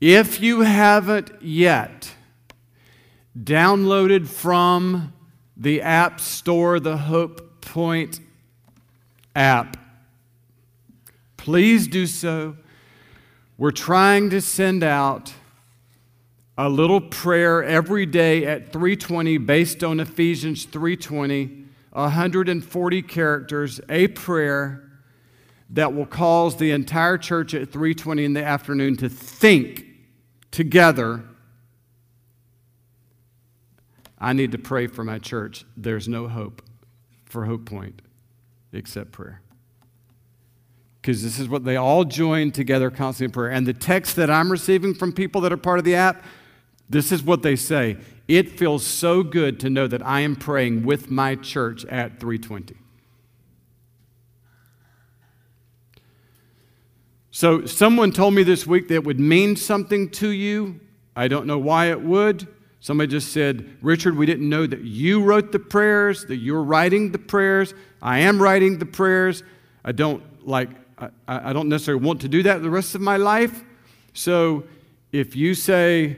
If 0.00 0.40
you 0.40 0.60
haven't 0.60 1.42
yet 1.42 2.12
downloaded 3.38 4.26
from 4.26 5.12
the 5.56 5.82
App 5.82 6.20
Store, 6.20 6.78
the 6.80 6.96
Hope 6.96 7.60
Point 7.60 8.20
app. 9.34 9.76
Please 11.36 11.88
do 11.88 12.06
so. 12.06 12.56
We're 13.58 13.70
trying 13.70 14.30
to 14.30 14.40
send 14.40 14.82
out 14.82 15.34
a 16.58 16.68
little 16.68 17.00
prayer 17.00 17.62
every 17.62 18.06
day 18.06 18.46
at 18.46 18.72
320 18.72 19.38
based 19.38 19.84
on 19.84 20.00
Ephesians 20.00 20.64
320, 20.64 21.64
140 21.92 23.02
characters, 23.02 23.80
a 23.88 24.08
prayer 24.08 24.82
that 25.70 25.94
will 25.94 26.06
cause 26.06 26.56
the 26.56 26.70
entire 26.70 27.18
church 27.18 27.52
at 27.52 27.70
320 27.70 28.24
in 28.24 28.32
the 28.32 28.44
afternoon 28.44 28.96
to 28.96 29.08
think 29.08 29.84
together 30.50 31.24
I 34.18 34.32
need 34.32 34.52
to 34.52 34.58
pray 34.58 34.86
for 34.86 35.04
my 35.04 35.18
church. 35.18 35.64
There's 35.76 36.08
no 36.08 36.28
hope 36.28 36.62
for 37.26 37.44
Hope 37.44 37.66
Point 37.66 38.00
except 38.72 39.12
prayer. 39.12 39.42
Because 41.00 41.22
this 41.22 41.38
is 41.38 41.48
what 41.48 41.64
they 41.64 41.76
all 41.76 42.04
join 42.04 42.50
together 42.50 42.90
constantly 42.90 43.26
in 43.26 43.32
prayer. 43.32 43.50
And 43.50 43.66
the 43.66 43.74
text 43.74 44.16
that 44.16 44.30
I'm 44.30 44.50
receiving 44.50 44.94
from 44.94 45.12
people 45.12 45.42
that 45.42 45.52
are 45.52 45.58
part 45.58 45.78
of 45.78 45.84
the 45.84 45.94
app, 45.94 46.24
this 46.88 47.12
is 47.12 47.22
what 47.22 47.42
they 47.42 47.56
say. 47.56 47.96
It 48.28 48.58
feels 48.58 48.84
so 48.84 49.22
good 49.22 49.60
to 49.60 49.70
know 49.70 49.86
that 49.86 50.04
I 50.04 50.20
am 50.20 50.36
praying 50.36 50.84
with 50.84 51.10
my 51.10 51.36
church 51.36 51.84
at 51.86 52.18
320. 52.20 52.74
So, 57.30 57.66
someone 57.66 58.12
told 58.12 58.34
me 58.34 58.42
this 58.44 58.66
week 58.66 58.88
that 58.88 58.94
it 58.94 59.04
would 59.04 59.20
mean 59.20 59.56
something 59.56 60.08
to 60.12 60.30
you. 60.30 60.80
I 61.14 61.28
don't 61.28 61.46
know 61.46 61.58
why 61.58 61.90
it 61.90 62.00
would. 62.00 62.48
Somebody 62.80 63.10
just 63.10 63.32
said, 63.32 63.76
Richard, 63.82 64.16
we 64.16 64.26
didn't 64.26 64.48
know 64.48 64.66
that 64.66 64.82
you 64.82 65.22
wrote 65.22 65.52
the 65.52 65.58
prayers, 65.58 66.24
that 66.26 66.36
you're 66.36 66.62
writing 66.62 67.12
the 67.12 67.18
prayers. 67.18 67.74
I 68.00 68.20
am 68.20 68.40
writing 68.40 68.78
the 68.78 68.86
prayers. 68.86 69.42
I 69.84 69.92
don't 69.92 70.22
like, 70.46 70.70
I, 70.98 71.10
I 71.26 71.52
don't 71.52 71.68
necessarily 71.68 72.04
want 72.04 72.20
to 72.22 72.28
do 72.28 72.42
that 72.44 72.62
the 72.62 72.70
rest 72.70 72.94
of 72.94 73.00
my 73.00 73.16
life. 73.16 73.64
So 74.14 74.64
if 75.12 75.36
you 75.36 75.54
say, 75.54 76.16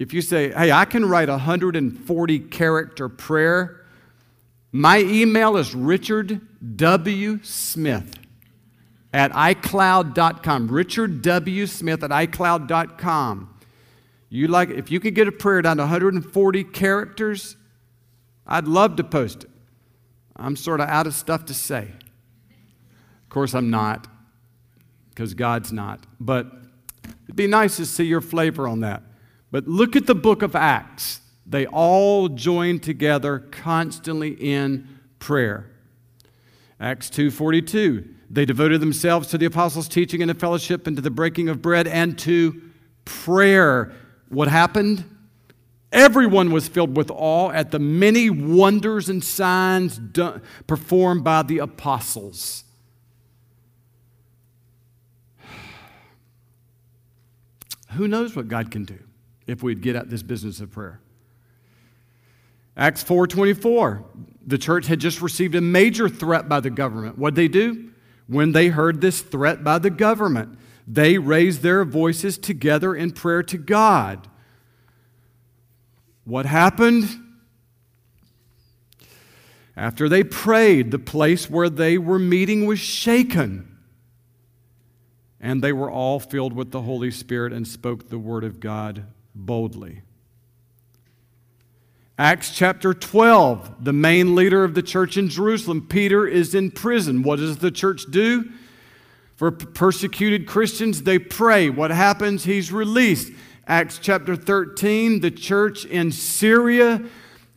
if 0.00 0.14
you 0.14 0.22
say, 0.22 0.50
hey, 0.50 0.72
I 0.72 0.86
can 0.86 1.04
write 1.04 1.28
a 1.28 1.32
140 1.32 2.38
character 2.38 3.10
prayer, 3.10 3.84
my 4.72 5.00
email 5.00 5.58
is 5.58 5.74
Richard 5.74 6.40
W. 6.76 7.38
Smith 7.42 8.16
at 9.12 9.30
iCloud.com. 9.32 10.68
Richard 10.68 11.20
W. 11.20 11.66
Smith 11.66 12.02
at 12.02 12.10
iCloud.com. 12.10 13.54
You 14.30 14.48
like 14.48 14.70
if 14.70 14.90
you 14.90 15.00
could 15.00 15.14
get 15.14 15.28
a 15.28 15.32
prayer 15.32 15.60
down 15.60 15.76
to 15.76 15.82
140 15.82 16.64
characters, 16.64 17.56
I'd 18.46 18.66
love 18.66 18.96
to 18.96 19.04
post 19.04 19.44
it. 19.44 19.50
I'm 20.34 20.56
sort 20.56 20.80
of 20.80 20.88
out 20.88 21.08
of 21.08 21.14
stuff 21.14 21.44
to 21.46 21.54
say. 21.54 21.82
Of 21.82 23.28
course, 23.28 23.54
I'm 23.54 23.68
not, 23.68 24.06
because 25.10 25.34
God's 25.34 25.74
not. 25.74 26.06
But 26.18 26.50
it'd 27.24 27.36
be 27.36 27.46
nice 27.46 27.76
to 27.76 27.84
see 27.84 28.04
your 28.04 28.22
flavor 28.22 28.66
on 28.66 28.80
that. 28.80 29.02
But 29.50 29.66
look 29.66 29.96
at 29.96 30.06
the 30.06 30.14
book 30.14 30.42
of 30.42 30.54
Acts. 30.54 31.20
They 31.46 31.66
all 31.66 32.28
join 32.28 32.78
together 32.78 33.40
constantly 33.50 34.30
in 34.30 34.86
prayer. 35.18 35.66
Acts 36.78 37.10
2:42. 37.10 38.04
They 38.30 38.44
devoted 38.44 38.80
themselves 38.80 39.26
to 39.28 39.38
the 39.38 39.46
apostles' 39.46 39.88
teaching 39.88 40.22
and 40.22 40.30
the 40.30 40.34
fellowship 40.34 40.86
and 40.86 40.94
to 40.96 41.02
the 41.02 41.10
breaking 41.10 41.48
of 41.48 41.60
bread 41.60 41.88
and 41.88 42.16
to 42.20 42.62
prayer. 43.04 43.92
What 44.28 44.46
happened? 44.46 45.04
Everyone 45.90 46.52
was 46.52 46.68
filled 46.68 46.96
with 46.96 47.10
awe 47.10 47.50
at 47.50 47.72
the 47.72 47.80
many 47.80 48.30
wonders 48.30 49.08
and 49.08 49.24
signs 49.24 49.98
done, 49.98 50.40
performed 50.68 51.24
by 51.24 51.42
the 51.42 51.58
apostles. 51.58 52.62
Who 57.94 58.06
knows 58.06 58.36
what 58.36 58.46
God 58.46 58.70
can 58.70 58.84
do 58.84 59.00
if 59.46 59.62
we'd 59.62 59.82
get 59.82 59.96
at 59.96 60.10
this 60.10 60.22
business 60.22 60.60
of 60.60 60.70
prayer? 60.70 61.00
Acts 62.76 63.02
4:24. 63.02 64.04
The 64.46 64.58
church 64.58 64.86
had 64.86 65.00
just 65.00 65.20
received 65.20 65.54
a 65.54 65.60
major 65.60 66.08
threat 66.08 66.48
by 66.48 66.60
the 66.60 66.70
government. 66.70 67.18
What'd 67.18 67.36
they 67.36 67.48
do? 67.48 67.90
When 68.26 68.52
they 68.52 68.68
heard 68.68 69.00
this 69.00 69.20
threat 69.20 69.62
by 69.62 69.78
the 69.78 69.90
government, 69.90 70.58
they 70.86 71.18
raised 71.18 71.62
their 71.62 71.84
voices 71.84 72.38
together 72.38 72.94
in 72.94 73.10
prayer 73.10 73.42
to 73.42 73.58
God. 73.58 74.28
What 76.24 76.46
happened? 76.46 77.08
After 79.76 80.08
they 80.08 80.24
prayed, 80.24 80.90
the 80.90 80.98
place 80.98 81.50
where 81.50 81.68
they 81.68 81.98
were 81.98 82.18
meeting 82.18 82.66
was 82.66 82.78
shaken. 82.78 83.78
And 85.40 85.62
they 85.62 85.72
were 85.72 85.90
all 85.90 86.20
filled 86.20 86.52
with 86.52 86.70
the 86.70 86.82
Holy 86.82 87.10
Spirit 87.10 87.52
and 87.52 87.66
spoke 87.66 88.08
the 88.08 88.18
word 88.18 88.44
of 88.44 88.60
God 88.60 89.06
boldly. 89.34 90.02
Acts 92.18 92.54
chapter 92.54 92.92
12, 92.92 93.82
the 93.84 93.94
main 93.94 94.34
leader 94.34 94.62
of 94.62 94.74
the 94.74 94.82
church 94.82 95.16
in 95.16 95.30
Jerusalem, 95.30 95.86
Peter, 95.88 96.26
is 96.26 96.54
in 96.54 96.70
prison. 96.70 97.22
What 97.22 97.36
does 97.38 97.58
the 97.58 97.70
church 97.70 98.04
do? 98.10 98.50
For 99.36 99.50
persecuted 99.50 100.46
Christians, 100.46 101.04
they 101.04 101.18
pray. 101.18 101.70
What 101.70 101.90
happens? 101.90 102.44
He's 102.44 102.72
released. 102.72 103.32
Acts 103.66 103.98
chapter 103.98 104.36
13, 104.36 105.20
the 105.20 105.30
church 105.30 105.86
in 105.86 106.12
Syria 106.12 107.02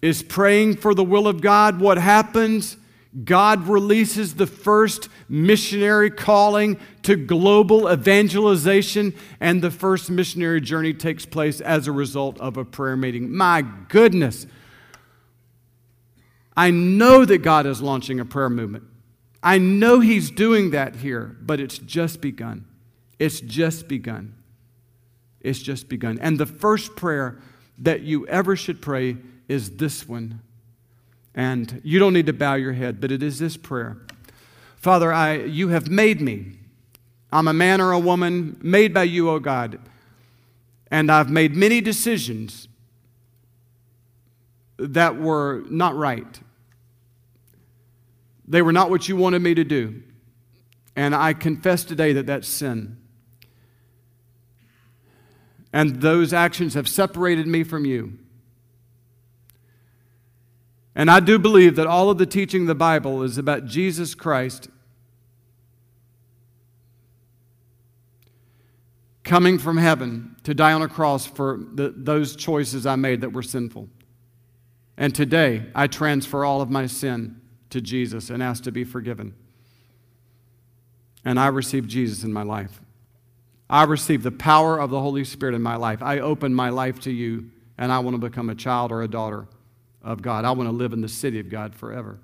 is 0.01 0.23
praying 0.23 0.77
for 0.77 0.93
the 0.93 1.03
will 1.03 1.27
of 1.27 1.41
God. 1.41 1.81
What 1.81 1.97
happens? 1.97 2.77
God 3.23 3.67
releases 3.67 4.35
the 4.35 4.47
first 4.47 5.07
missionary 5.29 6.09
calling 6.09 6.79
to 7.03 7.15
global 7.15 7.91
evangelization, 7.91 9.13
and 9.39 9.61
the 9.61 9.69
first 9.69 10.09
missionary 10.09 10.61
journey 10.61 10.93
takes 10.93 11.25
place 11.25 11.61
as 11.61 11.87
a 11.87 11.91
result 11.91 12.39
of 12.39 12.57
a 12.57 12.65
prayer 12.65 12.95
meeting. 12.95 13.31
My 13.31 13.63
goodness. 13.89 14.47
I 16.57 16.71
know 16.71 17.23
that 17.25 17.39
God 17.39 17.65
is 17.65 17.81
launching 17.81 18.19
a 18.19 18.25
prayer 18.25 18.49
movement. 18.49 18.85
I 19.43 19.57
know 19.59 19.99
He's 19.99 20.31
doing 20.31 20.71
that 20.71 20.95
here, 20.95 21.37
but 21.41 21.59
it's 21.59 21.77
just 21.77 22.21
begun. 22.21 22.65
It's 23.19 23.41
just 23.41 23.87
begun. 23.87 24.35
It's 25.41 25.59
just 25.59 25.87
begun. 25.89 26.17
And 26.19 26.39
the 26.39 26.45
first 26.45 26.95
prayer 26.95 27.39
that 27.77 28.01
you 28.01 28.25
ever 28.27 28.55
should 28.55 28.81
pray 28.81 29.17
is 29.47 29.77
this 29.77 30.07
one. 30.07 30.41
And 31.35 31.81
you 31.83 31.99
don't 31.99 32.13
need 32.13 32.27
to 32.27 32.33
bow 32.33 32.55
your 32.55 32.73
head, 32.73 33.01
but 33.01 33.11
it 33.11 33.23
is 33.23 33.39
this 33.39 33.57
prayer 33.57 33.97
Father, 34.75 35.13
I, 35.13 35.35
you 35.35 35.69
have 35.69 35.89
made 35.89 36.19
me. 36.19 36.57
I'm 37.31 37.47
a 37.47 37.53
man 37.53 37.81
or 37.81 37.93
a 37.93 37.99
woman 37.99 38.59
made 38.61 38.93
by 38.93 39.03
you, 39.03 39.29
O 39.29 39.39
God. 39.39 39.79
And 40.91 41.11
I've 41.11 41.29
made 41.29 41.55
many 41.55 41.81
decisions 41.81 42.67
that 44.77 45.17
were 45.17 45.63
not 45.69 45.95
right. 45.95 46.39
They 48.47 48.61
were 48.61 48.73
not 48.73 48.89
what 48.89 49.07
you 49.07 49.15
wanted 49.15 49.41
me 49.41 49.55
to 49.55 49.63
do. 49.63 50.03
And 50.95 51.15
I 51.15 51.33
confess 51.33 51.83
today 51.83 52.13
that 52.13 52.27
that's 52.27 52.47
sin. 52.47 52.97
And 55.71 56.01
those 56.01 56.33
actions 56.33 56.75
have 56.75 56.87
separated 56.87 57.47
me 57.47 57.63
from 57.63 57.85
you. 57.85 58.19
And 60.95 61.09
I 61.09 61.19
do 61.19 61.39
believe 61.39 61.75
that 61.77 61.87
all 61.87 62.09
of 62.09 62.17
the 62.17 62.25
teaching 62.25 62.61
of 62.61 62.67
the 62.67 62.75
Bible 62.75 63.23
is 63.23 63.37
about 63.37 63.65
Jesus 63.65 64.13
Christ 64.13 64.69
coming 69.23 69.57
from 69.57 69.77
heaven 69.77 70.35
to 70.43 70.53
die 70.53 70.73
on 70.73 70.81
a 70.81 70.87
cross 70.87 71.25
for 71.25 71.59
the, 71.73 71.93
those 71.95 72.35
choices 72.35 72.85
I 72.85 72.95
made 72.95 73.21
that 73.21 73.31
were 73.31 73.41
sinful. 73.41 73.89
And 74.95 75.15
today, 75.15 75.65
I 75.73 75.87
transfer 75.87 76.45
all 76.45 76.61
of 76.61 76.69
my 76.69 76.85
sin 76.85 77.41
to 77.71 77.81
Jesus 77.81 78.29
and 78.29 78.43
ask 78.43 78.63
to 78.65 78.71
be 78.71 78.83
forgiven. 78.83 79.33
And 81.25 81.39
I 81.39 81.47
receive 81.47 81.87
Jesus 81.87 82.23
in 82.23 82.31
my 82.31 82.43
life. 82.43 82.81
I 83.67 83.85
receive 83.85 84.21
the 84.21 84.31
power 84.31 84.79
of 84.79 84.91
the 84.91 84.99
Holy 84.99 85.23
Spirit 85.23 85.55
in 85.55 85.63
my 85.63 85.77
life. 85.77 86.03
I 86.03 86.19
open 86.19 86.53
my 86.53 86.69
life 86.69 86.99
to 87.01 87.11
you, 87.11 87.49
and 87.79 87.91
I 87.91 87.99
want 87.99 88.13
to 88.13 88.19
become 88.19 88.49
a 88.51 88.55
child 88.55 88.91
or 88.91 89.01
a 89.01 89.07
daughter 89.07 89.47
of 90.03 90.21
God. 90.21 90.45
I 90.45 90.51
want 90.51 90.67
to 90.67 90.75
live 90.75 90.93
in 90.93 91.01
the 91.01 91.09
city 91.09 91.39
of 91.39 91.49
God 91.49 91.73
forever. 91.73 92.19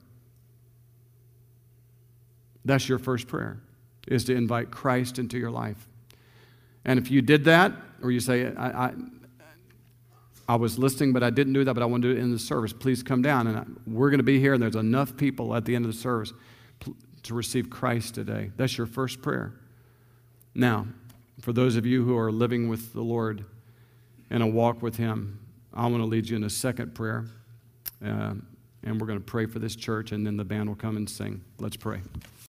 That's 2.65 2.89
your 2.89 2.99
first 2.99 3.27
prayer, 3.27 3.59
is 4.07 4.25
to 4.25 4.36
invite 4.36 4.69
Christ 4.69 5.17
into 5.17 5.38
your 5.38 5.51
life. 5.51 5.88
And 6.86 6.99
if 6.99 7.09
you 7.09 7.21
did 7.21 7.45
that, 7.45 7.71
or 8.01 8.11
you 8.11 8.19
say, 8.19 8.53
I, 8.53 8.88
I, 8.88 8.93
I 10.47 10.55
was 10.55 10.77
listening, 10.77 11.13
but 11.13 11.23
I 11.23 11.30
didn't 11.30 11.53
do 11.53 11.63
that, 11.63 11.73
but 11.73 11.84
I 11.84 11.86
want 11.86 12.03
to 12.03 12.13
do 12.13 12.19
it 12.19 12.21
in 12.21 12.32
the 12.32 12.39
service, 12.39 12.73
please 12.73 13.03
come 13.03 13.21
down. 13.21 13.47
And 13.47 13.80
we're 13.88 14.09
going 14.09 14.19
to 14.19 14.23
be 14.23 14.39
here, 14.39 14.53
and 14.53 14.61
there's 14.61 14.75
enough 14.75 15.15
people 15.15 15.55
at 15.55 15.65
the 15.65 15.75
end 15.75 15.86
of 15.86 15.91
the 15.91 15.97
service 15.97 16.34
to 17.23 17.34
receive 17.34 17.69
Christ 17.69 18.15
today. 18.15 18.51
That's 18.57 18.77
your 18.77 18.88
first 18.88 19.21
prayer. 19.21 19.53
Now, 20.55 20.88
for 21.41 21.53
those 21.53 21.75
of 21.75 21.86
you 21.86 22.03
who 22.03 22.17
are 22.17 22.32
living 22.32 22.67
with 22.67 22.93
the 22.93 23.01
Lord 23.01 23.45
in 24.30 24.41
a 24.41 24.47
walk 24.47 24.82
with 24.82 24.97
Him, 24.97 25.39
I 25.73 25.84
want 25.84 26.01
to 26.01 26.05
lead 26.07 26.27
you 26.27 26.36
in 26.36 26.43
a 26.43 26.49
second 26.49 26.95
prayer. 26.95 27.25
Uh, 28.04 28.36
and 28.84 29.00
we're 29.00 29.08
going 29.08 29.20
to 29.20 29.26
pray 29.26 29.45
for 29.45 29.60
this 29.60 29.76
church, 29.76 30.12
and 30.12 30.26
then 30.26 30.38
the 30.38 30.45
band 30.45 30.70
will 30.70 30.76
come 30.76 30.95
and 30.95 31.10
sing. 31.10 31.41
Let's 31.60 31.76
pray. 31.76 32.02